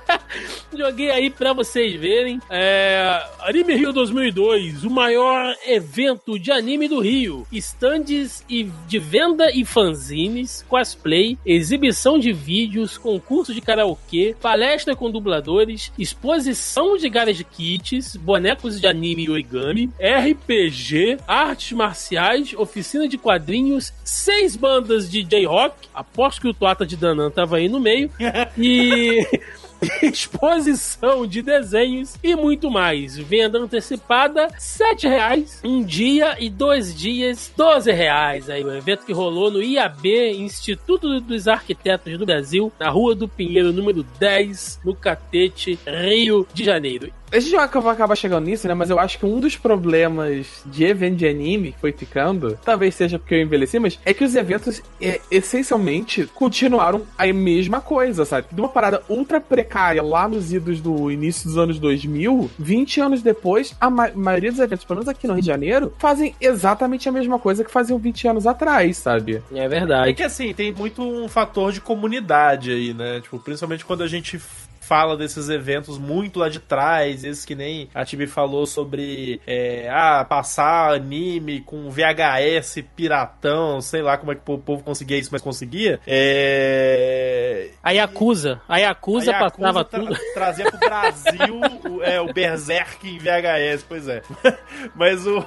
[0.76, 2.40] Joguei aí pra vocês verem.
[2.50, 7.46] É, anime Rio 2002, o maior evento de anime do Rio.
[7.50, 8.44] Estandes
[8.86, 16.96] de venda e fanzines, cosplay, exibição de vídeos, concurso de karaokê, palestra com dubladores, exposição
[16.96, 24.56] de garage kits, bonecos de anime e origami, RPG, artes marciais, oficina de quadrinhos, seis
[24.56, 25.88] bandas de J-Rock.
[25.94, 28.10] Aposto que o Tuata de Danan tava aí no meio.
[28.58, 29.26] E.
[30.02, 33.16] exposição de desenhos e muito mais.
[33.16, 35.60] Venda antecipada, R$ reais.
[35.64, 38.48] Um dia e dois dias, R$ reais.
[38.50, 43.28] Aí o evento que rolou no IAB, Instituto dos Arquitetos do Brasil, na Rua do
[43.28, 47.12] Pinheiro, número 10, no Catete, Rio de Janeiro.
[47.30, 48.74] A gente vai acabar acabar chegando nisso, né?
[48.74, 52.94] Mas eu acho que um dos problemas de evento de anime que foi ficando, talvez
[52.94, 58.24] seja porque eu envelheci, mas é que os eventos, é, essencialmente, continuaram a mesma coisa,
[58.24, 58.48] sabe?
[58.52, 63.22] De uma parada ultra precária lá nos idos do início dos anos 2000, 20 anos
[63.22, 67.08] depois, a ma maioria dos eventos, pelo menos aqui no Rio de Janeiro, fazem exatamente
[67.08, 69.42] a mesma coisa que faziam 20 anos atrás, sabe?
[69.52, 70.14] É É verdade.
[70.14, 73.20] que assim, tem muito um fator de comunidade aí, né?
[73.20, 74.40] Tipo, principalmente quando a gente
[74.86, 79.88] fala desses eventos muito lá de trás, esses que nem a Tibi falou sobre é,
[79.90, 85.30] ah, passar anime com VHS piratão, sei lá como é que o povo conseguia isso,
[85.32, 85.98] mas conseguia.
[86.06, 87.68] É...
[87.82, 88.60] A Yakuza.
[88.68, 90.16] A Yakuza, A Yakuza passava tra- tudo.
[90.34, 91.60] Trazia pro Brasil
[91.90, 94.22] o, é, o Berserk em VHS, pois é.
[94.94, 95.44] Mas o,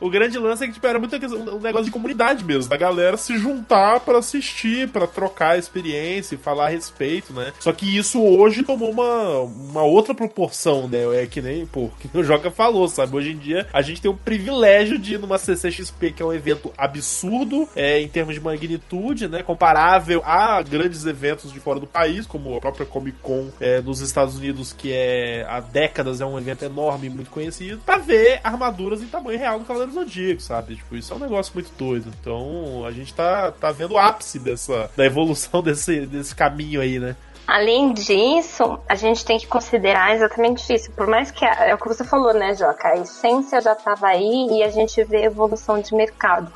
[0.00, 3.16] o grande lance é que tipo, era muito um negócio de comunidade mesmo, da galera
[3.16, 7.52] se juntar pra assistir, pra trocar experiência e falar a respeito, né?
[7.60, 11.22] Só que isso hoje tomou uma, uma outra proporção, né?
[11.22, 13.16] É que nem, pô, que o Joca falou, sabe?
[13.16, 16.32] Hoje em dia a gente tem o privilégio de ir numa CCXP, que é um
[16.32, 19.42] evento absurdo é, em termos de magnitude, né?
[19.42, 24.00] Comparável a grandes eventos de fora do país, como a própria Comic Con é, nos
[24.00, 29.02] Estados Unidos, que é há décadas é um evento enorme muito conhecido, pra ver armaduras
[29.02, 30.76] em tamanho real do Cavaleiro Zodíaco, sabe?
[30.76, 32.12] Tipo, isso é um negócio muito doido.
[32.20, 36.98] Então a gente tá, tá vendo o ápice dessa, da evolução desse, desse caminho aí,
[36.98, 37.16] né?
[37.46, 40.90] Além disso, a gente tem que considerar exatamente isso.
[40.92, 42.88] Por mais que a- é o que você falou, né, Joca?
[42.88, 46.50] A essência já estava aí e a gente vê evolução de mercado.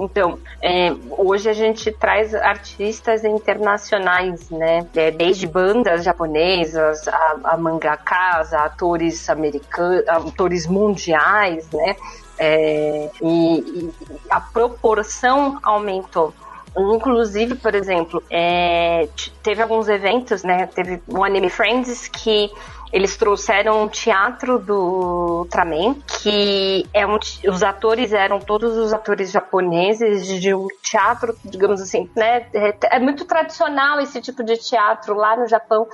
[0.00, 4.86] Então, é, hoje a gente traz artistas internacionais, né?
[4.96, 11.94] É, desde bandas japonesas, a, a mangakas, a atores americanos, atores mundiais, né?
[12.38, 13.94] É, e, e
[14.30, 16.32] a proporção aumentou.
[16.76, 19.06] Inclusive, por exemplo, é,
[19.42, 20.66] teve alguns eventos, né?
[20.66, 22.50] Teve o Anime Friends que
[22.92, 27.18] eles trouxeram um teatro do Ultraman, que é um,
[27.48, 32.46] os atores eram todos os atores japoneses de um teatro, digamos assim, né?
[32.52, 35.86] É, é muito tradicional esse tipo de teatro lá no Japão.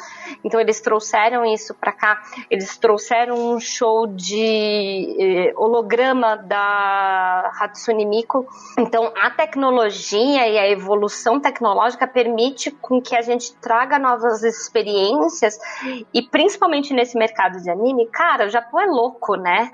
[0.44, 2.20] Então eles trouxeram isso pra cá.
[2.50, 8.46] Eles trouxeram um show de eh, holograma da Hatsune Miku.
[8.78, 15.58] Então a tecnologia e a evolução tecnológica permite com que a gente traga novas experiências
[16.12, 19.70] e principalmente nesse mercado de anime, cara, o Japão é louco, né?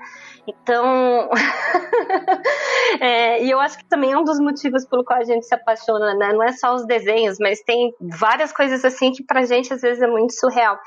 [0.47, 1.29] Então,
[3.01, 5.55] é, e eu acho que também é um dos motivos pelo qual a gente se
[5.55, 6.33] apaixona, né?
[6.33, 10.01] Não é só os desenhos, mas tem várias coisas assim que pra gente às vezes
[10.01, 10.77] é muito surreal.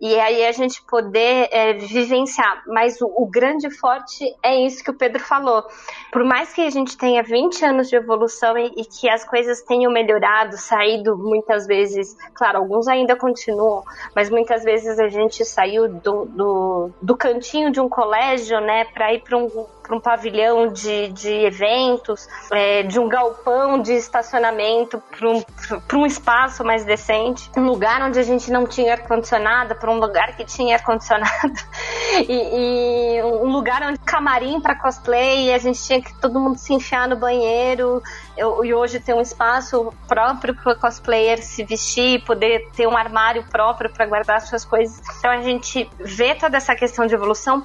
[0.00, 2.62] E aí a gente poder é, vivenciar.
[2.66, 5.64] Mas o, o grande forte é isso que o Pedro falou.
[6.12, 9.62] Por mais que a gente tenha 20 anos de evolução e, e que as coisas
[9.62, 13.84] tenham melhorado, saído muitas vezes, claro, alguns ainda continuam,
[14.14, 19.12] mas muitas vezes a gente saiu do, do, do cantinho de um colégio, né, para
[19.12, 25.28] ir para um, um pavilhão de, de eventos, é, de um galpão de estacionamento para
[25.28, 25.42] um,
[25.92, 30.34] um espaço mais decente, um lugar onde a gente não tinha ar-condicionado, para um lugar
[30.36, 31.52] que tinha ar-condicionado,
[32.26, 36.56] e, e um lugar onde camarim para cosplay, e a gente tinha que todo mundo
[36.56, 38.02] se enfiar no banheiro,
[38.38, 43.44] eu- e hoje tem um espaço próprio para cosplayer se vestir, poder ter um armário
[43.50, 44.98] próprio para guardar suas coisas.
[45.18, 47.62] Então a gente vê toda essa questão de evolução,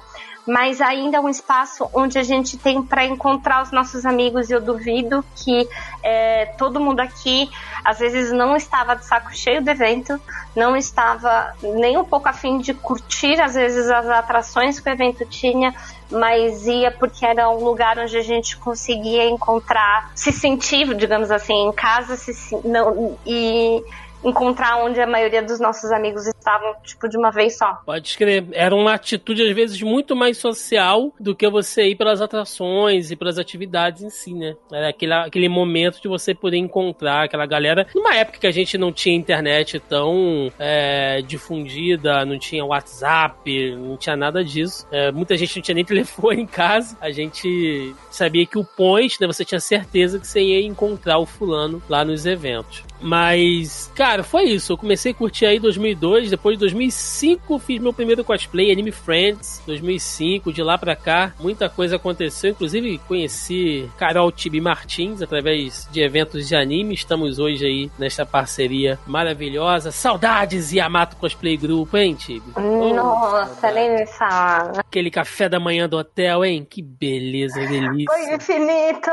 [0.50, 4.50] mas ainda é um espaço onde a gente tem para encontrar os nossos amigos.
[4.50, 5.68] E eu duvido que
[6.02, 7.48] é, todo mundo aqui,
[7.84, 10.20] às vezes, não estava de saco cheio do evento,
[10.56, 15.24] não estava nem um pouco afim de curtir, às vezes, as atrações que o evento
[15.24, 15.72] tinha,
[16.10, 21.68] mas ia porque era um lugar onde a gente conseguia encontrar, se sentir, digamos assim,
[21.68, 23.84] em casa, se, não, e
[24.24, 27.80] encontrar onde a maioria dos nossos amigos estavam, tipo, de uma vez só.
[27.86, 28.48] Pode escrever.
[28.52, 33.16] Era uma atitude, às vezes, muito mais social do que você ir pelas atrações e
[33.16, 34.54] pelas atividades em si, né?
[34.72, 37.86] Era aquele, aquele momento de você poder encontrar aquela galera.
[37.94, 43.96] Numa época que a gente não tinha internet tão é, difundida, não tinha WhatsApp, não
[43.96, 44.86] tinha nada disso.
[44.90, 46.96] É, muita gente não tinha nem telefone em casa.
[47.00, 49.26] A gente sabia que o point, né?
[49.26, 52.89] Você tinha certeza que você ia encontrar o fulano lá nos eventos.
[53.00, 54.72] Mas, cara, foi isso.
[54.72, 56.30] Eu comecei a curtir aí em 2002.
[56.30, 59.62] Depois de 2005, fiz meu primeiro cosplay, Anime Friends.
[59.66, 62.50] 2005, de lá pra cá, muita coisa aconteceu.
[62.50, 66.94] Inclusive, conheci Carol Tibi Martins através de eventos de anime.
[66.94, 69.90] Estamos hoje aí nesta parceria maravilhosa.
[69.90, 72.52] Saudades Yamato Cosplay Group, hein, Tibi?
[72.56, 74.72] Oh, Nossa, nem me fala.
[74.78, 76.66] Aquele café da manhã do hotel, hein?
[76.68, 78.06] Que beleza, delícia.
[78.06, 79.10] Foi infinito!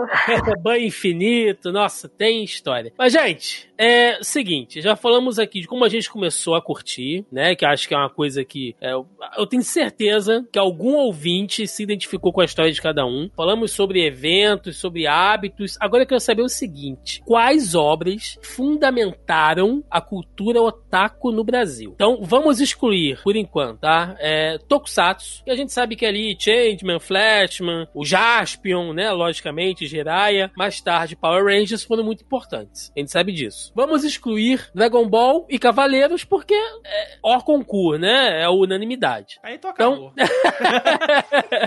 [0.62, 2.92] Banho infinito, nossa, tem história.
[2.98, 7.54] Mas, gente, é seguinte, já falamos aqui de como a gente começou a curtir, né?
[7.54, 9.06] Que acho que é uma coisa que é, eu-
[9.48, 13.30] tenho certeza que algum ouvinte se identificou com a história de cada um.
[13.36, 15.76] Falamos sobre eventos, sobre hábitos.
[15.80, 21.92] Agora eu quero saber o seguinte: quais obras fundamentaram a cultura otaku no Brasil?
[21.94, 24.14] Então vamos excluir, por enquanto, tá?
[24.18, 29.10] É, Tokusatsu, que a gente sabe que ali Changeman, Flashman, o Jaspion, né?
[29.10, 32.92] Logicamente, Jiraiya, mais tarde Power Rangers foram muito importantes.
[32.96, 33.72] A gente sabe disso.
[33.74, 38.42] Vamos excluir Dragon Ball e Cavaleiros porque é hors concurso, né?
[38.42, 39.38] É unanimidade.
[39.42, 40.12] Aí tu acabou.
[40.12, 40.26] Então,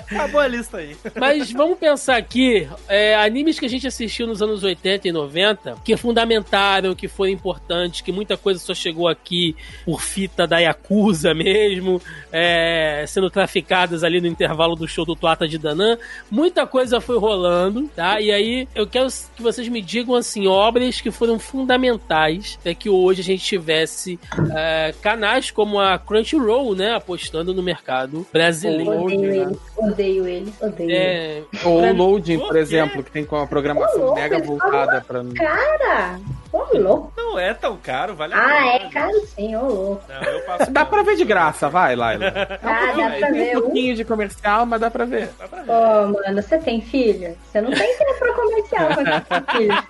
[0.19, 0.95] acabou a lista aí.
[1.19, 5.77] Mas vamos pensar aqui, é, animes que a gente assistiu nos anos 80 e 90,
[5.83, 11.33] que fundamentaram, que foram importantes, que muita coisa só chegou aqui por fita da Yakuza
[11.33, 15.97] mesmo, é, sendo traficadas ali no intervalo do show do Tuata de Danã.
[16.29, 18.21] Muita coisa foi rolando, tá?
[18.21, 22.89] E aí eu quero que vocês me digam, assim, obras que foram fundamentais para que
[22.89, 24.19] hoje a gente tivesse
[24.55, 26.95] é, canais como a Crunchyroll, né?
[26.95, 29.03] Apostando no mercado brasileiro.
[29.03, 30.95] Odeio ele, odeio ele, odeio ele.
[30.97, 35.01] É, Ou Pra- o Loading, por exemplo, que tem com uma programação louco, mega voltada
[35.07, 35.23] pra.
[35.35, 36.19] Cara,
[36.51, 37.13] ô louco.
[37.17, 38.69] Não é tão caro, vale a Ah, pena.
[38.75, 40.01] é caro sim, ô louco.
[40.07, 42.31] Não, eu Dá pra ver de graça, vai, Laila.
[42.61, 43.61] Ah, dá pra ver um um.
[43.63, 45.29] pouquinho de comercial, mas dá pra ver.
[45.39, 45.71] Dá pra ver.
[45.71, 47.35] Ô, mano, você tem filho?
[47.51, 49.83] Você não tem tempo pra comercial quando tem filho.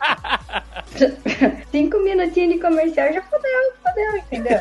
[1.71, 4.59] Cinco minutinhos de comercial já fodeu, fodeu, entendeu?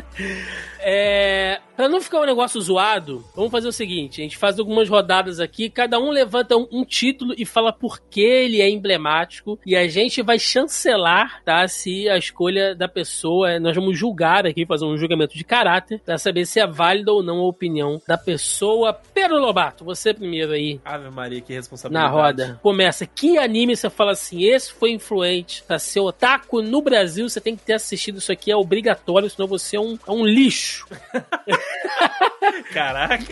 [0.82, 4.88] É, pra não ficar um negócio zoado, vamos fazer o seguinte: a gente faz algumas
[4.88, 9.58] rodadas aqui, cada um levanta um, um título e fala por que ele é emblemático,
[9.66, 11.66] e a gente vai chancelar, tá?
[11.68, 16.16] Se a escolha da pessoa, nós vamos julgar aqui, fazer um julgamento de caráter, pra
[16.16, 18.94] saber se é válida ou não a opinião da pessoa.
[19.12, 20.80] Pedro Lobato, você primeiro aí.
[20.84, 22.12] Ave Maria, que Na responsabilidade.
[22.12, 22.60] roda.
[22.62, 23.04] Começa.
[23.04, 24.44] Que anime você fala assim?
[24.44, 27.28] Esse foi influente pra ser otaku no Brasil.
[27.28, 30.24] Você tem que ter assistido isso aqui, é obrigatório, senão você é um, é um
[30.24, 30.86] lixo.
[32.72, 33.24] Caraca.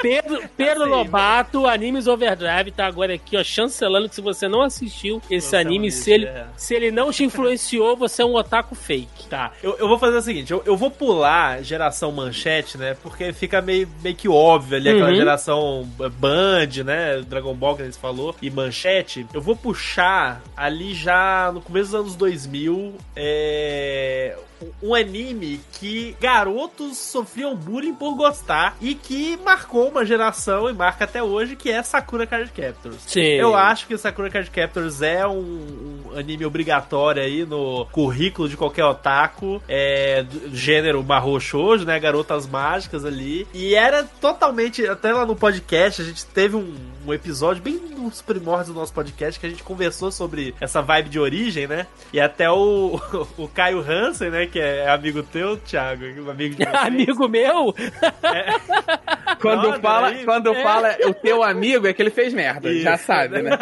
[0.00, 4.62] Pedro, Pedro Assim, Lobato, Animes Overdrive, tá agora aqui, ó, chancelando que se você não
[4.62, 6.46] assistiu esse é anime, se, ele, é.
[6.56, 9.28] se ele não te influenciou, você é um otaku fake.
[9.28, 12.96] Tá, eu, eu vou fazer o seguinte, eu, eu vou pular geração manchete, né?
[13.02, 15.16] Porque fica meio, meio que óbvio ali, aquela Uhum.
[15.16, 17.20] geração Band, né?
[17.26, 19.26] Dragon Ball que a gente falou, e manchete.
[19.32, 21.07] Eu vou puxar ali já
[21.52, 24.36] no começo dos anos 2000, é,
[24.82, 31.04] um anime que garotos sofriam bullying por gostar e que marcou uma geração e marca
[31.04, 32.96] até hoje, que é Sakura Card Captors.
[33.06, 33.20] Sim.
[33.20, 38.56] Eu acho que Sakura Card Captors é um, um anime obrigatório aí no currículo de
[38.56, 43.46] qualquer otaku, é, gênero marro shoujo, né, garotas mágicas ali.
[43.54, 46.74] E era totalmente, até lá no podcast, a gente teve um,
[47.06, 51.08] um episódio bem nos primórdios do nosso podcast que a gente conversou sobre essa vibe
[51.08, 51.86] de origem, né?
[52.12, 53.00] E até o,
[53.36, 56.64] o Caio Hansen, né, que é amigo teu, Thiago, amigo de.
[56.64, 57.74] Amigo meu?
[59.40, 60.24] Quando Brother fala, aí.
[60.24, 60.62] quando É.
[60.62, 63.04] fala o teu amigo, é que ele fez merda, já Isso.
[63.04, 63.50] sabe, né?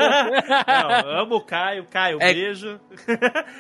[0.67, 2.81] Não, amo o Caio, Caio, É- beijo.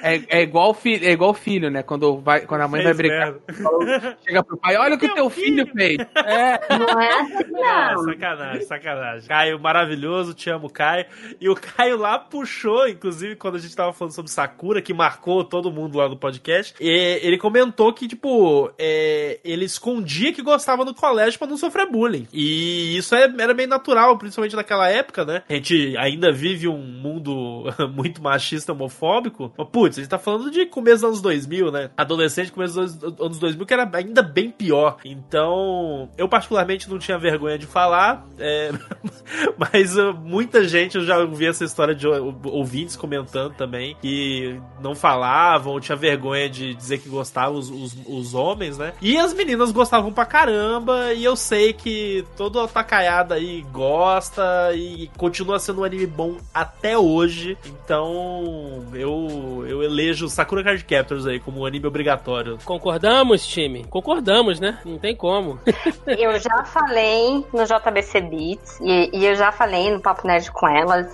[0.03, 1.83] É, é igual fi- é igual filho, né?
[1.83, 4.17] Quando, vai, quando a mãe vai Fez brigar, merda.
[4.27, 5.99] chega pro pai, olha o que o teu filho fez.
[5.99, 8.05] Não é assim, Ah, não.
[8.05, 9.29] sacanagem, sacanagem.
[9.29, 11.05] Caio, maravilhoso, te amo, Caio.
[11.41, 15.45] E o Caio lá puxou, inclusive, quando a gente tava falando sobre Sakura, que marcou
[15.45, 20.85] todo mundo lá no podcast, e ele comentou que, tipo, é, ele escondia que gostava
[20.85, 22.27] no colégio pra não sofrer bullying.
[22.33, 25.43] E isso é- era bem natural, principalmente naquela época, né?
[25.49, 27.65] A gente ainda vive um mundo
[27.95, 29.53] muito machista, homofóbico.
[29.57, 31.91] Mas, putz, a gente tá falando de começo dos anos 2000, né?
[31.97, 34.97] Adolescente, começo dos anos 2000, que era ainda bem pior.
[35.05, 38.71] Então, eu particularmente não tinha vergonha de falar, é,
[39.59, 44.59] mas uh, muita gente, eu já ouvi essa história de ou- ouvintes comentando também, que
[44.83, 48.93] não falavam, tinha vergonha de dizer que gostavam os, os, os homens, né?
[49.01, 55.11] E as meninas gostavam pra caramba, e eu sei que toda otacaiada aí gosta, e
[55.17, 61.41] continua sendo um anime bom até hoje, então eu, eu elejo Sakura Card Captors aí
[61.41, 62.59] como um anime obrigatório.
[62.65, 63.85] Concordamos, time?
[63.85, 64.79] Concordamos, né?
[64.85, 65.59] Não tem como.
[66.07, 70.67] Eu já falei no JBC Beats e, e eu já falei no Papo Nerd com
[70.69, 71.07] elas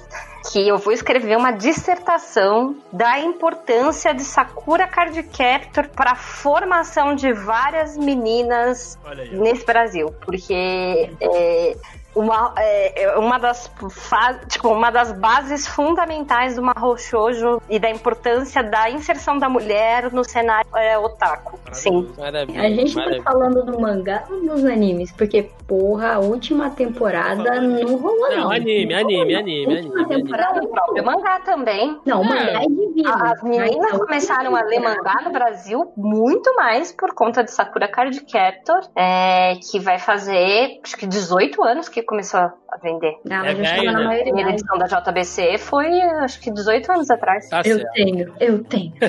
[0.50, 7.14] que eu vou escrever uma dissertação da importância de Sakura Card Captor para a formação
[7.14, 8.98] de várias meninas
[9.32, 11.76] nesse Brasil, porque é,
[12.14, 13.70] uma, é, é uma das
[14.48, 20.12] tipo, uma das bases fundamentais do Mahou Shoujo e da importância da inserção da mulher
[20.12, 21.58] no cenário é, otaku.
[21.72, 22.12] Sim.
[22.18, 22.60] Maravilha.
[22.62, 23.22] A gente tá maravilha.
[23.22, 25.12] falando do mangá ou dos animes?
[25.12, 28.42] Porque, porra, a última temporada não rolou, não.
[28.42, 31.98] Não, anime, Não anime, anime, A última anime, temporada O próprio mangá também.
[32.04, 32.28] Não, o É.
[32.28, 33.12] mangá é divino.
[33.12, 38.20] As meninas começaram a ler mangá no Brasil muito mais por conta de Sakura Card
[38.24, 43.14] Captor, é, que vai fazer acho que 18 anos que começou a vender.
[43.30, 44.04] Ah, É mas já estava velho, na né?
[44.04, 44.24] A maioria.
[44.24, 47.48] primeira edição da JBC foi acho que 18 anos atrás.
[47.48, 47.92] Tá Eu certo.
[47.94, 48.92] tenho, eu tenho.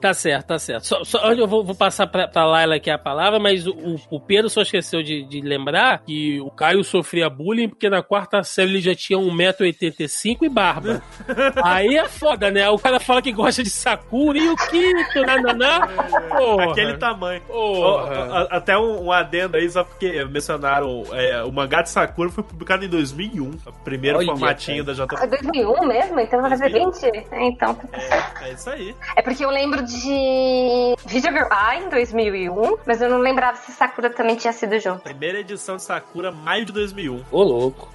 [0.00, 0.86] Tá certo, tá certo.
[0.86, 3.74] Só, só- eu vou, vou passar pra, pra Laila aqui a palavra, mas o,
[4.10, 8.42] o Pedro só esqueceu de, de lembrar que o Caio sofria bullying porque na quarta
[8.44, 11.02] série ele já tinha 1,85m e barba.
[11.64, 12.68] Aí é foda, né?
[12.68, 15.88] O cara fala que gosta de Sakura e o Kito, nananá.
[16.36, 16.70] Porra.
[16.72, 17.40] Aquele tamanho.
[17.42, 18.24] Porra.
[18.52, 22.42] A- Até um, um adendo aí, só porque mencionaram é, o mangá de Sakura foi
[22.44, 23.50] publicado em 2001.
[23.66, 25.26] O primeiro Olha, formatinho da Foi JP.
[25.28, 26.20] 2001 mesmo?
[26.20, 27.04] Então vai fazer 20?
[27.04, 28.94] É, Então, É, é isso aí.
[29.16, 33.72] é porque eu lembro de Video Girl A em 2001, mas eu não lembrava se
[33.72, 35.02] Sakura também tinha sido junto.
[35.02, 37.22] Primeira edição de Sakura, maio de 2001.
[37.30, 37.88] Ô, louco.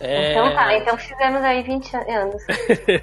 [0.00, 0.30] É...
[0.30, 2.42] Então tá, então fizemos aí 20 anos.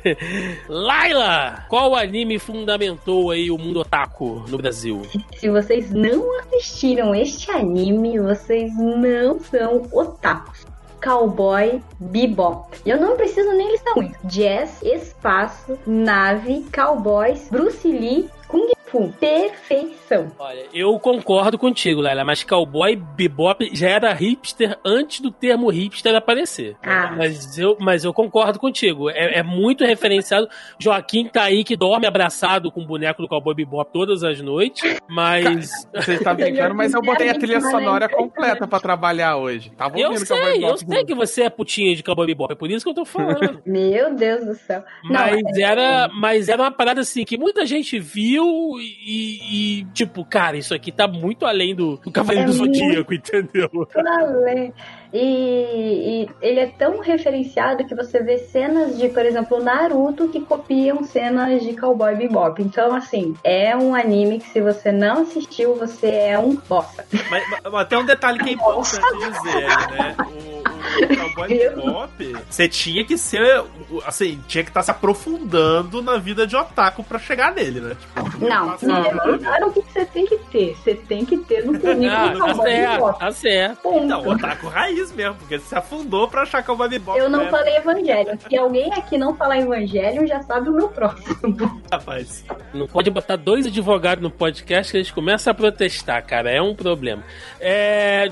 [0.69, 5.01] Laila, qual anime fundamentou aí o mundo otaku no Brasil?
[5.35, 10.65] Se vocês não assistiram este anime, vocês não são otakus.
[11.03, 12.79] Cowboy Bebop.
[12.85, 14.17] Eu não preciso nem listar muito.
[14.23, 19.13] Jazz, espaço, nave, cowboys, Bruce Lee, Kung Fu.
[19.19, 20.31] Perfeição.
[20.39, 26.15] Olha, eu concordo contigo, Laila, mas Cowboy Bebop já era hipster antes do termo hipster
[26.15, 26.77] aparecer.
[26.83, 27.13] Ah.
[27.17, 29.09] Mas eu, mas eu concordo contigo.
[29.09, 30.47] É, é muito referenciado.
[30.79, 34.97] Joaquim tá aí que dorme abraçado com o boneco do Cowboy Bebop todas as noites,
[35.09, 39.71] mas Você tá brincando, mas eu botei a trilha sonora completa pra trabalhar hoje.
[39.71, 42.55] Tava eu ouvindo Cowboy sei, eu sei que você é putinha de Cowboy Bebop, é
[42.55, 43.61] por isso que eu tô falando.
[43.65, 44.83] Meu Deus do céu.
[45.03, 48.45] Não, Mas é- era, mas era uma parada assim que muita gente viu
[48.85, 53.13] e, e, tipo, cara, isso aqui tá muito além do, do Cavaleiro É do Zodíaco,
[53.13, 53.69] entendeu?
[54.19, 54.73] Além.
[55.13, 55.19] E,
[56.23, 61.03] e ele é tão referenciado que você vê cenas de, por exemplo, Naruto que copiam
[61.03, 62.61] cenas de Cowboy Bebop.
[62.61, 67.05] Então, assim, é um anime que se você não assistiu, você é um bosta.
[67.29, 70.15] Mas, mas- mas tem um detalhe que é importante dizer né?
[70.19, 70.74] O
[71.17, 73.63] Cowboy Bebop, você tinha que ser,
[74.05, 77.95] assim, tinha que estar se aprofundando na vida de otaku pra chegar nele, né?
[77.99, 80.75] Tipo, Não, passa não o que você tem que ter.
[80.75, 83.19] Você tem que ter no currículo Ah, tá Cowboy certo, Bebop.
[83.19, 83.81] tá certo.
[83.81, 84.05] Ponto.
[84.05, 87.17] Não, otaku raiz mesmo, porque você se afundou pra achar Cowboy Bebop.
[87.17, 87.49] Eu não né?
[87.49, 88.37] falei Evangelho.
[88.47, 91.81] Se alguém aqui não falar Evangelho, já sabe o meu próximo.
[91.91, 92.43] Rapaz.
[92.73, 96.49] Não pode botar dois advogados no podcast que eles começam a protestar, cara.
[96.51, 97.23] É um problema.
[97.59, 98.25] É.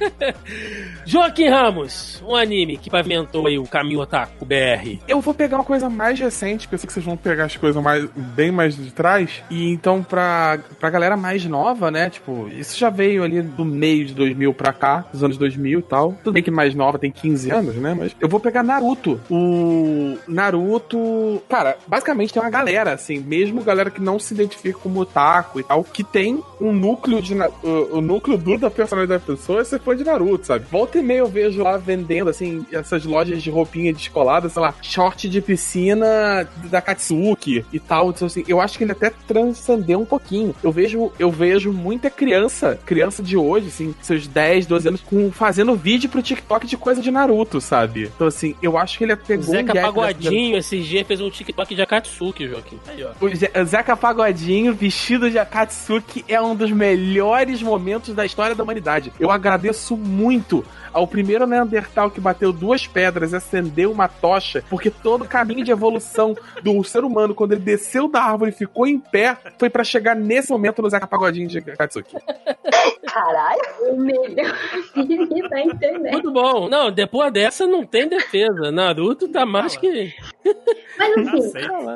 [1.06, 4.98] Joaquim Ramos, um anime que pavimentou aí o caminho otaku BR.
[5.06, 7.54] Eu vou pegar uma coisa mais recente, que eu sei que vocês vão pegar as
[7.54, 9.42] coisas mais, bem mais de trás.
[9.50, 12.08] E então, pra, pra galera mais nova, né?
[12.08, 15.82] Tipo, isso já veio ali do meio de 2000 pra cá, dos anos 2000 e
[15.82, 16.14] tal.
[16.24, 17.94] Tudo bem que mais nova tem 15 anos, né?
[17.94, 19.20] Mas eu vou pegar Naruto.
[19.30, 21.42] O Naruto.
[21.46, 25.62] Cara, basicamente tem uma galera, assim, mesmo galera que não se identifica como otaku e
[25.62, 27.34] tal, que tem um núcleo de.
[27.62, 30.64] O, o núcleo duro da personalidade da pessoa é ser fã de Naruto, sabe?
[30.70, 34.74] Volta e meia eu vejo lá vendendo, assim, essas lojas de roupinha descolada, sei lá,
[34.82, 38.10] short de piscina da Katsuki e tal.
[38.10, 40.54] Então, assim, eu acho que ele até transcendeu um pouquinho.
[40.62, 45.30] Eu vejo, eu vejo muita criança, criança de hoje, assim, seus 10, 12 anos, com,
[45.30, 48.10] fazendo vídeo pro TikTok de coisa de Naruto, sabe?
[48.14, 51.74] Então, assim, eu acho que ele pegou um Zeca Pagodinho, esse dia fez um TikTok
[51.74, 52.78] de Akatsuki, Joaquim.
[52.88, 53.10] Aí, ó.
[53.24, 58.54] o Ze- o Zeca Pagodinho vestido de Akatsuki é um dos melhores momentos da história
[58.54, 59.12] da humanidade.
[59.18, 64.90] Eu agradeço muito ao primeiro Neandertal que bateu duas pedras e acendeu uma tocha, porque
[64.90, 68.86] todo o caminho de evolução do ser humano, quando ele desceu da árvore e ficou
[68.86, 72.16] em pé, foi pra chegar nesse momento no Zeca Pagodinho de Akatsuki.
[73.06, 73.60] Caralho.
[73.90, 74.56] O melhor
[74.94, 76.12] anime da internet.
[76.12, 76.68] Muito bom.
[76.68, 78.70] Não, depois dessa não tem defesa.
[78.70, 80.14] Naruto tá mais que.
[81.00, 81.52] Mas assim.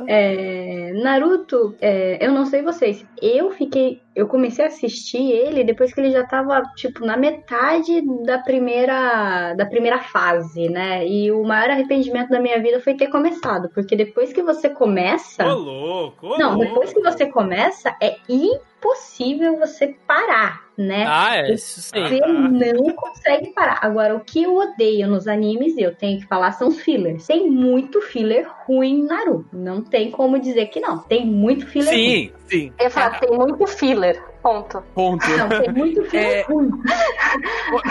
[0.06, 5.92] É, Naruto, é, eu não sei vocês, eu fiquei, eu comecei a assistir ele depois
[5.92, 11.06] que ele já tava, tipo, na metade da primeira, da primeira fase, né?
[11.06, 15.44] E o maior arrependimento da minha vida foi ter começado, porque depois que você começa,
[15.44, 21.04] Ô, louco, ô, não, depois que você começa, é impossível você parar, né?
[21.06, 22.02] Ah, é, isso sim.
[22.02, 23.78] Você não consegue parar.
[23.82, 27.26] Agora, o que eu odeio nos animes, eu tenho que falar, são os fillers.
[27.26, 29.46] Tem muito filler ruim em Naruto.
[29.52, 30.98] Não tem como dizer que não.
[30.98, 32.04] Tem muito filler ruim.
[32.04, 32.72] Sim, sim.
[32.78, 34.22] Eu ia falar, tem muito filler.
[34.42, 34.82] Ponto.
[34.94, 35.26] Ponto.
[35.30, 36.42] Não, tem muito filme É.
[36.42, 36.70] ruim.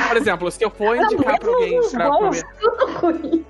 [0.08, 2.44] Por, exemplo, se eu for indicar pra alguém pra bons.
[2.44, 2.60] comer.
[2.60, 3.46] Tudo ruim.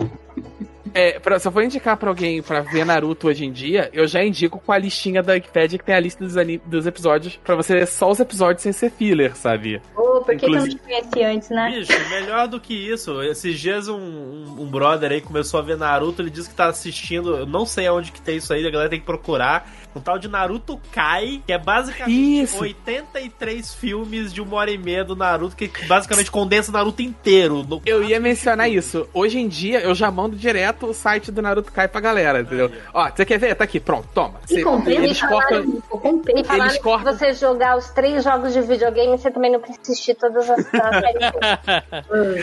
[0.93, 4.07] É, pra- se eu for indicar pra alguém pra ver Naruto hoje em dia, eu
[4.07, 6.33] já indico com a listinha da Wikipedia que tem a lista dos,
[6.65, 9.81] dos episódios pra você ver só os episódios sem ser filler, sabe?
[9.95, 11.71] Ô, por que, que eu não te conheci antes, né?
[11.71, 13.21] Bicho, melhor do que isso.
[13.23, 16.65] Esses dias um, um, um brother aí começou a ver Naruto, ele disse que tá
[16.67, 19.69] assistindo, eu não sei aonde que tem isso aí, a galera tem que procurar.
[19.95, 22.59] Um tal de Naruto Kai, que é basicamente Isso.
[22.61, 27.63] 83 filmes de uma hora e meia do Naruto, que basicamente condensa o Naruto inteiro.
[27.63, 29.07] No- Eu ia mencionar isso.
[29.13, 32.71] Hoje em dia, eu já mando direto o site do Naruto Kai pra galera, entendeu?
[32.93, 33.53] Ó, você quer ver?
[33.55, 34.39] Tá aqui, pronto, toma.
[34.49, 35.63] E comprei, eles cortam.
[35.63, 36.41] falaram comprei.
[36.41, 39.51] E falaram Eles que cortam- se você jogar os três jogos de videogame, você também
[39.51, 42.33] não precisa assistir todas as, séries.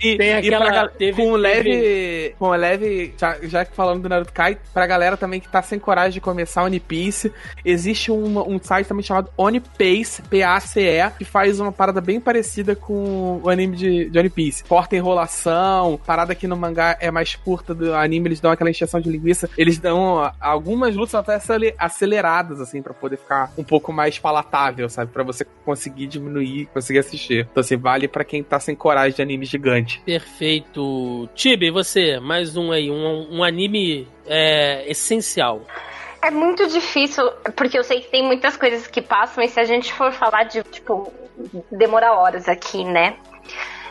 [0.00, 2.34] E, Tem e aquela- pra gal- teve- com um teve- leve.
[2.38, 3.14] Com um leve.
[3.18, 6.20] Já, já que falando do Naruto Kai, pra galera também que tá sem coragem de
[6.20, 7.32] começar One Piece,
[7.64, 13.48] existe um, site também chamado Onipace, P-A-C-E, que faz uma parada bem parecida com o
[13.48, 14.64] anime de, de One Piece.
[14.64, 19.00] Corta enrolação, parada que no mangá é mais curta do anime, eles dão aquela encheção
[19.00, 19.48] de linguiça.
[19.56, 24.88] Eles dão algumas lutas até acele- aceleradas, assim, pra poder ficar um pouco mais palatável,
[24.88, 25.12] sabe?
[25.12, 27.46] Pra você conseguir diminuir, conseguir assistir.
[27.50, 30.00] Então, assim, vale pra quem tá sem coragem de anime gigante.
[30.04, 31.28] Perfeito.
[31.34, 35.62] Tibi, você, mais um aí, um, um anime é, essencial.
[36.24, 39.64] É muito difícil, porque eu sei que tem muitas coisas que passam, e se a
[39.64, 41.12] gente for falar de, tipo,
[41.70, 43.18] demora horas aqui, né?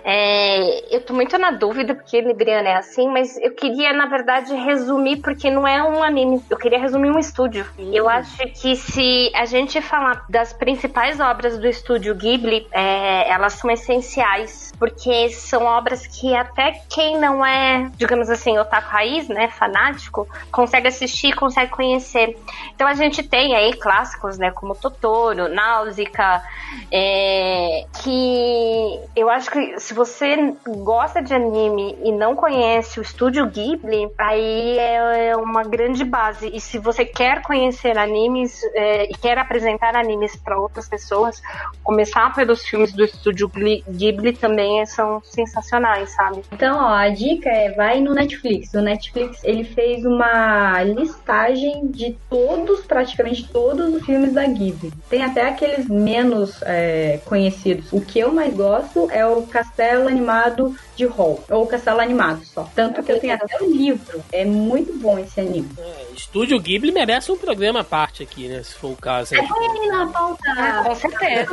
[0.04, 4.54] É, eu tô muito na dúvida, porque Libriana é assim, mas eu queria, na verdade,
[4.54, 6.44] resumir, porque não é um anime.
[6.50, 7.66] Eu queria resumir um estúdio.
[7.78, 13.54] Eu acho que se a gente falar das principais obras do estúdio Ghibli, é, elas
[13.54, 19.48] são essenciais, porque são obras que até quem não é, digamos assim, otaku raiz, né,
[19.48, 22.38] fanático, consegue assistir, consegue conhecer.
[22.76, 26.44] Então a gente tem aí clássicos, né, como Totoro, Náusica,
[26.92, 33.46] é, que eu acho que se você gosta de anime e não conhece o estúdio
[33.48, 36.50] Ghibli, aí é uma grande base.
[36.54, 41.42] E se você quer conhecer animes é, e quer apresentar animes para outras pessoas,
[41.84, 43.50] começar pelos filmes do estúdio
[43.88, 46.42] Ghibli também são sensacionais, sabe?
[46.52, 48.74] Então, ó, a dica é vai no Netflix.
[48.74, 54.92] O Netflix ele fez uma listagem de todos, praticamente todos os filmes da Ghibli.
[55.10, 57.92] Tem até aqueles menos é, conhecidos.
[57.92, 62.70] O que eu mais gosto é o Castelo Animado de Hall, ou Castelo Animado só.
[62.76, 64.24] Tanto que eu tenho até o livro.
[64.32, 65.70] É muito bom esse anime.
[65.78, 68.62] É, Estúdio Ghibli merece um programa à parte aqui, né?
[68.64, 69.36] Se for o caso.
[69.36, 70.84] É põe aí na pauta.
[70.84, 71.52] Com certeza.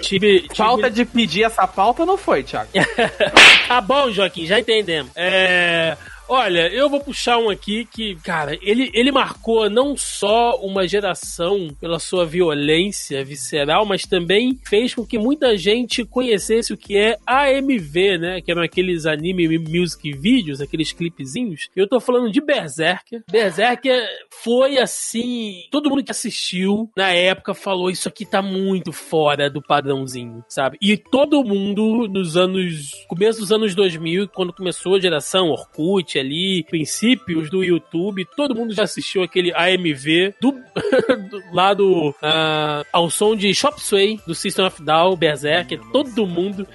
[0.00, 2.70] Tibi, Tibi- Falta de pedir essa pauta não foi, Thiago.
[3.68, 5.12] Tá bom, Joaquim, já entendemos.
[5.14, 5.96] É.
[6.32, 11.76] Olha, eu vou puxar um aqui que, cara, ele, ele marcou não só uma geração
[11.80, 17.18] pela sua violência visceral, mas também fez com que muita gente conhecesse o que é
[17.26, 18.40] AMV, né?
[18.40, 21.68] Que eram aqueles anime music vídeos, aqueles clipezinhos.
[21.74, 23.24] Eu tô falando de Berserker.
[23.28, 24.00] Berserker
[24.30, 25.64] foi assim.
[25.68, 30.78] Todo mundo que assistiu na época falou: Isso aqui tá muito fora do padrãozinho, sabe?
[30.80, 33.04] E todo mundo nos anos.
[33.08, 38.74] Começo dos anos 2000, quando começou a geração Orkut ali, princípios do YouTube, todo mundo
[38.74, 40.52] já assistiu aquele AMV do,
[41.30, 42.14] do lado
[42.92, 46.66] ao som de Chop Suey, do System of Down, Berserker, todo mundo.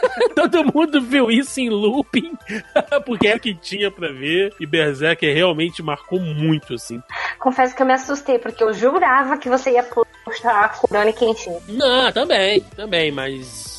[0.34, 2.32] Todo mundo viu isso em looping,
[3.04, 4.54] porque é o que tinha pra ver.
[4.58, 7.02] E Berserker realmente marcou muito, assim.
[7.38, 9.82] Confesso que eu me assustei, porque eu jurava que você ia
[10.24, 11.58] puxar Kurone Kenshin.
[11.68, 13.69] Não, também, também, mas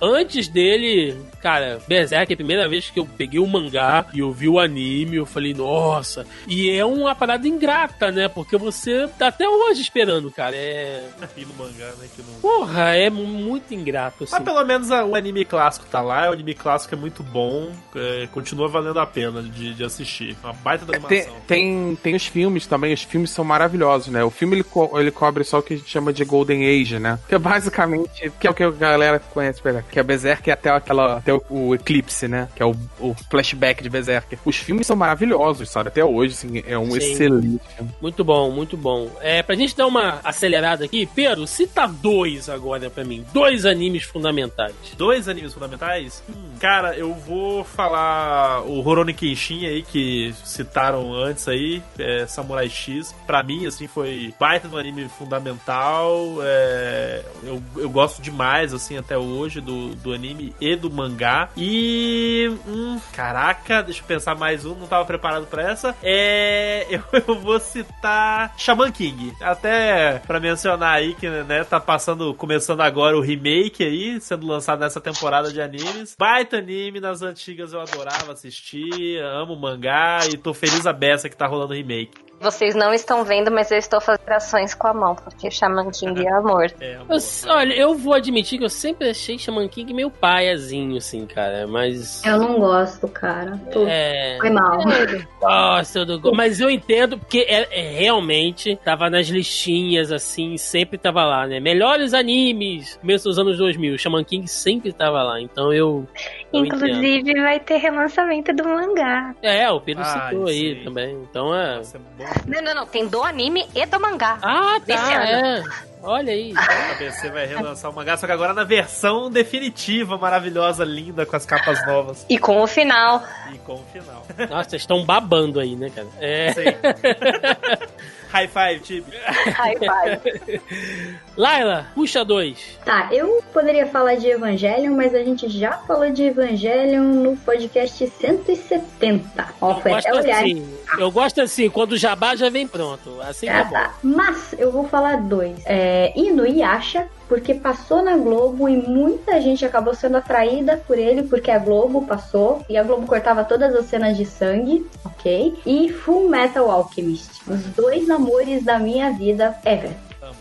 [0.00, 4.32] antes dele, cara, Berserk é a primeira vez que eu peguei o mangá e eu
[4.32, 6.26] vi o anime, eu falei, nossa.
[6.46, 8.28] E é uma parada ingrata, né?
[8.28, 10.54] Porque você tá até hoje esperando, cara.
[10.56, 11.04] É.
[11.36, 12.06] E no mangá, né?
[12.14, 12.40] Que não...
[12.40, 14.32] Porra, é muito ingrato, assim.
[14.34, 17.70] Mas pelo menos a- o anime clássico tá lá, o anime clássico é muito bom,
[17.94, 20.36] é, continua valendo a pena de, de assistir.
[20.42, 21.40] Uma baita da Tem, animação.
[21.46, 24.22] tem, tem os filmes também, os filmes são maravilhosos, né?
[24.24, 26.98] O filme ele, co- ele cobre só o que a gente chama de Golden Age,
[26.98, 27.18] né?
[27.28, 30.70] Que é basicamente, que é o que a galera conhece, pera, que é Berserk até
[30.70, 32.48] aquela, até o, o Eclipse, né?
[32.54, 34.38] Que é o, o flashback de Berserk.
[34.44, 35.88] Os filmes são maravilhosos, sabe?
[35.88, 36.96] Até hoje, assim, é um Sim.
[36.98, 37.90] excelente filme.
[38.00, 39.10] Muito bom, muito bom.
[39.20, 43.24] É, pra gente dar uma acelerada aqui, Pedro, cita dois agora pra mim.
[43.32, 44.74] Dois animes fundamentais.
[44.96, 46.22] Dois animes fundamentais?
[46.28, 52.68] Hum, cara, eu vou falar o Rurouni Kenshin aí, que citaram antes aí, é, Samurai
[52.68, 53.14] X.
[53.26, 56.36] Pra mim, assim, foi baita do anime fundamental.
[56.42, 59.49] é, eu, eu gosto demais, assim, até hoje.
[59.58, 61.48] Do, do anime e do mangá.
[61.56, 62.52] E.
[62.68, 65.96] Hum, caraca, deixa eu pensar mais um, não tava preparado pra essa.
[66.02, 66.86] É.
[66.90, 69.32] Eu, eu vou citar Shaman King.
[69.40, 74.80] Até pra mencionar aí que, né, tá passando, começando agora o remake aí, sendo lançado
[74.80, 76.16] nessa temporada de animes.
[76.18, 81.36] Baita anime, nas antigas eu adorava assistir, amo mangá e tô feliz a beça que
[81.36, 82.29] tá rolando o remake.
[82.40, 86.26] Vocês não estão vendo, mas eu estou fazendo ações com a mão, porque Shaman King
[86.26, 86.72] é amor.
[86.80, 87.06] É, amor.
[87.10, 91.66] Eu- olha, eu vou admitir que eu sempre achei Shaman King meio paiazinho, assim, cara.
[91.66, 92.24] Mas.
[92.24, 93.58] Eu não gosto, cara.
[93.70, 93.84] Tô...
[93.86, 94.38] É.
[94.40, 94.78] Foi mal.
[95.42, 96.34] Nossa, eu não gosto.
[96.34, 101.60] Mas eu entendo, porque é, é realmente tava nas listinhas, assim, sempre tava lá, né?
[101.60, 103.98] Melhores animes, começo dos anos 2000.
[103.98, 106.06] Shaman King sempre tava lá, então eu.
[106.52, 106.86] eu entendo.
[106.86, 109.34] Inclusive, vai ter relançamento do mangá.
[109.42, 111.14] É, o Pedro Ah, citou aí também.
[111.28, 111.76] Então é.
[111.76, 112.29] Nossa, é bom.
[112.46, 112.86] Não, não, não.
[112.86, 114.38] Tem do anime e do mangá.
[114.42, 115.46] Ah, Desse tá, ano.
[115.46, 115.64] é.
[116.02, 116.54] Olha aí.
[116.56, 121.36] A ABC vai relançar o mangá, só que agora na versão definitiva, maravilhosa, linda, com
[121.36, 123.22] as capas novas E com o final.
[123.52, 124.24] e com o final.
[124.48, 126.08] Nossa, vocês estão babando aí, né, cara?
[126.18, 126.52] É.
[126.54, 126.62] Sim.
[128.32, 129.10] High five, Tibi.
[129.26, 130.60] High five.
[131.36, 132.78] Laila, puxa dois.
[132.84, 138.06] Tá, eu poderia falar de Evangelion, mas a gente já falou de Evangelion no podcast
[138.06, 139.48] 170.
[139.60, 140.36] Ó, Eu foi gosto até olhar.
[140.42, 140.78] assim.
[140.98, 143.20] Eu gosto assim, quando o jabá já vem pronto.
[143.22, 143.70] Assim que Ah, bom.
[143.72, 143.94] tá.
[144.02, 145.58] Mas eu vou falar dois.
[145.66, 151.48] É, Inuyasha, porque passou na Globo e muita gente acabou sendo atraída por ele, porque
[151.48, 155.54] a Globo passou e a Globo cortava todas as cenas de sangue, ok?
[155.64, 157.40] E Full Metal Alchemist.
[157.46, 159.92] Os dois namores da minha vida ever.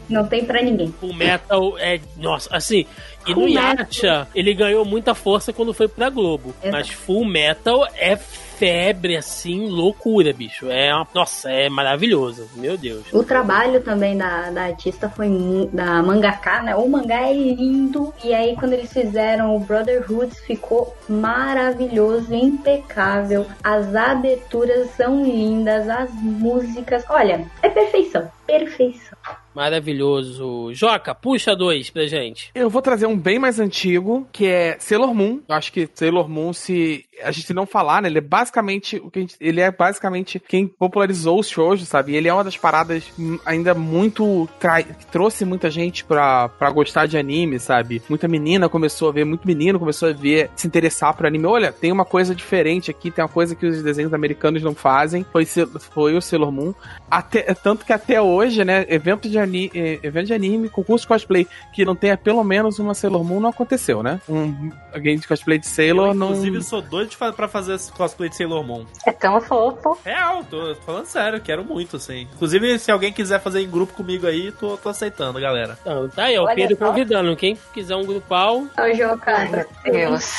[0.10, 0.92] Não tem pra ninguém.
[1.00, 2.00] O Metal é.
[2.18, 2.88] Nossa, assim.
[3.28, 6.56] E no Full Yacha, ele ganhou muita força quando foi pra Globo.
[6.60, 6.72] Exato.
[6.72, 8.18] Mas Full Metal é
[8.60, 10.70] febre, assim, loucura, bicho.
[10.70, 12.50] É uma, Nossa, é maravilhoso.
[12.56, 13.06] Meu Deus.
[13.14, 15.30] O trabalho também da, da artista foi
[15.72, 16.76] da mangaka, né?
[16.76, 18.14] O mangá é lindo.
[18.22, 23.46] E aí, quando eles fizeram o Brotherhood, ficou maravilhoso, impecável.
[23.64, 27.06] As aberturas são lindas, as músicas.
[27.10, 28.30] Olha, é perfeição.
[28.46, 29.18] Perfeição.
[29.54, 30.74] Maravilhoso.
[30.74, 32.52] Joca, puxa dois pra gente.
[32.56, 35.42] Eu vou trazer um bem mais antigo, que é Sailor Moon.
[35.48, 38.22] Eu acho que Sailor Moon, se a gente não falar, né, ele é
[38.54, 42.16] basicamente o que gente- ele é basicamente quem popularizou os shoujo, sabe?
[42.16, 46.70] Ele é uma das paradas hum, ainda muito trai- que trouxe muita gente pra, pra
[46.72, 48.02] gostar de anime, sabe?
[48.10, 51.46] Muita menina começou a ver, muito menino começou a ver, se interessar por anime.
[51.46, 55.26] Olha, tem uma coisa diferente aqui, tem uma coisa que os desenhos americanos não fazem.
[55.32, 56.74] Foi, foi o Sailor Moon.
[57.10, 61.08] Até, tanto que até hoje, né, evento de, ani, eh, evento de anime, concurso de
[61.08, 64.20] cosplay que não tenha pelo menos uma Sailor Moon não aconteceu, né?
[64.28, 66.28] Um alguém de cosplay de Sailor Eu, não.
[66.30, 68.86] inclusive, sou doido pra fazer esse cosplay de Sailor Moon.
[69.06, 69.98] É tão fofo.
[70.06, 72.22] Real, tô falando sério, quero muito, assim.
[72.34, 75.78] Inclusive, se alguém quiser fazer em grupo comigo aí, tô, tô aceitando, galera.
[75.82, 76.88] Então, tá aí, ó, o Olha Pedro só.
[76.88, 77.36] convidando.
[77.36, 79.32] Quem quiser um grupal, Ó, o Joca.
[79.36, 80.32] Ai, meu Deus.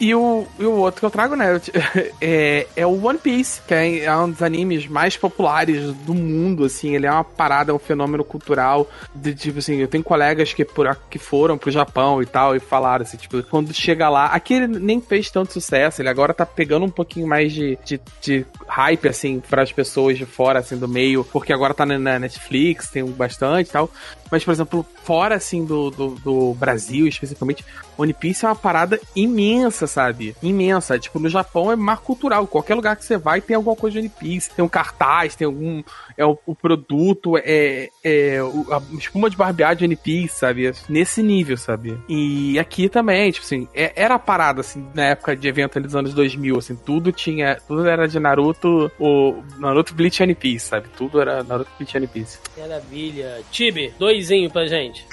[0.00, 1.60] E o, e o outro que eu trago, né,
[2.20, 6.64] é, é o One Piece, que é, é um dos animes mais populares do mundo,
[6.64, 10.64] assim, ele é uma parada, um fenômeno cultural, de tipo assim, eu tenho colegas que,
[10.64, 14.54] por, que foram pro Japão e tal, e falaram assim, tipo, quando chega lá, aqui
[14.54, 18.46] ele nem fez tanto sucesso, ele agora tá pegando um pouquinho mais de, de, de
[18.66, 22.88] hype, assim, para as pessoas de fora, assim, do meio, porque agora tá na Netflix,
[22.88, 23.88] tem bastante e tal,
[24.30, 27.64] mas, por exemplo, fora, assim, do, do, do Brasil, especificamente,
[27.96, 30.34] One Piece é uma parada imensa, sabe?
[30.42, 30.98] Imensa.
[30.98, 32.46] Tipo, no Japão é mar cultural.
[32.46, 34.50] Qualquer lugar que você vai tem alguma coisa de One Piece.
[34.50, 35.82] Tem um cartaz, tem algum.
[36.16, 38.38] É o, o produto, é, é
[38.70, 40.72] a espuma de barbear de One Piece, sabe?
[40.88, 41.96] Nesse nível, sabe?
[42.08, 45.94] E aqui também, tipo assim, é- era a parada, assim, na época de evento dos
[45.94, 47.56] anos 2000, assim, tudo tinha.
[47.68, 50.88] Tudo era de Naruto, o Naruto Bleach One Piece, sabe?
[50.96, 52.38] Tudo era Naruto Bleach One Piece.
[52.58, 53.42] maravilha.
[53.50, 55.06] Tibi, doisinho pra gente.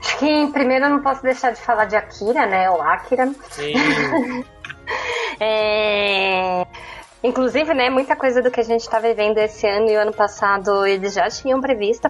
[0.00, 2.68] Acho que primeiro eu não posso deixar de falar de Akira, né?
[2.70, 3.32] O Akira.
[3.50, 3.74] Sim.
[5.40, 6.64] É...
[7.22, 10.12] Inclusive, né, muita coisa do que a gente tá vivendo esse ano e o ano
[10.12, 12.06] passado eles já tinham previsto.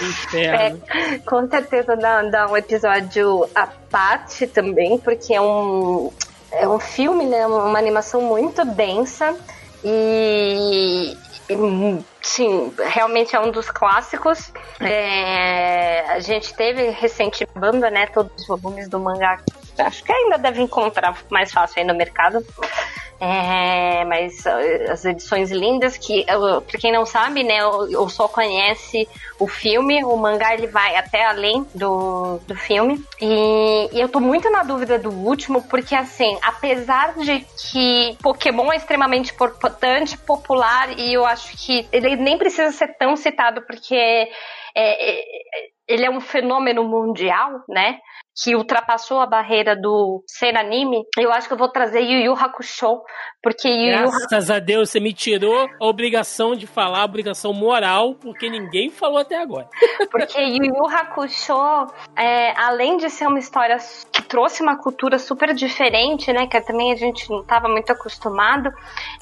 [0.00, 0.80] Inferno.
[1.26, 6.10] Com certeza dá, dá um episódio à parte também, porque é um,
[6.52, 7.46] é um filme, né?
[7.46, 9.36] Uma animação muito densa
[9.84, 11.14] e.
[12.20, 14.52] Sim, realmente é um dos clássicos.
[14.80, 18.06] É, a gente teve recente banda, né?
[18.06, 19.40] Todos os volumes do mangá.
[19.78, 22.44] Acho que ainda deve encontrar mais fácil aí no mercado.
[23.24, 24.44] É, mas
[24.90, 29.08] as edições lindas que, pra quem não sabe, né, ou, só conhece
[29.38, 33.00] o filme, o mangá ele vai até além do, do filme.
[33.20, 38.72] E, e eu tô muito na dúvida do último, porque assim, apesar de que Pokémon
[38.72, 43.94] é extremamente importante, popular, e eu acho que ele nem precisa ser tão citado, porque
[43.94, 44.30] é,
[44.74, 45.24] é,
[45.86, 48.00] ele é um fenômeno mundial, né?
[48.34, 51.02] Que ultrapassou a barreira do ser anime.
[51.18, 53.02] Eu acho que eu vou trazer Yu Yu Hakusho,
[53.42, 57.52] porque Yu Yu Graças a Deus, você me tirou a obrigação de falar, a obrigação
[57.52, 59.68] moral, porque ninguém falou até agora.
[60.10, 61.86] Porque Yu Yu Hakusho,
[62.16, 63.76] é, além de ser uma história
[64.12, 68.70] que trouxe uma cultura super diferente, né, que também a gente não estava muito acostumado,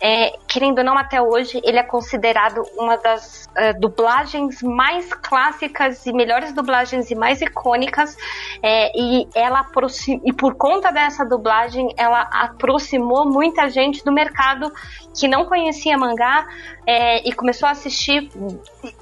[0.00, 6.04] é, querendo ou não, até hoje, ele é considerado uma das é, dublagens mais clássicas
[6.06, 8.16] e melhores dublagens e mais icônicas,
[8.62, 14.70] é, e ela aproxi- e por conta dessa dublagem, ela aproximou muita gente do mercado
[15.18, 16.46] que não conhecia mangá
[16.86, 18.28] é, e começou a assistir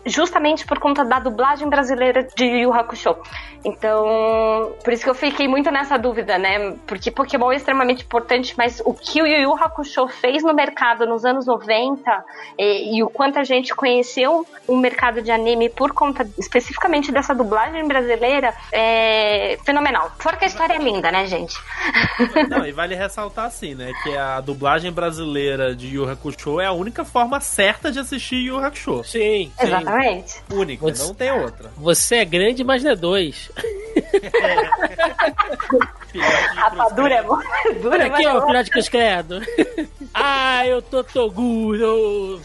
[0.04, 3.16] justamente por conta da dublagem brasileira de Yu Yu Hakusho.
[3.64, 6.76] Então, por isso que eu fiquei muito nessa dúvida, né?
[6.86, 11.06] Porque Pokémon é extremamente importante, mas o que o Yu Yu Hakusho fez no mercado
[11.06, 12.24] nos anos 90
[12.58, 17.34] e, e o quanto a gente conheceu o mercado de anime por conta especificamente dessa
[17.34, 20.10] dublagem brasileira é fenomenal.
[20.18, 21.56] Fora que a história é linda, né, gente?
[22.48, 23.92] Não, e vale ressaltar assim, né?
[24.02, 28.36] Que a dublagem brasileira de Yu Yu Hakusho é a única forma certa de assistir
[28.36, 29.04] Yu Yu Hakusho.
[29.04, 29.67] Sim, sim.
[29.68, 30.34] Exatamente.
[30.50, 31.70] Única, Você- não tem outra.
[31.76, 33.50] Você é grande, mas não é dois.
[36.18, 37.38] Rapadura é bom.
[37.80, 39.40] Dura, Olha aqui, mas ó, filhote Cruz Credo.
[40.14, 42.40] Ah, eu tô Toguro.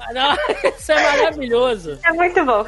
[0.00, 0.36] Ah, não,
[0.76, 1.98] Isso é maravilhoso.
[2.04, 2.64] é muito bom.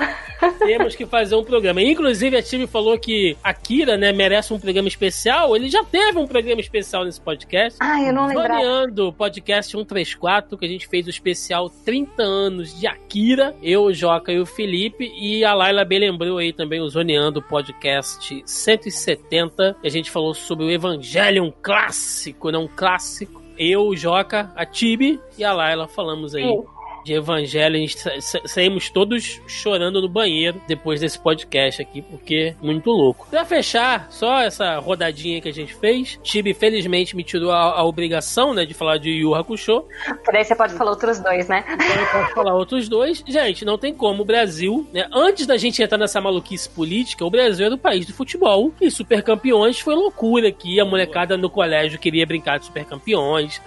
[0.61, 1.83] Temos que fazer um programa.
[1.83, 5.57] Inclusive, a Tive falou que a Kira, né, merece um programa especial.
[5.57, 7.77] Ele já teve um programa especial nesse podcast.
[7.83, 8.55] Ah, eu não lembrava.
[8.55, 13.55] Zoneando, podcast 134, que a gente fez o especial 30 anos de Akira.
[13.63, 15.13] Eu, o Joca e o Felipe.
[15.21, 19.77] E a Laila bem lembrou aí também o Zoneando podcast 170.
[19.81, 23.43] Que a gente falou sobre o Evangelion clássico, não clássico.
[23.59, 26.65] Eu, o Joca, a Tibi e a Laila falamos aí Sim.
[27.09, 27.77] De Evangelho.
[27.77, 32.91] A gente sa- sa- saímos todos chorando no banheiro depois desse podcast aqui, porque muito
[32.91, 33.27] louco.
[33.31, 37.85] Pra fechar, só essa rodadinha que a gente fez, Tibi felizmente me tirou a, a
[37.85, 39.85] obrigação, né, de falar de Yu Hakusho.
[40.25, 41.65] Que daí você pode falar outros dois, né?
[41.69, 43.25] Então posso falar outros dois.
[43.27, 44.23] Gente, não tem como.
[44.23, 48.05] O Brasil, né, antes da gente entrar nessa maluquice política, o Brasil era o país
[48.07, 48.73] do futebol.
[48.81, 50.79] E super campeões foi loucura aqui.
[50.81, 53.61] A molecada no colégio queria brincar de super campeões.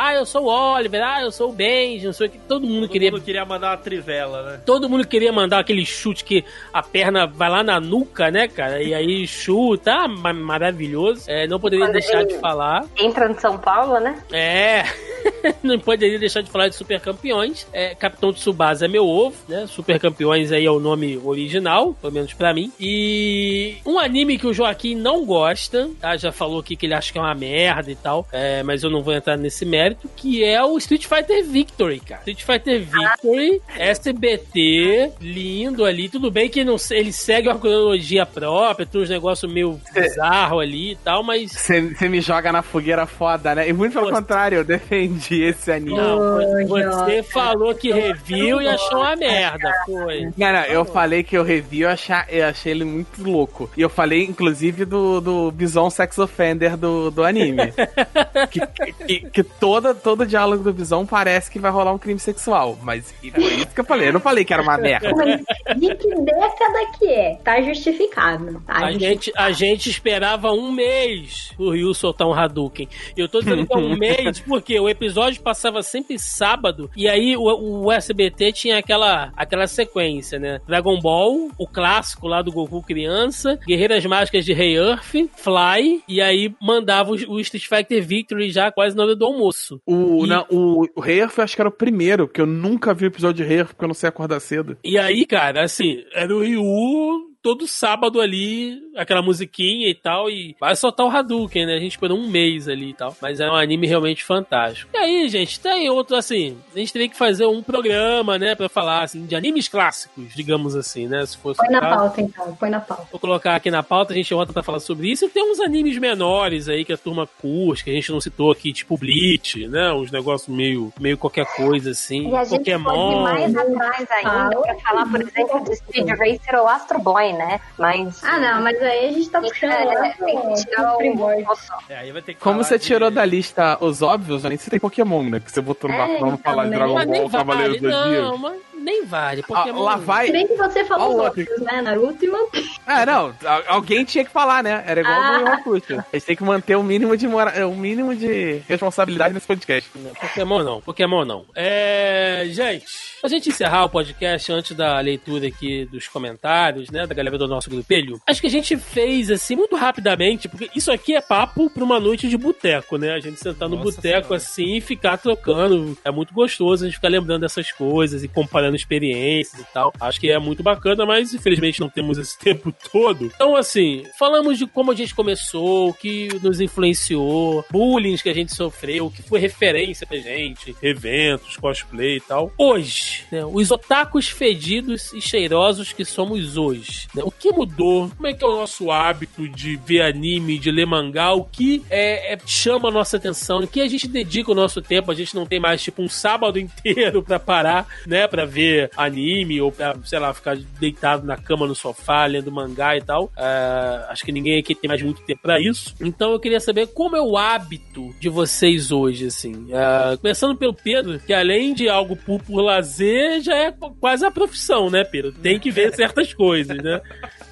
[0.00, 2.38] Ah, eu sou o Oliver, ah, eu sou o Benji, não sei o que.
[2.38, 4.60] Todo mundo Todo queria mundo queria mandar uma trivela, né?
[4.64, 8.80] Todo mundo queria mandar aquele chute que a perna vai lá na nuca, né, cara?
[8.82, 11.24] E aí chuta, ah, ma- maravilhoso.
[11.26, 12.84] É, não poderia Quando deixar de falar.
[12.96, 14.22] Entra no São Paulo, né?
[14.30, 14.84] É,
[15.62, 17.66] não poderia deixar de falar de Super Campeões.
[17.72, 19.66] É, Capitão Tsubasa é meu ovo, né?
[19.66, 22.72] Super Campeões aí é o nome original, pelo menos pra mim.
[22.78, 26.16] E um anime que o Joaquim não gosta, tá?
[26.16, 28.90] Já falou aqui que ele acha que é uma merda e tal, é, mas eu
[28.90, 32.20] não vou entrar nesse mérito, que é o Street Fighter Victory, cara.
[32.26, 36.08] Street Fighter Victory, SBT, lindo ali.
[36.08, 40.92] Tudo bem que não, ele segue uma cronologia própria, tem uns negócios meio bizarros ali
[40.92, 43.68] e tal, mas Você me joga na fogueira foda, né?
[43.68, 45.96] E muito pelo Pô, contrário, eu defendi esse anime.
[45.96, 50.30] Não, você falou que reviu e achou uma merda, foi.
[50.36, 53.70] Não, não, eu falei que eu revi, eu, achar, eu achei ele muito louco.
[53.76, 57.72] E eu falei, inclusive, do, do Bison Sex Offender do, do anime.
[58.50, 58.60] que,
[59.06, 59.42] que, que
[59.80, 62.78] toda, todo diálogo do Bison parece que vai rolar um crime sexual.
[62.82, 64.08] Mas foi isso que eu falei.
[64.08, 65.10] Eu não falei que era uma merda.
[65.14, 65.40] Mas
[65.78, 67.34] de que década que é?
[67.44, 68.62] Tá justificado.
[68.66, 72.88] Tá A gente, a gente esperava um mês o Ryu soltar um Hadouken.
[73.16, 77.08] E eu tô dizendo que é um mês porque o episódio passava sempre sábado e
[77.08, 80.60] aí o, o SBT tinha aquela, aquela sequência, né?
[80.66, 86.20] Dragon Ball, o clássico lá do Goku criança, Guerreiras Mágicas de Rei Earth, Fly, e
[86.20, 89.57] aí mandava o, o Street Fighter Victory já quase na hora do almoço.
[89.86, 93.04] O, E- não, o, o eu acho que era o primeiro, porque eu nunca vi
[93.04, 94.76] o episódio de Rare porque eu não sei acordar cedo.
[94.84, 100.56] E aí, cara, assim, era o Ryu todo sábado ali, aquela musiquinha e tal, e
[100.60, 101.74] vai soltar o Hadouken, né?
[101.74, 103.16] A gente esperou um mês ali e tal.
[103.22, 104.90] Mas é um anime realmente fantástico.
[104.94, 108.68] E aí, gente, tem outro, assim, a gente teria que fazer um programa, né, pra
[108.68, 111.24] falar, assim, de animes clássicos, digamos assim, né?
[111.26, 111.96] Se fosse Põe na caso.
[111.96, 112.56] pauta, então.
[112.56, 113.06] Põe na pauta.
[113.10, 115.24] Vou colocar aqui na pauta, a gente volta pra falar sobre isso.
[115.24, 118.50] E tem uns animes menores aí que a turma curte, que a gente não citou
[118.50, 119.92] aqui, tipo Bleach, né?
[119.92, 122.30] Uns negócios meio, meio qualquer coisa assim.
[122.30, 123.22] E a gente pode ir Pokémon.
[123.22, 127.60] mais atrás ainda pra falar, por exemplo, de Speed Racer ou Astro Boy, né?
[127.78, 128.22] Mas.
[128.24, 130.94] Ah, não, mas aí a gente tá puxando É, lá tem que pro, tirar pro
[130.94, 131.46] o- primórdio.
[131.88, 135.40] É, que Como você de- tirou da lista os óbvios, nem você tem Pokémon, né?
[135.40, 136.76] Que você botou no É, então, falar de né?
[136.76, 138.67] Dragon Ball, Cavaleiro vale, do Zodíaco.
[138.80, 139.42] Nem vale.
[139.44, 139.82] Ah, Pokémon.
[139.82, 140.26] lá vai.
[140.26, 141.82] Se bem que você falou os outros, né?
[141.82, 142.78] Naruto e One Piece.
[142.86, 143.34] Ah, não.
[143.44, 144.82] al- Alguém tinha que falar, né?
[144.86, 145.40] Era igual Ah.
[145.40, 145.92] o Orkut.
[145.94, 147.66] A gente tem que manter o mínimo de, mora...
[147.66, 149.88] o mínimo de responsabilidade nesse podcast.
[150.20, 151.44] Pokémon não, Pokémon não.
[151.54, 152.44] É.
[152.50, 152.84] Gente,
[153.20, 157.06] pra gente encerrar o podcast antes da leitura aqui dos comentários, né?
[157.06, 160.90] Da galera do nosso grupelho, acho que a gente fez assim muito rapidamente, porque isso
[160.92, 163.12] aqui é papo pra uma noite de boteco, né?
[163.14, 165.96] A gente sentar no boteco assim e ficar trocando.
[166.04, 169.92] É muito gostoso a gente ficar lembrando dessas coisas e comparando experiências e tal.
[170.00, 173.26] Acho que é muito bacana, mas infelizmente não temos esse tempo todo.
[173.26, 178.34] Então, assim, falamos de como a gente começou, o que nos influenciou, bullying que a
[178.34, 182.52] gente sofreu, o que foi referência pra gente, eventos, cosplay e tal.
[182.58, 187.06] Hoje, né, os otakus fedidos e cheirosos que somos hoje.
[187.14, 188.08] né, o que mudou?
[188.16, 191.32] Como é que é o nosso hábito de ver anime, de ler mangá?
[191.32, 193.60] O que é, é- chama a nossa atenção?
[193.60, 195.10] O que a gente dedica o nosso tempo?
[195.10, 198.57] A gente não tem mais, tipo, um sábado inteiro pra parar, né, pra ver
[198.96, 203.30] anime ou pra, sei lá, ficar deitado na cama, no sofá, lendo mangá e tal.
[203.36, 205.94] É, acho que ninguém aqui tem mais muito tempo pra isso.
[206.00, 209.68] Então eu queria saber como é o hábito de vocês hoje, assim.
[209.70, 214.30] É, começando pelo Pedro, que além de algo por, por lazer, já é quase a
[214.30, 215.32] profissão, né, Pedro?
[215.32, 217.00] Tem que ver certas coisas, né?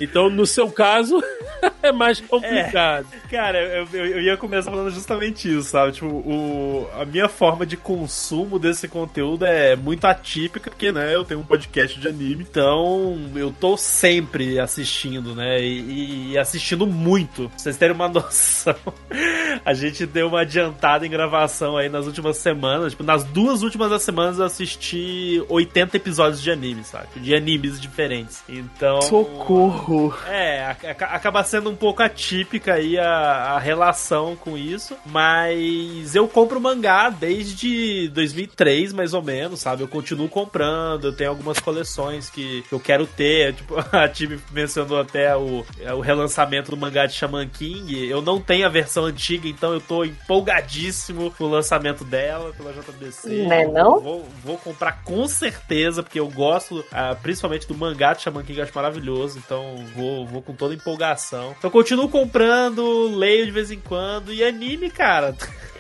[0.01, 1.23] Então, no seu caso,
[1.83, 3.07] é mais complicado.
[3.31, 5.93] Cara, eu, eu- eu ia começar falando justamente isso, sabe?
[5.93, 11.25] Tipo, o, a minha forma de consumo desse conteúdo é muito atípica, porque, né, eu
[11.25, 15.61] tenho um podcast de anime, então eu tô sempre assistindo, né?
[15.63, 17.49] E, e assistindo muito.
[17.49, 18.77] Pra vocês terem uma noção,
[19.65, 22.93] a gente deu uma adiantada em gravação aí nas últimas semanas.
[22.93, 27.07] Tipo, nas duas últimas semanas eu assisti 80 episódios de anime, sabe?
[27.17, 28.43] De animes diferentes.
[28.49, 29.01] Então.
[29.03, 29.86] Socorro.
[30.29, 36.27] É, aca- acaba sendo um pouco atípica aí a, a relação com isso, mas eu
[36.29, 39.83] compro mangá desde 2003, mais ou menos, sabe?
[39.83, 45.01] Eu continuo comprando, eu tenho algumas coleções que eu quero ter, tipo, a Tibi mencionou
[45.01, 45.65] até o,
[45.97, 49.81] o relançamento do mangá de Shaman King, eu não tenho a versão antiga, então eu
[49.81, 53.47] tô empolgadíssimo com o lançamento dela pela JBC.
[53.47, 54.01] Né, não?
[54.01, 58.59] Vou, vou comprar com certeza, porque eu gosto ah, principalmente do mangá de Shaman King,
[58.59, 59.39] eu acho maravilhoso.
[59.39, 61.55] Então vou, vou com toda empolgação.
[61.59, 64.33] Então continuo comprando, leio de vez em quando.
[64.33, 65.35] E anime, cara.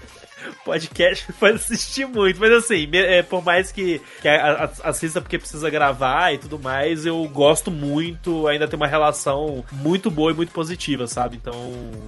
[0.65, 5.21] Podcast me faz assistir muito, mas assim, é, por mais que, que a- a- assista
[5.21, 10.31] porque precisa gravar e tudo mais, eu gosto muito, ainda tem uma relação muito boa
[10.31, 11.37] e muito positiva, sabe?
[11.37, 11.55] Então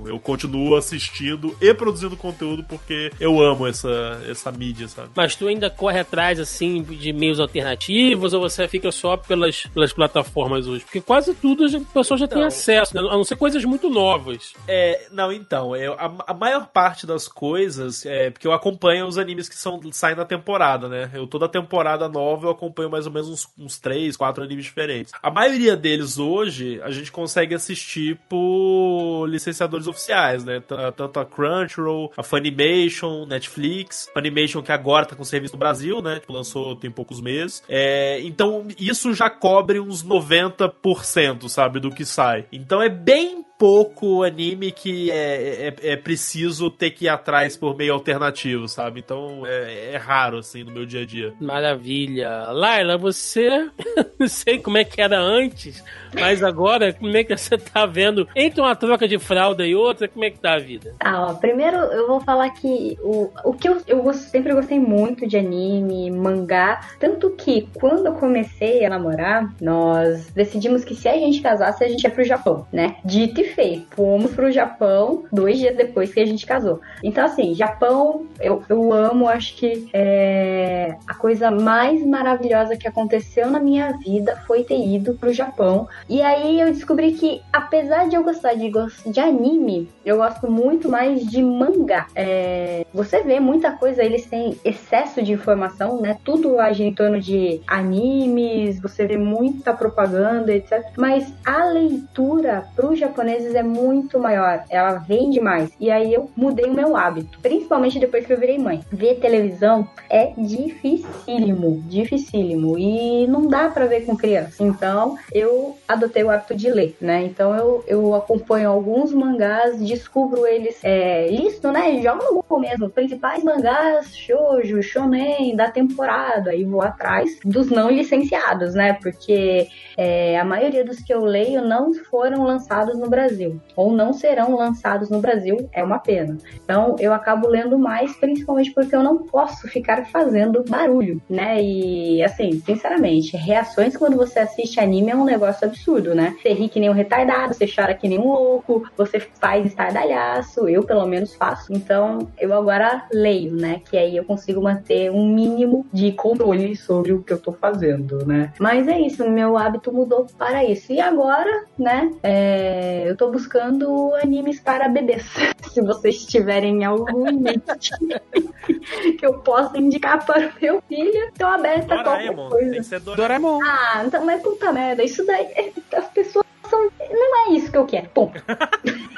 [0.07, 5.11] eu continuo assistindo e produzindo conteúdo porque eu amo essa, essa mídia, sabe?
[5.15, 9.93] Mas tu ainda corre atrás, assim, de meios alternativos ou você fica só pelas, pelas
[9.93, 10.85] plataformas hoje?
[10.85, 12.47] Porque quase tudo a pessoa já tem Não.
[12.47, 13.01] acesso, né?
[13.01, 14.53] a não ser coisas muito novas.
[14.67, 19.19] É, não, então, eu, a, a maior parte das coisas é porque eu acompanho os
[19.19, 21.11] animes que são, saem na temporada, né?
[21.15, 25.13] Eu toda temporada nova eu acompanho mais ou menos uns, uns 3, 4 animes diferentes.
[25.23, 30.61] A maioria deles hoje a gente consegue assistir por licenciadores oficiais, né?
[30.97, 36.21] Tanto a Crunchyroll, a Funimation, Netflix, Funimation que agora tá com serviço no Brasil, né?
[36.21, 37.63] Tipo, lançou tem poucos meses.
[37.69, 42.47] É, então isso já cobre uns 90%, sabe, do que sai.
[42.53, 47.77] Então é bem pouco anime que é, é, é preciso ter que ir atrás por
[47.77, 49.01] meio alternativo, sabe?
[49.01, 51.35] Então é, é raro, assim, no meu dia a dia.
[51.41, 52.53] Maravilha.
[52.53, 53.69] Laila, você.
[54.19, 55.83] não sei como é que era antes,
[56.15, 58.29] mas agora, como é que você tá vendo?
[58.35, 60.95] Entre uma troca de fralda e outra, como é que tá a vida?
[60.99, 65.27] Tá, ó, primeiro eu vou falar que o, o que eu, eu sempre gostei muito
[65.27, 71.15] de anime, mangá, tanto que quando eu comecei a namorar, nós decidimos que se a
[71.15, 72.97] gente casasse, a gente ia pro Japão, né?
[73.05, 76.81] Dito e feito, fomos pro Japão dois dias depois que a gente casou.
[77.03, 83.51] Então, assim, Japão, eu, eu amo, acho que é, a coisa mais maravilhosa que aconteceu
[83.51, 85.89] na minha vida foi ter ido pro Japão.
[86.09, 88.71] E aí eu descobri que, apesar de eu gostar de,
[89.07, 92.07] de anime, eu gosto muito mais de mangá.
[92.15, 96.17] É, você vê muita coisa, eles têm excesso de informação, né?
[96.25, 100.85] Tudo gira em torno de animes, você vê muita propaganda, etc.
[100.97, 102.99] Mas a leitura para os
[103.39, 105.71] japoneses é muito maior, ela vende mais.
[105.79, 108.81] E aí eu mudei o meu hábito, principalmente depois que eu virei mãe.
[108.91, 112.79] Ver televisão é dificílimo, dificílimo.
[112.79, 114.63] E não dá para ver com criança.
[114.63, 117.25] Então eu adotei o hábito de ler, né?
[117.25, 122.01] Então eu, eu acompanho alguns mangás, descubro eles, é, listo, né?
[122.03, 127.91] Joga no Google mesmo, principais mangás shoujo, shonen da temporada, e vou atrás dos não
[127.91, 128.95] licenciados, né?
[128.95, 133.28] Porque é, a maioria dos que eu leio não foram lançados no Brasil.
[133.29, 136.39] Brasil, ou não serão lançados no Brasil, é uma pena.
[136.65, 141.63] Então eu acabo lendo mais, principalmente porque eu não posso ficar fazendo barulho, né?
[141.63, 146.37] E assim, sinceramente, reações quando você assiste anime é um negócio absurdo, né?
[146.41, 150.69] Você ri que nem um retardado, você chora que nem um louco, você faz estardalhaço,
[150.69, 151.73] eu pelo menos faço.
[151.73, 153.83] Então eu agora leio, né?
[153.91, 158.25] Que aí eu consigo manter um mínimo de controle sobre o que eu tô fazendo,
[158.27, 158.53] né?
[158.59, 160.93] Mas é isso, meu hábito mudou para isso.
[160.93, 162.11] E agora, né?
[162.23, 165.25] é, eu tô buscando animes para bebês.
[165.73, 167.25] Se vocês tiverem algum
[169.19, 172.71] que eu possa indicar para o meu filho, tô aberta a qualquer coisa.
[172.71, 173.61] Tem que ser Doraemon.
[173.63, 175.45] Ah, então, mas puta merda, isso daí.
[175.55, 176.91] é- As pessoas são.
[177.11, 178.09] Não é isso que eu quero.
[178.11, 178.43] Ponto.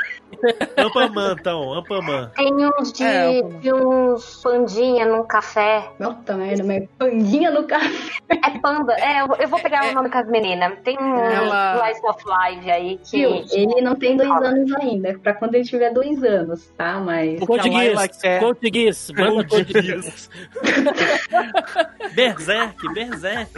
[0.76, 1.72] Ampaman, então.
[1.74, 2.30] Ampaman.
[2.36, 5.88] Tem uns de, É, de uns pandinha num café.
[5.98, 7.90] Puta merda, mas pandinha no carro.
[8.30, 8.94] É panda.
[8.94, 10.72] É, eu vou- eu vou pegar o nome com as meninas.
[10.84, 13.22] Tem um Ela- Slice of Life aí que.
[13.52, 15.18] Ele não tem dois anos ainda.
[15.22, 16.98] Pra quando ele tiver dois anos, tá?
[16.98, 17.40] Mas.
[17.40, 17.98] Português,
[18.40, 20.30] português, manda português.
[22.14, 23.50] Berserk, Berserk.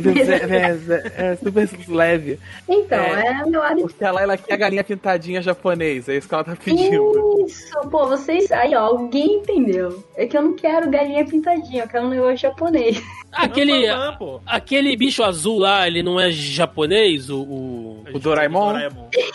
[0.53, 2.39] É, é, é super leve.
[2.69, 3.27] Então, É.
[3.43, 3.89] é, meu hábito.
[3.89, 6.13] Porque a Laila quer a galinha pintadinha japonesa.
[6.13, 6.72] É isso que ela tá pedindo.
[6.75, 8.51] Isso, pô, vocês.
[8.53, 10.03] Aí, ó, alguém entendeu.
[10.17, 13.03] É que eu não quero galinha pintadinha, eu quero um negócio japonês.
[13.33, 14.41] Aquele, Ampaman, pô.
[14.45, 17.31] aquele bicho azul lá, ele não é japonês?
[17.31, 18.75] O, o- O Doraemon?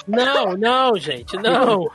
[0.08, 1.90] Não, não, gente, não.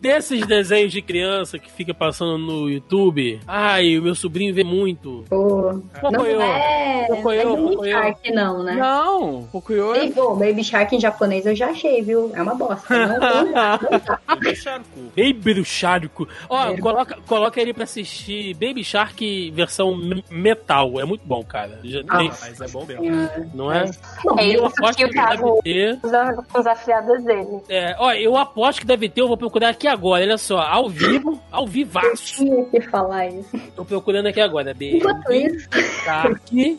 [0.00, 3.38] Desses desenhos de criança que fica passando no YouTube.
[3.46, 5.24] Ai, o meu sobrinho vê muito.
[5.30, 5.72] Pô,
[6.02, 6.40] não Pocoyo.
[6.40, 7.06] é.
[7.08, 7.92] Não Pocoyo, é Baby Pocoyo.
[7.92, 8.72] Shark, não, né?
[8.74, 9.98] Não, Pocoyo é...
[10.00, 12.32] Baby, pô, Baby Shark em japonês eu já achei, viu?
[12.34, 12.92] É uma bosta.
[12.92, 15.12] Não, não, não no cu.
[15.16, 16.10] Baby Shark.
[16.48, 21.00] Ó, coloca, coloca ele pra assistir Baby Shark versão me- metal.
[21.00, 21.78] É muito bom, cara.
[21.84, 23.04] Já Ah, tem- Mas é bom mesmo.
[23.54, 23.84] Não é?
[24.24, 26.00] Bom, E eu isso aposto que que o Thiago deve ter.
[26.52, 27.60] com os afiliados dele.
[27.68, 30.22] É, ó, eu aposto que deve ter, eu vou procurar aqui agora.
[30.24, 32.36] Olha só, ao vivo, ao Eu vivaço.
[32.36, 33.58] tinha que falar isso.
[33.76, 34.72] Tô procurando aqui agora.
[34.74, 35.68] Baby Enquanto isso,
[36.04, 36.78] Shark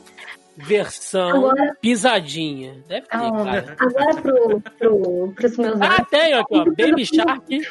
[0.57, 2.83] versão Agora- pisadinha.
[2.87, 3.75] Deve ter, cara.
[3.79, 6.65] agora pro, pro, pros meus Ah, tem aqui, ó.
[6.65, 7.61] Baby Shark.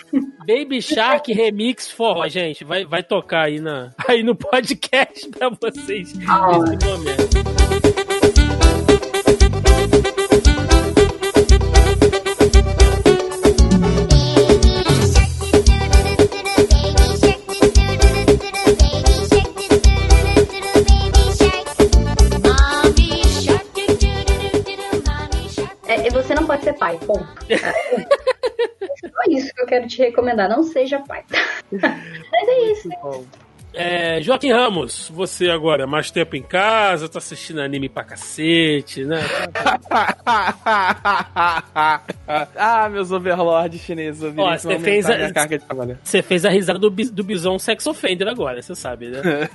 [0.47, 2.65] Baby Shark Remix Forró, gente.
[2.65, 6.59] Vai, vai tocar aí, na, aí no podcast pra vocês Ah.
[6.59, 8.14] nesse momento.
[29.97, 30.49] Te recomendar.
[30.49, 31.25] Não seja pai.
[31.73, 32.89] Mas é isso.
[33.75, 39.21] É, Joaquim Ramos, você agora, mais tempo em casa, tá assistindo anime pra cacete, né?
[42.57, 44.23] ah, meus overlords chineses.
[44.23, 45.15] Ó, você fez a-.
[46.03, 49.21] Você fez a risada do, do Bison Sex Offender agora, você sabe, né?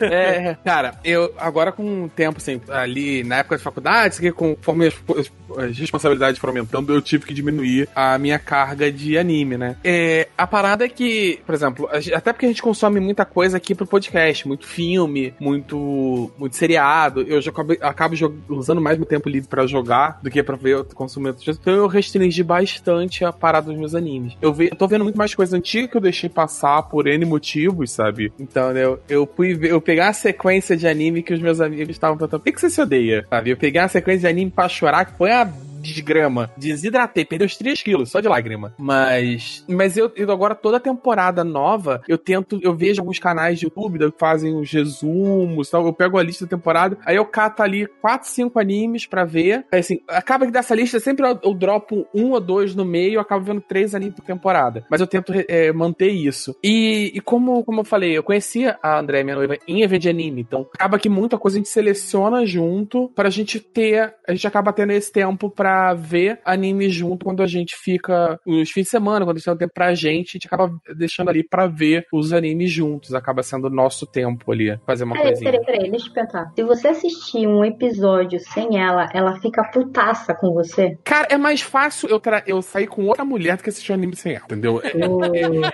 [0.00, 4.86] é, cara, eu agora com o tempo, assim, ali na época de faculdade, que conforme
[4.88, 5.32] as, as-
[5.78, 9.76] responsabilidades foram aumentando, eu tive que diminuir a minha carga de anime, né?
[9.84, 13.74] É, a parada é que, por exemplo, até porque a gente consome muita coisa aqui
[13.74, 18.14] pro podcast, muito filme, muito, muito seriado, eu já acabo, acabo
[18.48, 21.60] usando mais meu tempo livre pra jogar do que pra ver, consumir outras coisas.
[21.60, 24.36] Então eu restringi bastante a parada dos meus animes.
[24.40, 27.90] Eu, eu tô vendo muito mais coisa antiga que eu deixei passar por N motivos,
[27.90, 28.32] sabe?
[28.38, 31.60] Então, né, eu, eu fui ver, eu pegar a sequência de anime que os meus
[31.60, 33.26] amigos estavam perguntando, por que, que você se odeia?
[33.28, 33.50] Sabe?
[33.50, 35.50] Eu peguei a sequência de anime pra chorar, que foi a
[35.92, 36.50] desgrama.
[36.56, 38.74] Desidratei, perdeu os 3 quilos, só de lágrima.
[38.78, 39.64] Mas.
[39.68, 42.58] Mas eu, eu agora, toda temporada nova, eu tento.
[42.62, 45.86] Eu vejo alguns canais de YouTube que fazem os resumos tal.
[45.86, 49.64] Eu pego a lista da temporada, aí eu cato ali 4, 5 animes pra ver.
[49.70, 53.14] Aí assim, acaba que dessa lista sempre eu, eu dropo um ou dois no meio,
[53.14, 54.84] eu acabo vendo três animes por temporada.
[54.90, 56.56] Mas eu tento é, manter isso.
[56.62, 60.08] E, e como, como eu falei, eu conhecia a André, minha noiva, em evento de
[60.08, 60.40] anime.
[60.40, 64.14] Então, acaba que muita coisa a gente seleciona junto pra gente ter.
[64.26, 68.38] A gente acaba tendo esse tempo pra ver anime junto quando a gente fica.
[68.46, 70.72] Nos fins de semana, quando a gente tem um tempo pra gente, a gente acaba
[70.96, 73.14] deixando ali pra ver os animes juntos.
[73.14, 75.50] Acaba sendo o nosso tempo ali, fazer uma Peraí, coisinha.
[75.50, 76.52] peraí, peraí, deixa eu perguntar.
[76.54, 80.96] Se você assistir um episódio sem ela, ela fica putaça com você?
[81.04, 83.96] Cara, é mais fácil eu, tra- eu sair com outra mulher do que assistir um
[83.96, 84.80] anime sem ela, entendeu?
[84.84, 84.92] É-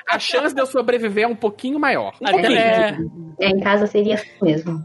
[0.09, 2.14] a chance de eu sobreviver é um pouquinho maior.
[2.20, 2.56] Um pouquinho.
[2.56, 2.97] É,
[3.40, 4.81] É, em casa seria assim mesmo.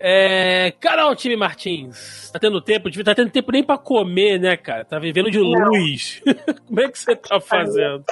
[0.00, 4.56] É, Carol Time Martins, tá tendo tempo, devia tá tendo tempo nem pra comer, né,
[4.56, 4.84] cara?
[4.84, 6.22] Tá vivendo de luz.
[6.66, 8.04] Como é que você tá fazendo?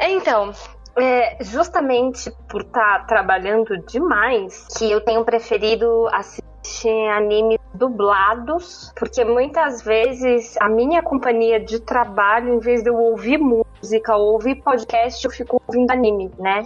[0.00, 0.52] Então,
[0.96, 9.82] é, justamente por estar trabalhando demais, que eu tenho preferido assistir anime dublados, porque muitas
[9.82, 15.24] vezes a minha companhia de trabalho, em vez de eu ouvir música ou ouvir podcast,
[15.24, 16.64] eu fico ouvindo anime, né?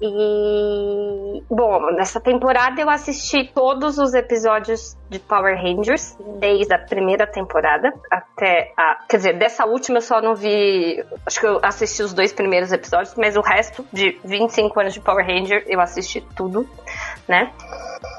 [0.00, 7.26] E bom, nessa temporada eu assisti todos os episódios de Power Rangers, desde a primeira
[7.26, 9.04] temporada até a.
[9.08, 11.02] Quer dizer, dessa última eu só não vi.
[11.24, 15.00] Acho que eu assisti os dois primeiros episódios, mas o resto de 25 anos de
[15.00, 16.68] Power Ranger eu assisti tudo,
[17.26, 17.50] né?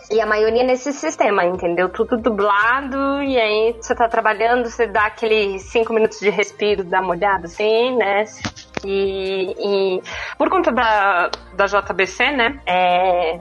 [0.09, 1.89] E a maioria nesse sistema, entendeu?
[1.89, 7.01] Tudo dublado, e aí você tá trabalhando, você dá aquele 5 minutos de respiro, dá
[7.01, 8.23] uma olhada assim, né?
[8.85, 10.01] E, e
[10.37, 12.59] por conta da, da JBC, né?
[12.65, 13.39] É,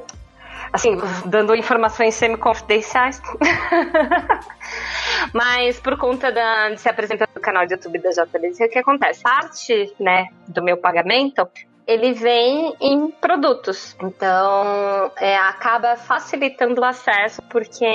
[0.73, 3.21] assim, dando informações semi-confidenciais.
[5.33, 8.79] Mas por conta da, de ser apresentado no canal do YouTube da JBC, o que
[8.79, 9.23] acontece?
[9.23, 11.49] Parte, né, do meu pagamento
[11.87, 13.97] ele vem em produtos.
[14.03, 17.87] Então, é, acaba facilitando o acesso, porque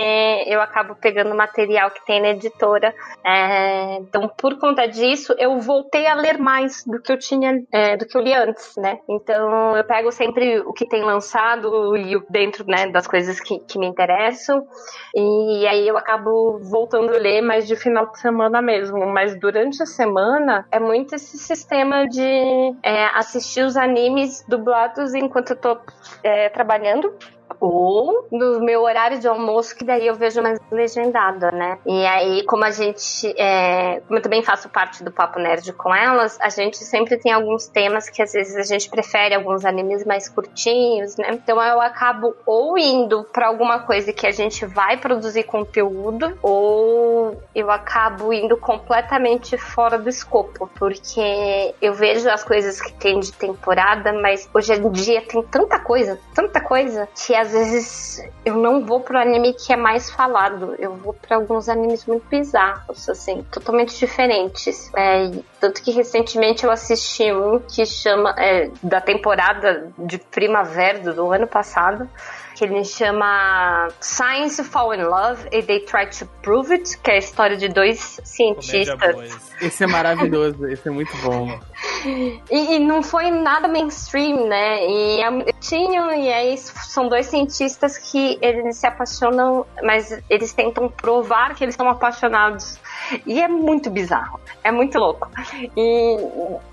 [0.47, 2.93] eu acabo pegando material que tem na editora.
[3.23, 7.97] É, então, por conta disso, eu voltei a ler mais do que eu tinha, é,
[7.97, 8.99] do que eu li antes, né?
[9.09, 13.77] Então, eu pego sempre o que tem lançado e dentro né, das coisas que, que
[13.77, 14.65] me interessam.
[15.13, 19.05] E aí eu acabo voltando a ler mais de final de semana mesmo.
[19.07, 25.51] Mas durante a semana é muito esse sistema de é, assistir os animes dublados enquanto
[25.51, 25.77] eu tô
[26.23, 27.13] é, trabalhando.
[27.59, 31.77] Ou no meu horário de almoço, que daí eu vejo mais legendado, né?
[31.85, 33.33] E aí, como a gente.
[33.37, 37.31] é, como eu também faço parte do Papo Nerd com elas, a gente sempre tem
[37.31, 41.31] alguns temas que às vezes a gente prefere alguns animes mais curtinhos, né?
[41.31, 47.41] Então eu acabo ou indo pra alguma coisa que a gente vai produzir conteúdo, ou
[47.53, 53.31] eu acabo indo completamente fora do escopo, porque eu vejo as coisas que tem de
[53.31, 58.85] temporada, mas hoje em dia tem tanta coisa, tanta coisa, que às vezes eu não
[58.85, 63.43] vou pro anime que é mais falado, eu vou pra alguns animes muito bizarros, assim,
[63.51, 64.91] totalmente diferentes.
[64.95, 71.31] É, tanto que recentemente eu assisti um que chama, é, da temporada de primavera do
[71.31, 72.07] ano passado,
[72.61, 77.15] que ele chama Science Fall in Love and They Try to Prove It, que é
[77.15, 79.51] a história de dois cientistas.
[79.59, 81.59] Esse é maravilhoso, esse é muito bom.
[82.51, 84.85] E, e não foi nada mainstream, né?
[84.87, 90.87] E é- tinham, e aí são dois cientistas que eles se apaixonam, mas eles tentam
[90.87, 92.77] provar que eles são apaixonados.
[93.25, 95.29] E é muito bizarro, é muito louco.
[95.75, 96.17] E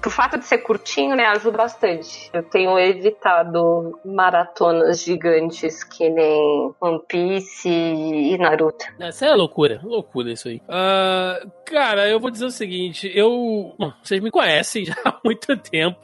[0.00, 2.30] por fato de ser curtinho, né, ajuda bastante.
[2.32, 8.86] Eu tenho evitado maratonas gigantes que nem One Piece e Naruto.
[8.98, 10.62] Essa é loucura, loucura isso aí.
[10.68, 11.40] Ah,
[11.70, 13.74] cara, eu vou dizer o seguinte, eu.
[13.78, 15.98] Bom, vocês me conhecem já há muito tempo.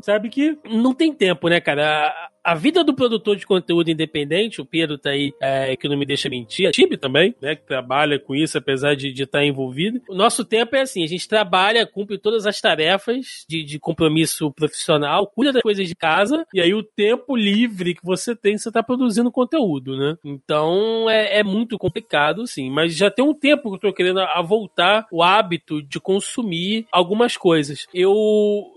[0.00, 2.08] Sabe que não tem tempo, né, cara?
[2.42, 6.06] A- vida do produtor de conteúdo independente, o Pedro tá aí, é, que não me
[6.06, 10.00] deixa mentir, a Tibi também, né, que trabalha com isso, apesar de estar envolvido.
[10.08, 14.50] O nosso tempo é assim, a gente trabalha, cumpre todas as tarefas de, de compromisso
[14.52, 18.70] profissional, cuida das coisas de casa, e aí o tempo livre que você tem, você
[18.70, 20.16] tá produzindo conteúdo, né?
[20.24, 24.20] Então é, é muito complicado, sim, mas já tem um tempo que eu tô querendo
[24.20, 27.86] a, a voltar o hábito de consumir algumas coisas.
[27.92, 28.12] Eu,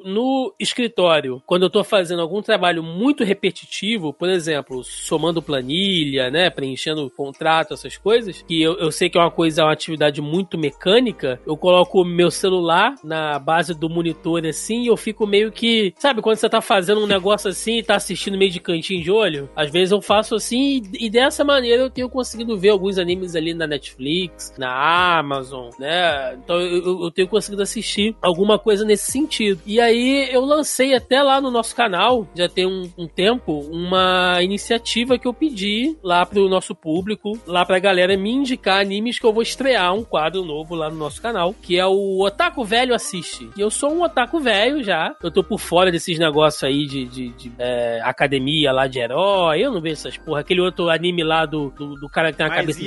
[0.06, 6.50] no escritório, quando eu tô fazendo algum trabalho muito repetitivo, por exemplo, somando planilha, né,
[6.50, 10.22] preenchendo contrato, essas coisas, que eu, eu sei que é uma coisa, é uma atividade
[10.22, 15.52] muito mecânica, eu coloco meu celular na base do monitor assim e eu fico meio
[15.52, 19.04] que, sabe, quando você tá fazendo um negócio assim e tá assistindo meio de cantinho
[19.04, 22.70] de olho, às vezes eu faço assim e, e dessa maneira eu tenho conseguido ver
[22.70, 26.23] alguns animes ali na Netflix, na Amazon, né?
[26.34, 29.62] Então eu, eu- tenho conseguido assistir alguma coisa nesse sentido.
[29.66, 34.42] E aí eu lancei até lá no nosso canal, já tem um, um tempo, uma
[34.42, 39.26] iniciativa que eu pedi lá pro nosso público, lá pra galera me indicar animes que
[39.26, 42.94] eu vou estrear um quadro novo lá no nosso canal, que é o Otaku Velho
[42.96, 43.50] Assiste.
[43.58, 47.06] E eu sou um otaku velho já, eu tô por fora desses negócios aí de,
[47.06, 50.42] de- de, é, academia lá de herói, eu não vejo essas porra.
[50.42, 52.86] Aquele outro anime lá do, do, do cara que tem a cabeça de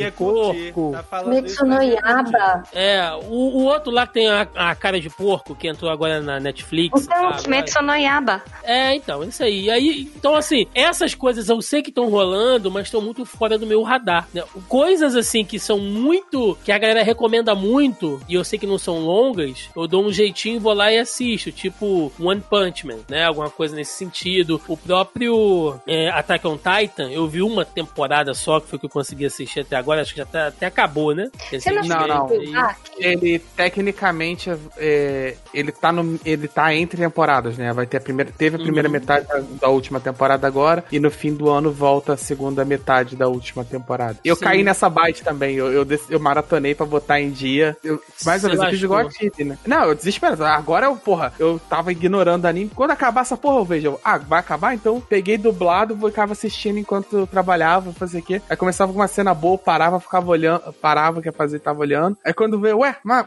[0.72, 0.92] porco.
[0.92, 2.32] Tá falando isso, Mitsu no mas ia curtir.
[2.36, 2.62] Yaba.
[2.72, 6.20] É, o, o outro lá que tem a, a cara de porco, que entrou agora
[6.20, 7.02] na Netflix.
[7.04, 7.36] Então, tá.
[7.38, 8.42] Kimetsu no Yaba.
[8.62, 9.64] É, então, isso aí.
[9.64, 10.10] E aí.
[10.16, 13.82] Então, assim, essas coisas eu sei que estão rolando, mas estão muito fora do meu
[13.82, 14.28] radar.
[14.32, 14.42] né?
[14.68, 16.56] Coisas, assim, que são muito.
[16.64, 20.12] que a galera recomenda muito, e eu sei que não são longas, eu dou um
[20.12, 21.50] jeitinho, vou lá e assisto.
[21.52, 23.24] Tipo, One Punch Man, né?
[23.24, 24.60] Alguma coisa nesse sentido.
[24.68, 28.90] O próprio é, Attack on Titan, eu vi uma temporada só, que foi que eu
[28.90, 31.30] consegui assistir até agora, acho que já tá, até acabou, né?
[31.50, 32.74] Você não Não, Ah,
[33.16, 37.72] Ele, tecnicamente, é, ele, tá no, ele tá entre temporadas, né?
[37.72, 38.92] Vai ter a primeira, teve a primeira Uhum.
[38.92, 43.16] metade da, da última temporada agora, e no fim do ano volta a segunda metade
[43.16, 44.18] da última temporada.
[44.24, 44.44] Eu Sim.
[44.44, 47.76] caí nessa bite também, eu, eu, eu maratonei pra botar em dia.
[47.82, 49.08] Eu, mais uma vez, eu fiz igual a.
[49.08, 49.58] Titi, né?
[49.66, 50.44] Não, eu desesperado.
[50.44, 52.70] Agora eu, porra, eu tava ignorando anime.
[52.74, 54.74] Quando acabar essa porra, eu vejo, eu, ah, vai acabar?
[54.74, 58.40] Então peguei dublado, ficava assistindo enquanto eu trabalhava, fazer o quê?
[58.48, 62.16] Aí começava com uma cena boa, parava, ficava olhando, parava, que ia fazer, tava olhando.
[62.24, 63.24] Aí quando veio, ué, mas,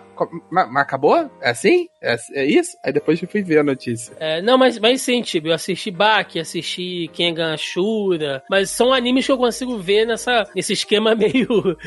[0.51, 1.31] mas, mas acabou?
[1.41, 1.87] É assim?
[2.01, 2.77] É, é isso?
[2.83, 4.13] Aí depois eu fui ver a notícia.
[4.19, 9.25] É, não, mas, mas sim, tipo, eu assisti Baki, assisti Kengan Ashura, mas são animes
[9.25, 11.77] que eu consigo ver nessa, nesse esquema meio.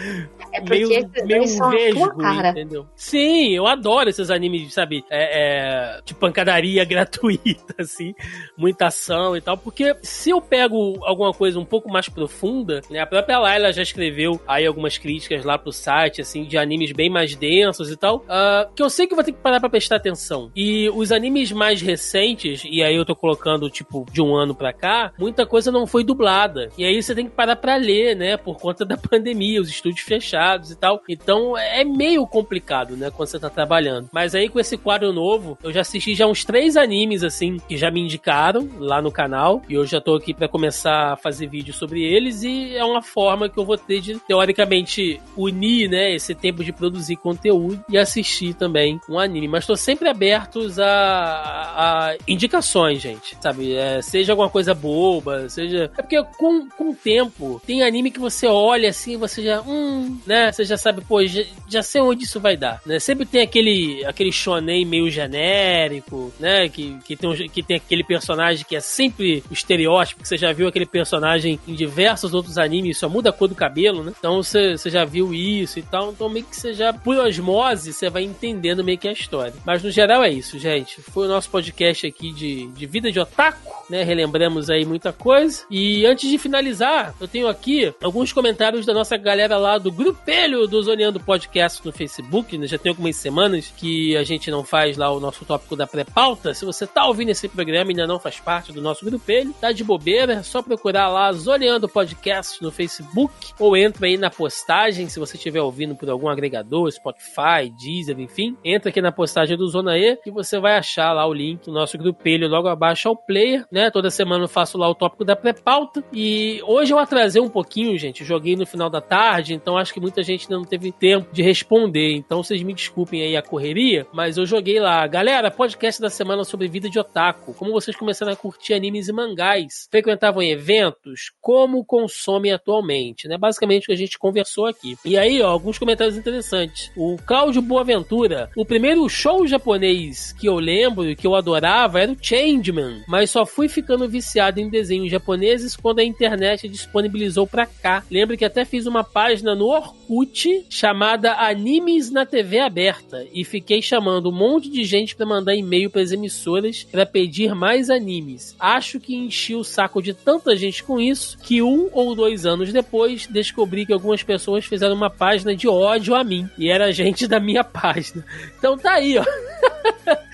[0.55, 2.49] É porque meio, meio vesgo, cara.
[2.49, 2.87] entendeu?
[2.97, 5.05] Sim, eu adoro esses animes, sabe?
[5.11, 8.15] É, é, de pancadaria gratuita, assim,
[8.57, 13.01] muita ação e tal, porque se eu pego alguma coisa um pouco mais profunda, né?
[13.01, 17.11] A própria Laila já escreveu aí algumas críticas lá pro site, assim, de animes bem
[17.11, 19.97] mais densos e tal, ah, que eu sei que vou ter que parar pra prestar
[19.97, 20.51] atenção.
[20.55, 24.73] E os animes mais recentes, e aí eu tô colocando, tipo, de um ano pra
[24.73, 26.71] cá, muita coisa não foi dublada.
[26.77, 28.37] E aí você tem que parar pra ler, né?
[28.37, 31.03] Por conta da pandemia, os estúdios fechados e tal.
[31.09, 33.11] Então é meio complicado, né?
[33.11, 34.09] Quando você tá trabalhando.
[34.13, 37.77] Mas aí com esse quadro novo, eu já assisti já uns três animes, assim, que
[37.77, 39.63] já me indicaram lá no canal.
[39.69, 42.43] E eu já tô aqui pra começar a fazer vídeo sobre eles.
[42.43, 46.15] E é uma forma que eu vou ter de, teoricamente, unir, né?
[46.15, 49.49] Esse tempo de produzir conteúdo e assistir também um anime.
[49.49, 53.37] Mas tô sempre abertos a, a indicações, gente.
[53.41, 53.75] Sabe?
[53.75, 55.91] É, seja alguma coisa boba, seja.
[55.97, 59.61] É porque com, com o tempo, tem anime que você olha assim, você já.
[59.63, 60.51] Hum, né?
[60.53, 62.81] Você já sabe, pô, já, já sei onde isso vai dar.
[62.87, 62.99] Né?
[62.99, 66.69] Sempre tem aquele, aquele shonen meio genérico, né?
[66.69, 70.37] Que, que, tem um, que tem aquele personagem que é sempre o estereótipo, que você
[70.37, 74.13] já viu aquele personagem em diversos outros animes, só muda a cor do cabelo, né?
[74.19, 76.11] Então você, você já viu isso e tal.
[76.11, 79.55] Então meio que você já, por osmose, você vai entendendo meio que a história.
[79.65, 81.01] Mas no geral é isso, gente.
[81.01, 84.03] Foi o nosso podcast aqui de, de vida de otaku, né?
[84.03, 85.65] Relembramos aí muita coisa.
[85.71, 90.67] E antes de finalizar, eu tenho aqui alguns comentários da nossa galera lá do grupelho
[90.67, 92.57] do Zoneando Podcast no Facebook.
[92.57, 92.67] né?
[92.67, 96.55] Já tem algumas semanas que a gente não faz lá o nosso tópico da pré-pauta.
[96.55, 99.73] Se você tá ouvindo esse programa e ainda não faz parte do nosso grupelho, tá
[99.73, 105.09] de bobeira, é só procurar lá Zoneando Podcast no Facebook ou entra aí na postagem,
[105.09, 109.67] se você estiver ouvindo por algum agregador, Spotify, Deezer, enfim, entra aqui na postagem do
[109.69, 113.17] Zona E que você vai achar lá o link do nosso grupelho logo abaixo ao
[113.17, 113.91] player, né?
[113.91, 117.99] Toda semana eu faço lá o tópico da pré-pauta e hoje eu atrasei um pouquinho,
[117.99, 121.33] gente, joguei no final da tarde, então acho que muita gente ainda não teve tempo
[121.33, 125.07] de responder, então vocês me desculpem aí a correria, mas eu joguei lá.
[125.07, 129.13] Galera, podcast da semana sobre vida de otaku, como vocês começaram a curtir animes e
[129.13, 133.37] mangás, frequentavam eventos, como consomem atualmente, né?
[133.37, 134.97] Basicamente o que a gente conversou aqui.
[135.05, 136.91] E aí, ó, alguns comentários interessantes.
[136.97, 142.13] O Cláudio Boaventura, o primeiro show japonês que eu lembro e que eu adorava era
[142.13, 147.65] o Changeman, mas só fui ficando viciado em desenhos japoneses quando a internet disponibilizou pra
[147.65, 148.05] cá.
[148.11, 153.81] Lembro que até fiz uma página no Orkut chamada Animes na TV Aberta e fiquei
[153.81, 158.55] chamando um monte de gente pra mandar e-mail pras emissoras pra pedir mais animes.
[158.61, 162.71] Acho que enchi o saco de tanta gente com isso que um ou dois anos
[162.75, 167.22] depois descobri que algumas pessoas fizeram uma página de ódio a mim e era gente
[167.29, 168.25] da minha página.
[168.59, 169.25] Então tá aí, ó.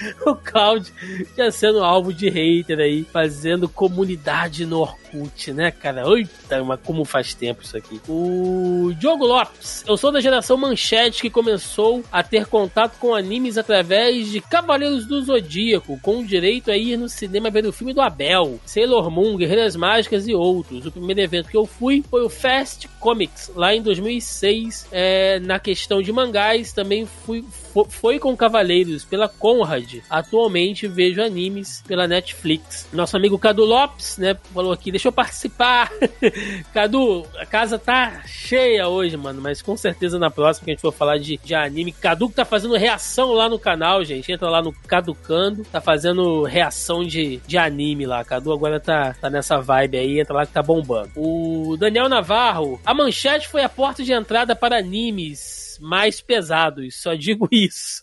[0.26, 0.92] o Cláudio
[1.36, 6.04] já sendo alvo de hater aí, fazendo comunidade no Orkut, né, cara?
[6.08, 8.00] Eita, mas como faz tempo isso aqui.
[8.08, 13.58] O Diogo Lopes, eu sou da geração Manchete que começou a ter contato com animes
[13.58, 18.00] através de Cavaleiros do Zodíaco, com direito a ir no cinema ver o filme do
[18.00, 20.86] Abel, Sailor Moon, Guerreiras Mágicas e outros.
[20.86, 24.86] O primeiro evento que eu fui foi o Fast Comics, lá em 2006.
[24.92, 29.87] É, na questão de mangás, também fui fo- foi com Cavaleiros pela Conrad.
[30.08, 32.88] Atualmente vejo animes pela Netflix.
[32.92, 35.90] Nosso amigo Cadu Lopes, né, falou aqui, deixa eu participar.
[36.72, 40.82] Cadu, a casa tá cheia hoje, mano, mas com certeza na próxima que a gente
[40.82, 41.92] for falar de, de anime.
[41.92, 44.30] Cadu que tá fazendo reação lá no canal, gente.
[44.30, 48.24] Entra lá no Caducando, tá fazendo reação de, de anime lá.
[48.24, 51.10] Cadu agora tá, tá nessa vibe aí, entra lá que tá bombando.
[51.16, 57.14] O Daniel Navarro, a manchete foi a porta de entrada para animes mais pesados, só
[57.14, 58.02] digo isso.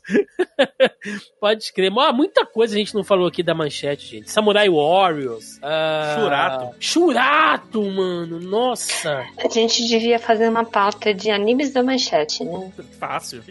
[1.40, 1.96] Pode escrever.
[1.98, 4.32] Ó, muita coisa a gente não falou aqui da manchete, gente.
[4.32, 5.60] Samurai Warriors.
[5.62, 6.76] ah, Churato.
[6.80, 8.40] Churato, mano.
[8.40, 9.26] Nossa.
[9.38, 12.72] A gente devia fazer uma pauta de animes da manchete, né?
[13.00, 13.44] Fácil.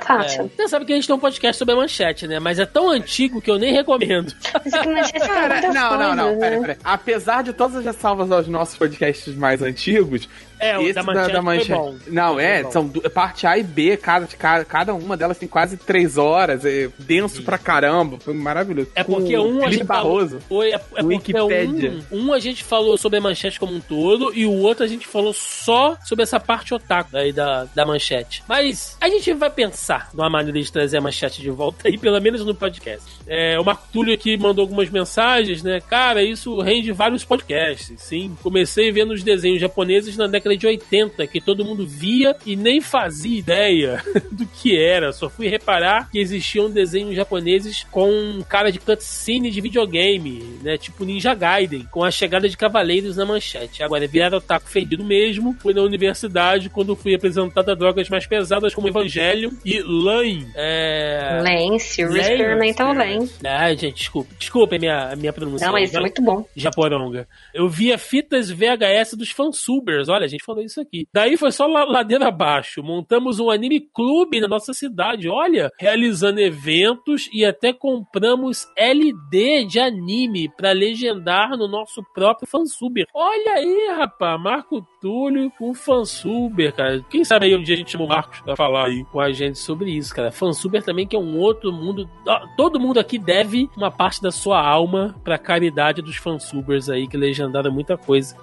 [0.00, 0.50] Fácil.
[0.56, 2.40] Você sabe que a gente tem um podcast sobre a manchete, né?
[2.40, 4.34] Mas é tão antigo que eu nem recomendo.
[4.64, 5.28] Mas é que manchete
[5.72, 6.60] não, não, não, né?
[6.60, 6.78] pera.
[6.82, 10.28] Apesar de todas as ressalvas aos nossos podcasts mais antigos,
[10.58, 11.02] É, o esse da
[11.42, 11.94] manchete, foi bom.
[12.08, 12.70] Não, é, bom.
[12.70, 16.88] são parte A e B, cada, cada, cada uma delas tem quase três horas, é
[16.98, 18.88] denso pra caramba, foi maravilhoso.
[18.94, 20.40] É Com porque um a gente falou- Barroso.
[20.48, 21.92] Foi, é, é porque Wikipédia.
[22.10, 24.88] um, um a gente falou sobre a manchete como um todo e o outro a
[24.88, 28.42] gente falou só sobre essa parte otaku aí da, da manchete.
[28.48, 32.20] Mas a gente vai pensar numa maneira de trazer a manchete de volta aí, pelo
[32.20, 33.04] menos no podcast.
[33.26, 35.80] É, o Marco Túlio aqui mandou algumas mensagens, né?
[35.80, 38.36] Cara, isso rende vários podcasts, sim.
[38.42, 42.80] Comecei vendo os desenhos japoneses na década de 80, que todo mundo via e nem
[42.80, 45.12] fazia ideia do que era.
[45.12, 50.76] Só fui reparar que existiam desenhos japoneses com cara de cutscene de videogame, né?
[50.76, 53.82] Tipo Ninja Gaiden, com a chegada de cavaleiros na manchete.
[53.82, 58.74] Agora, virar otaku fedido mesmo, fui na universidade quando fui apresentado a drogas mais pesadas
[58.74, 60.46] como Evangelho e Lain.
[60.54, 61.40] É...
[61.42, 63.30] Lance, o Lane, Experimental Lane.
[63.44, 64.34] Ah, gente, desculpa.
[64.38, 65.66] Desculpa a minha, a minha pronúncia.
[65.66, 66.44] Não, mas isso é muito bom.
[66.54, 67.26] Japoronga.
[67.52, 70.08] Eu via fitas VHS dos fansubers.
[70.08, 71.06] Olha, a gente falou isso aqui.
[71.12, 72.82] Daí foi só la- ladeira abaixo.
[72.82, 75.28] Montamos um anime clube na nossa cidade.
[75.28, 83.06] Olha, realizando eventos e até compramos LD de anime pra legendar no nosso próprio fansuber.
[83.14, 84.40] Olha aí, rapaz.
[84.40, 87.04] Marco Túlio com fansuber, cara.
[87.10, 89.32] Quem sabe aí um dia a gente chama o Marcos pra falar aí com a
[89.32, 90.30] gente sobre isso, cara.
[90.32, 92.08] Fansuber também que é um outro mundo.
[92.56, 97.16] Todo mundo aqui deve uma parte da sua alma pra caridade dos fansubers aí, que
[97.16, 98.36] legendaram muita coisa.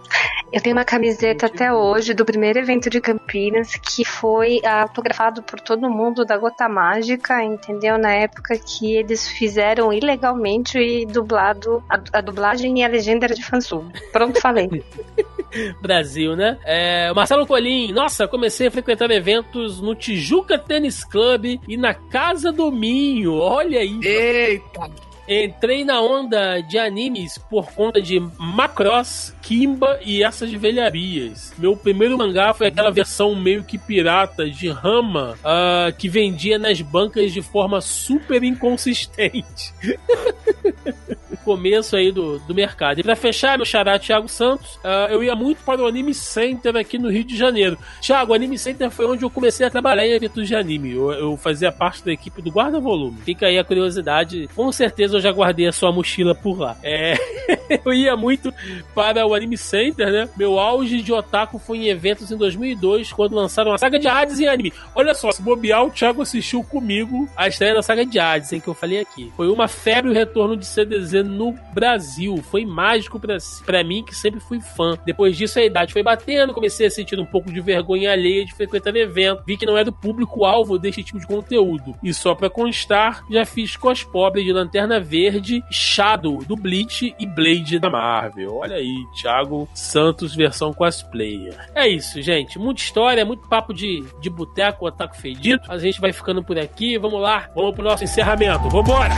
[0.54, 1.81] Eu tenho uma camiseta até hoje
[2.16, 7.98] do primeiro evento de Campinas que foi autografado por todo mundo da Gota Mágica, entendeu?
[7.98, 13.34] Na época que eles fizeram ilegalmente e dublado a, a dublagem e a legenda era
[13.34, 13.92] de fansub.
[14.12, 14.70] Pronto, falei.
[15.82, 16.60] Brasil, né?
[16.64, 22.52] É, Marcelo Colim, nossa, comecei a frequentar eventos no Tijuca Tênis Club e na Casa
[22.52, 23.34] do Minho.
[23.34, 24.00] Olha aí.
[24.04, 25.12] Eita!
[25.28, 31.54] Entrei na onda de animes por conta de Macross, Kimba e essas velharias.
[31.58, 36.82] Meu primeiro mangá foi aquela versão meio que pirata de Rama ah, que vendia nas
[36.82, 39.74] bancas de forma super inconsistente.
[41.44, 43.00] começo aí do, do mercado.
[43.00, 46.76] E pra fechar, meu xará Thiago Santos, ah, eu ia muito para o Anime Center
[46.76, 47.78] aqui no Rio de Janeiro.
[48.02, 50.92] Thiago, o Anime Center foi onde eu comecei a trabalhar em eventos de anime.
[50.92, 53.18] Eu, eu fazia parte da equipe do Guarda Volume.
[53.24, 54.50] Fica aí a curiosidade.
[54.56, 56.78] Com certeza eu já guardei a sua mochila por lá.
[56.84, 57.16] É,
[57.86, 58.54] eu ia muito
[58.94, 60.30] para o Anime Center, né?
[60.36, 64.40] Meu auge de otaku foi em eventos em 2002, quando lançaram a saga de Hades
[64.40, 64.74] em anime.
[64.96, 68.60] Olha só, se bobear, o Thiago assistiu comigo a estreia da saga de Hades, em
[68.60, 69.32] que eu falei aqui.
[69.36, 72.38] Foi uma febre o retorno de CDZ no Brasil.
[72.38, 73.20] Foi mágico
[73.66, 74.98] pra mim, que sempre fui fã.
[75.06, 78.54] Depois disso, a idade foi batendo, comecei a sentir um pouco de vergonha alheia de
[78.54, 79.44] frequentar evento.
[79.46, 81.96] Vi que não era o público-alvo desse tipo de conteúdo.
[82.04, 87.26] E só pra constar, já fiz cos pobre de Lanterna Verde, Shadow do Bleach e
[87.26, 88.58] Blade da Marvel.
[88.58, 91.56] Olha aí, Thiago Santos versão cosplayer.
[91.76, 92.58] É isso, gente.
[92.58, 95.64] Muita história, muito papo de, de boteco, ataque fedido.
[95.70, 96.98] A gente vai ficando por aqui.
[96.98, 98.70] Vamos lá, vamos pro nosso encerramento.
[98.70, 99.16] Vambora!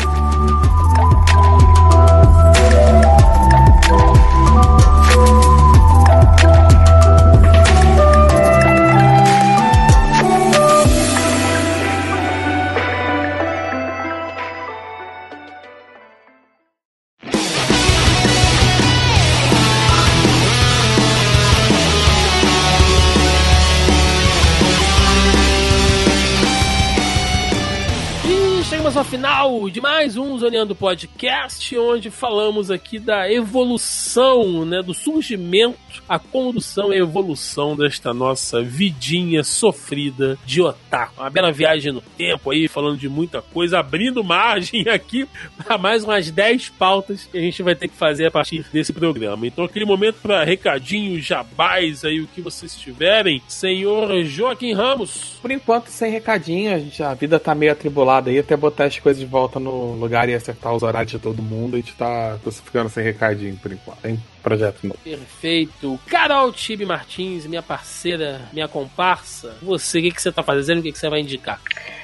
[29.03, 35.77] Final de mais um Zoneando Podcast, onde falamos aqui da evolução, né, do surgimento,
[36.07, 41.21] a condução e a evolução desta nossa vidinha sofrida de otaku.
[41.21, 45.27] Uma bela viagem no tempo aí, falando de muita coisa, abrindo margem aqui
[45.57, 48.93] para mais umas 10 pautas que a gente vai ter que fazer a partir desse
[48.93, 49.45] programa.
[49.45, 53.41] Então, aquele momento para recadinhos, jabás aí, o que vocês tiverem.
[53.47, 55.37] Senhor Joaquim Ramos.
[55.41, 58.99] Por enquanto, sem recadinho, a, gente, a vida tá meio atribulada aí, até botar as
[58.99, 62.37] coisas de volta no lugar e acertar os horários de todo mundo, a gente tá
[62.43, 63.99] tô ficando sem recadinho por enquanto.
[63.99, 64.99] Tem projeto novo.
[65.03, 65.99] Perfeito.
[66.07, 69.57] Carol Tibe Martins, minha parceira, minha comparsa.
[69.61, 70.79] Você, o que, que você tá fazendo?
[70.79, 71.59] O que, que você vai indicar?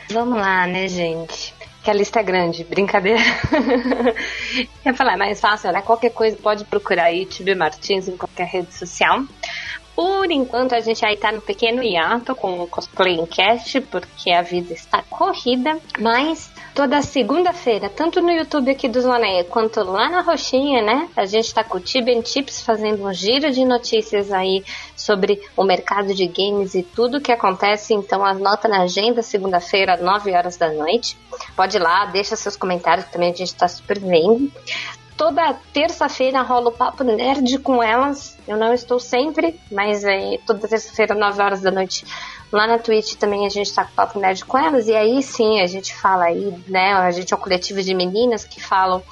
[0.09, 1.53] Vamos lá, né, gente?
[1.83, 3.21] Que a lista é grande, brincadeira.
[4.83, 5.81] Eu falar, é mais fácil, né?
[5.81, 9.23] Qualquer coisa pode procurar aí, Tibi Martins em qualquer rede social.
[9.95, 14.31] Por enquanto, a gente aí tá no pequeno hiato com o Cosplay em Cast, porque
[14.31, 16.49] a vida está corrida, mas
[16.79, 21.09] toda segunda-feira, tanto no YouTube aqui do Zoneia quanto lá na Roxinha, né?
[21.13, 24.63] A gente tá com o Tiben Tips fazendo um giro de notícias aí
[24.95, 27.93] sobre o mercado de games e tudo que acontece.
[27.93, 31.17] Então anota na agenda segunda-feira, 9 horas da noite.
[31.53, 34.49] Pode ir lá, deixa seus comentários que também a gente tá super vendo.
[35.17, 38.37] Toda terça-feira rola o Papo Nerd com elas.
[38.47, 42.05] Eu não estou sempre, mas é, toda terça-feira, 9 horas da noite,
[42.51, 44.87] lá na Twitch também a gente tá com Papo Nerd com elas.
[44.87, 46.93] E aí sim a gente fala aí, né?
[46.93, 49.03] A gente é um coletivo de meninas que falam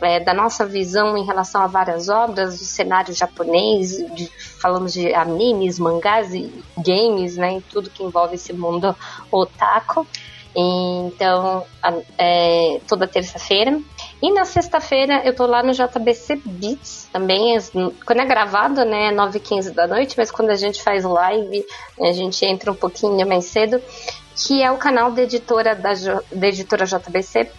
[0.00, 4.28] é, da nossa visão em relação a várias obras, do cenário japonês, de,
[4.60, 7.58] falamos de animes, mangás e games, né?
[7.58, 8.94] E tudo que envolve esse mundo
[9.30, 10.06] otaku.
[10.54, 11.64] Então,
[12.18, 13.80] é, toda terça-feira.
[14.22, 17.58] E na sexta-feira eu tô lá no JBC Beats também.
[18.06, 21.66] Quando é gravado, né, 9h15 da noite, mas quando a gente faz live,
[22.00, 23.82] a gente entra um pouquinho mais cedo.
[24.34, 25.92] Que é o canal da editora, da,
[26.32, 27.50] da editora JBC.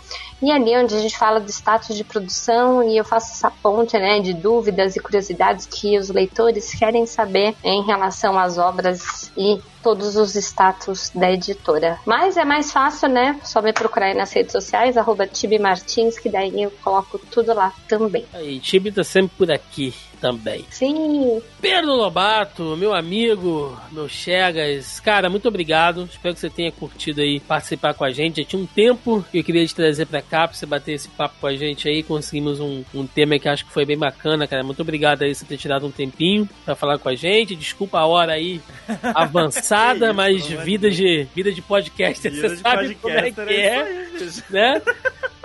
[0.42, 3.52] E ali é onde a gente fala do status de produção e eu faço essa
[3.52, 9.32] ponte né, de dúvidas e curiosidades que os leitores querem saber em relação às obras
[9.38, 12.00] e todos os status da editora.
[12.06, 13.40] Mas é mais fácil, né?
[13.44, 17.54] Só me procurar aí nas redes sociais, arroba Tibi Martins, que daí eu coloco tudo
[17.54, 18.26] lá também.
[18.34, 19.94] Aí, Tibi tá sempre por aqui
[20.24, 20.66] também.
[20.70, 26.06] Sim, Pedro Lobato, meu amigo, meu Chegas, cara, muito obrigado.
[26.10, 28.42] Espero que você tenha curtido aí participar com a gente.
[28.42, 31.10] Já tinha um tempo que eu queria te trazer pra cá pra você bater esse
[31.10, 32.02] papo com a gente aí.
[32.02, 34.64] Conseguimos um, um tema que acho que foi bem bacana, cara.
[34.64, 37.54] Muito obrigado aí por você ter tirado um tempinho pra falar com a gente.
[37.54, 38.62] Desculpa a hora aí
[39.14, 43.32] avançada, Isso, mas vida de vida de podcaster, Vida você de sabe como é que
[43.32, 44.82] podcaster, é é aí, né?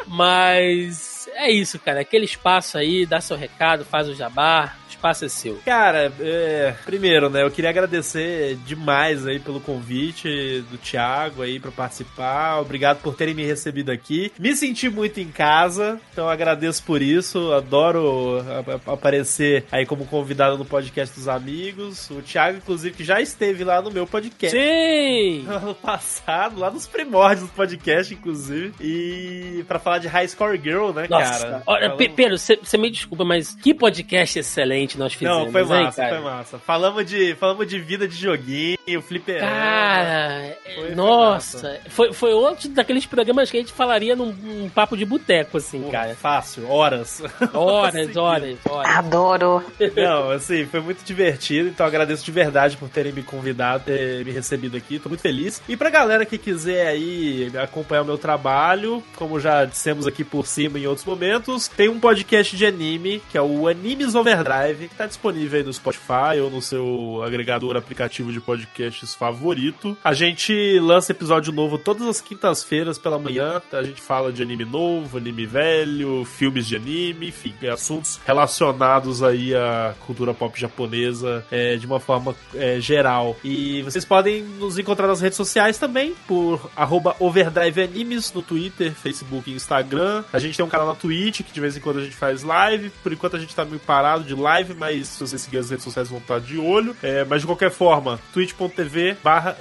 [0.07, 2.01] Mas é isso, cara.
[2.01, 5.59] Aquele espaço aí, dá seu recado, faz o jabá, espaço é seu.
[5.65, 11.71] Cara, é, primeiro, né, eu queria agradecer demais aí pelo convite do Thiago aí pra
[11.71, 12.61] participar.
[12.61, 14.33] Obrigado por terem me recebido aqui.
[14.39, 17.53] Me senti muito em casa, então agradeço por isso.
[17.53, 18.45] Adoro
[18.87, 22.11] aparecer aí como convidado no podcast dos amigos.
[22.11, 24.57] O Thiago, inclusive, que já esteve lá no meu podcast.
[24.57, 25.47] Sim!
[25.49, 28.73] ano passado, lá nos primórdios do podcast, inclusive.
[28.81, 31.63] E pra falar de High Score Girl, né, Nossa, cara?
[31.67, 35.69] olha, Pe- Pedro, você me desculpa, mas que podcast excelente nós fizemos, Não, foi hein,
[35.85, 36.15] massa, cara?
[36.15, 36.59] foi massa.
[36.61, 39.51] Falamos de, falamos de vida de joguinho, fliperama.
[39.51, 44.69] Cara, Foi- foi nossa, foi, foi outro daqueles programas que a gente falaria num, num
[44.69, 46.15] papo de boteco, assim, Porra, cara.
[46.15, 47.23] Fácil, horas.
[47.53, 48.97] Horas, horas, horas.
[48.97, 49.65] adoro.
[49.97, 54.31] Não, assim, foi muito divertido, então agradeço de verdade por terem me convidado, ter me
[54.31, 55.61] recebido aqui, tô muito feliz.
[55.69, 60.47] E pra galera que quiser aí acompanhar o meu trabalho, como já dissemos aqui por
[60.47, 64.95] cima em outros momentos, tem um podcast de anime, que é o Animes Overdrive, que
[64.95, 69.97] tá disponível aí no Spotify ou no seu agregador aplicativo de podcasts favorito.
[70.05, 74.65] A gente lança episódio novo todas as quintas-feiras pela manhã, a gente fala de anime
[74.65, 81.77] novo, anime velho, filmes de anime, enfim, assuntos relacionados aí à cultura pop japonesa é,
[81.77, 83.37] de uma forma é, geral.
[83.43, 88.93] E vocês podem nos encontrar nas redes sociais também, por arroba Overdrive Animes no Twitter,
[88.93, 90.25] Facebook e Instagram.
[90.33, 92.43] A gente tem um canal na Twitch, que de vez em quando a gente faz
[92.43, 92.91] live.
[93.03, 95.85] Por enquanto a gente tá meio parado de live, mas se vocês seguirem as redes
[95.85, 96.97] sociais vão estar de olho.
[97.03, 99.57] É, mas de qualquer forma, twitch.tv barra.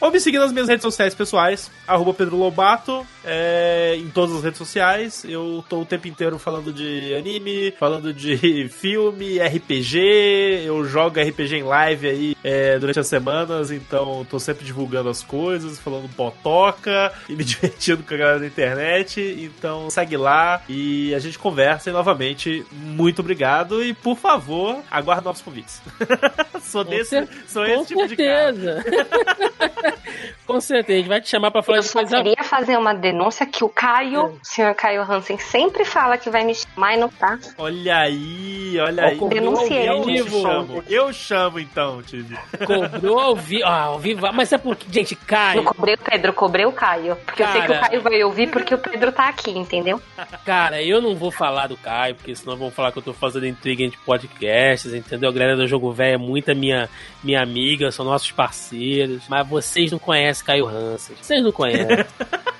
[0.00, 4.44] Ou me seguir nas minhas redes sociais pessoais, arroba Pedro Lobato, é, em todas as
[4.44, 5.24] redes sociais.
[5.24, 10.64] Eu tô o tempo inteiro falando de anime, falando de filme, RPG.
[10.64, 15.22] Eu jogo RPG em live aí é, durante as semanas, então tô sempre divulgando as
[15.22, 19.20] coisas, falando potoca e me divertindo com a galera da internet.
[19.20, 21.90] Então segue lá e a gente conversa.
[21.90, 23.82] E novamente, muito obrigado.
[23.82, 25.80] E por favor, aguarde novos convites.
[26.62, 28.52] sou Com desse, cer- sou Com esse tipo de cara.
[28.54, 28.84] certeza.
[30.46, 32.76] Com certeza, a gente vai te chamar pra falar Eu de só coisa queria fazer
[32.78, 36.94] uma denúncia que o Caio, o senhor Caio Hansen, sempre fala que vai me chamar
[36.94, 37.38] e não tá.
[37.58, 39.16] Olha aí, olha aí.
[39.16, 39.88] cobrou Denunciei.
[39.88, 40.40] Eu vivo.
[40.42, 42.38] chamo, eu chamo então, Tibi.
[42.64, 43.64] Cobrou ao vivo.
[43.66, 44.26] Ah, ao vivo.
[44.32, 47.16] Mas é porque, gente, Não Caio, cobrei o Pedro, cobrei o Caio.
[47.26, 47.88] Porque eu sei que o Cara.
[47.88, 50.00] Caio vai ouvir porque o Pedro tá aqui, entendeu?
[50.46, 53.46] cara, eu não vou falar do Caio, porque senão vão falar que eu tô fazendo
[53.46, 55.28] intriga entre podcasts, entendeu?
[55.30, 56.88] A galera do Jogo Velho é muita minha,
[57.22, 59.22] minha amiga, são nossos parceiros.
[59.28, 61.16] Mas vocês não conhecem Caio Hansen.
[61.20, 62.06] Vocês não conhecem.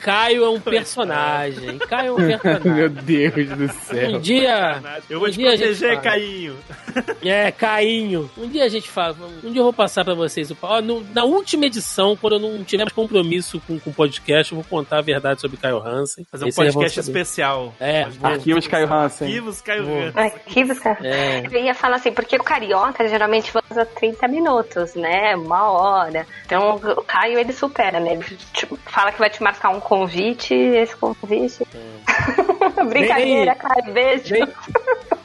[0.00, 1.78] Caio é um personagem.
[1.78, 2.88] Caio é um Meu personagem.
[2.90, 4.10] Deus do céu.
[4.10, 4.82] Um dia.
[5.08, 6.00] Eu vou um te proteger.
[6.00, 6.56] Cainho.
[7.24, 8.30] É, Cainho.
[8.36, 9.16] Um dia a gente fala.
[9.44, 10.50] Um dia eu vou passar pra vocês.
[10.50, 13.90] o pa- ó, no- na última edição, quando eu não tiver mais compromisso com com
[13.90, 16.26] o podcast, eu vou contar a verdade sobre Caio Hansen.
[16.30, 17.74] Fazer um Esse podcast especial.
[17.80, 18.06] É.
[18.22, 19.26] Arquivos Caio Hansen.
[19.28, 19.98] Arquivos Caio Vou.
[19.98, 20.22] Hansen.
[20.22, 20.98] Arquivos, cara.
[21.02, 21.46] É.
[21.50, 25.34] Eu ia falar assim, porque o carioca geralmente usa 30 minutos, né?
[25.36, 26.26] Uma hora.
[26.44, 28.12] Então o Caio ele supera, né?
[28.14, 31.66] Ele te- fala que vai te marcar um convite, esse convite.
[32.88, 34.32] Brincadeira, Caio, beijo.
[34.32, 34.46] Nem,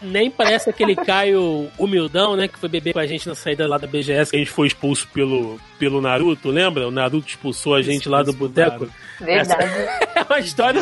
[0.02, 2.48] nem parece aquele Caio humildão, né?
[2.48, 4.66] Que foi beber com a gente na saída lá da BGS, que a gente foi
[4.66, 6.88] expulso pelo, pelo Naruto, lembra?
[6.88, 8.90] O Naruto expulsou a gente lá do boteco.
[9.22, 9.66] Verdade.
[10.16, 10.82] É uma história.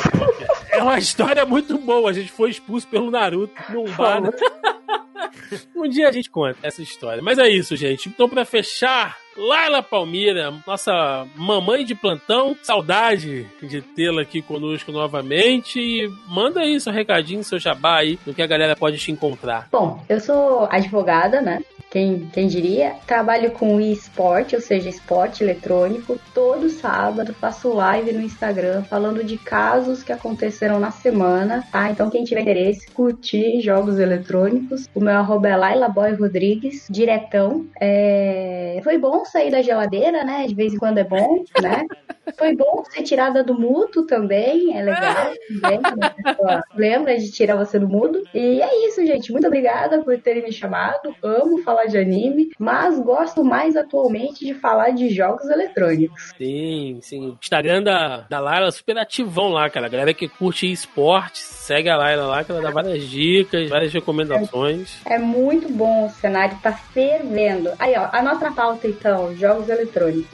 [0.69, 2.09] É uma história muito boa.
[2.11, 4.21] A gente foi expulso pelo Naruto num bar.
[4.21, 4.29] né?
[5.75, 7.21] Um dia a gente conta essa história.
[7.21, 8.07] Mas é isso, gente.
[8.09, 15.79] Então, pra fechar, Laila Palmira, nossa mamãe de plantão, saudade de tê-la aqui conosco novamente.
[15.79, 19.67] E manda aí seu recadinho, seu jabá aí, no que a galera pode te encontrar.
[19.71, 21.61] Bom, eu sou advogada, né?
[21.93, 22.95] Quem, quem diria?
[23.05, 26.19] Trabalho com esporte, ou seja, esporte eletrônico.
[26.33, 31.91] Todo sábado faço live no Instagram falando de casos que aconteceram na semana, tá?
[31.91, 34.89] Então, quem tiver interesse, curtir jogos eletrônicos.
[34.95, 37.67] O meu arroba é Laila Boy Rodrigues, diretão.
[37.79, 38.81] É...
[38.83, 40.47] Foi bom sair da geladeira, né?
[40.47, 41.85] De vez em quando é bom, né?
[42.37, 45.33] Foi bom ser tirada do mudo também, é legal.
[45.61, 48.23] também, Lembra de tirar você do mudo.
[48.33, 49.31] E é isso, gente.
[49.31, 51.13] Muito obrigada por terem me chamado.
[51.21, 56.33] Amo falar de anime, mas gosto mais atualmente de falar de jogos eletrônicos.
[56.37, 57.29] Sim, sim.
[57.29, 59.87] O Instagram da, da Laila é super ativão lá, cara.
[59.87, 63.93] A galera que curte esporte, segue a Laila lá, que ela dá várias dicas, várias
[63.93, 64.97] recomendações.
[65.05, 67.71] É muito bom, o cenário tá fervendo.
[67.79, 70.29] Aí, ó, anota a pauta então, jogos eletrônicos.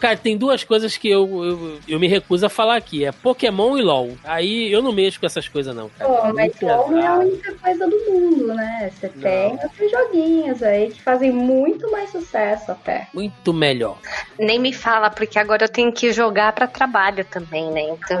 [0.00, 3.76] Cara, tem duas coisas que eu, eu, eu me recuso a falar aqui: é Pokémon
[3.78, 4.10] e LOL.
[4.24, 5.88] Aí eu não mexo com essas coisas, não.
[5.88, 6.10] Cara.
[6.10, 8.90] Pô, É mas LOL não é a única coisa do mundo, né?
[8.94, 13.08] Você tem outros joguinhos aí que fazem muito mais sucesso até.
[13.12, 13.98] Muito melhor.
[14.38, 17.82] Nem me fala, porque agora eu tenho que jogar pra trabalho também, né?
[17.82, 18.20] Então.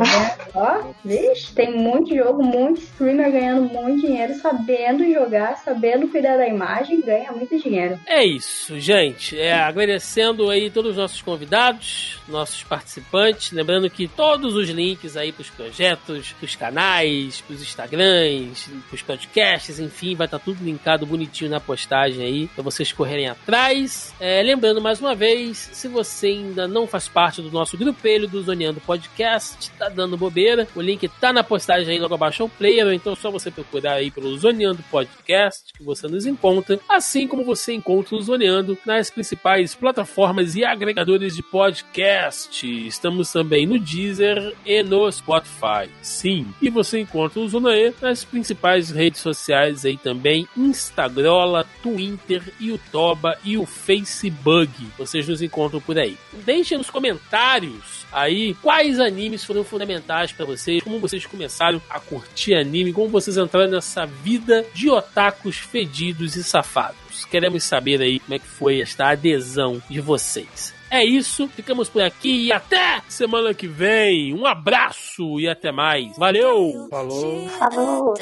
[0.54, 6.46] Ó, vixe, tem muito jogo, muito streamer ganhando muito dinheiro, sabendo jogar, sabendo cuidar da
[6.46, 7.98] imagem, ganha muito dinheiro.
[8.06, 9.38] É isso, gente.
[9.38, 13.52] É, agradecendo aí todos os nossos convidados, nossos participantes.
[13.52, 20.14] Lembrando que todos os links aí pros projetos, pros canais, pros Instagrams, pros podcasts, enfim,
[20.14, 24.14] vai estar tudo linkado bonitinho na postagem aí, pra vocês correrem atrás.
[24.20, 28.42] É, lembrando mais uma vez, se você ainda não faz parte do nosso grupelho do
[28.42, 32.86] Zoneando Podcast, tá dando bobeira, o link tá na postagem aí logo abaixo ao player,
[32.86, 37.26] ou então é só você procurar aí pelo Zoneando Podcast, que você nos encontra, assim
[37.26, 42.86] como você encontra o Zoneando nas principais plataformas e agregadores de podcast.
[42.86, 45.88] Estamos também no Deezer e no Spotify.
[46.00, 50.46] Sim, e você encontra o Zona E nas principais redes sociais aí também,
[50.82, 54.70] Instagrola, Twitter, Youtoba e o Facebook.
[54.98, 56.16] Vocês nos encontram por aí.
[56.44, 62.54] Deixem nos comentários aí quais animes foram fundamentais pra vocês, como vocês começaram a curtir
[62.54, 67.24] anime, como vocês entraram nessa vida de otakus fedidos e safados.
[67.30, 70.74] Queremos saber aí como é que foi esta adesão de vocês.
[70.90, 74.34] É isso, ficamos por aqui e até semana que vem.
[74.34, 76.14] Um abraço e até mais.
[76.18, 76.88] Valeu!
[76.90, 77.48] Falou.
[77.48, 78.14] Falou.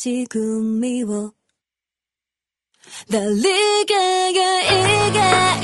[0.00, 1.32] 仕組みを
[3.10, 3.42] 誰かが
[4.70, 4.86] 描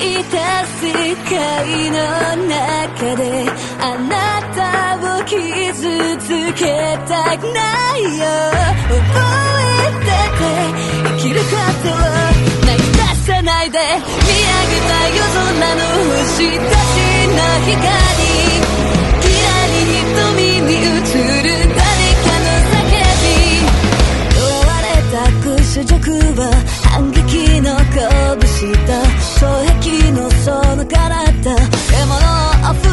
[0.02, 0.82] いた世
[1.30, 1.30] 界
[1.92, 2.02] の
[2.48, 3.22] 中で
[3.78, 5.38] あなたを傷
[6.18, 6.66] つけ
[7.06, 8.26] たくないよ
[8.90, 8.98] 覚
[9.70, 10.42] えてて
[11.04, 11.46] 生きるこ
[11.84, 11.96] とを
[12.60, 15.46] 投げ出さないで見上げた夜空
[15.76, 15.80] の
[16.10, 17.38] 星たちの
[17.70, 18.23] 光
[25.84, 26.50] た屈辱は
[26.90, 28.92] 反撃の拳と
[29.40, 32.16] 障壁のその体獲物
[32.70, 32.83] を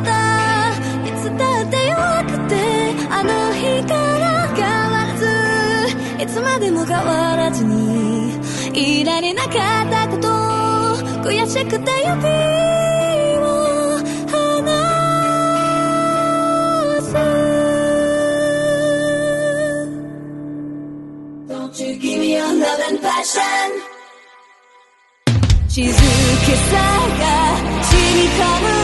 [0.00, 2.54] たいつだって弱くて
[3.10, 8.32] あの日から変わらずいつまでも変わらずに
[8.74, 9.52] いられなかっ
[9.90, 10.28] たこと
[11.28, 12.52] 悔しくて指
[25.72, 26.76] 静けさ
[27.18, 28.40] が染み込
[28.76, 28.81] む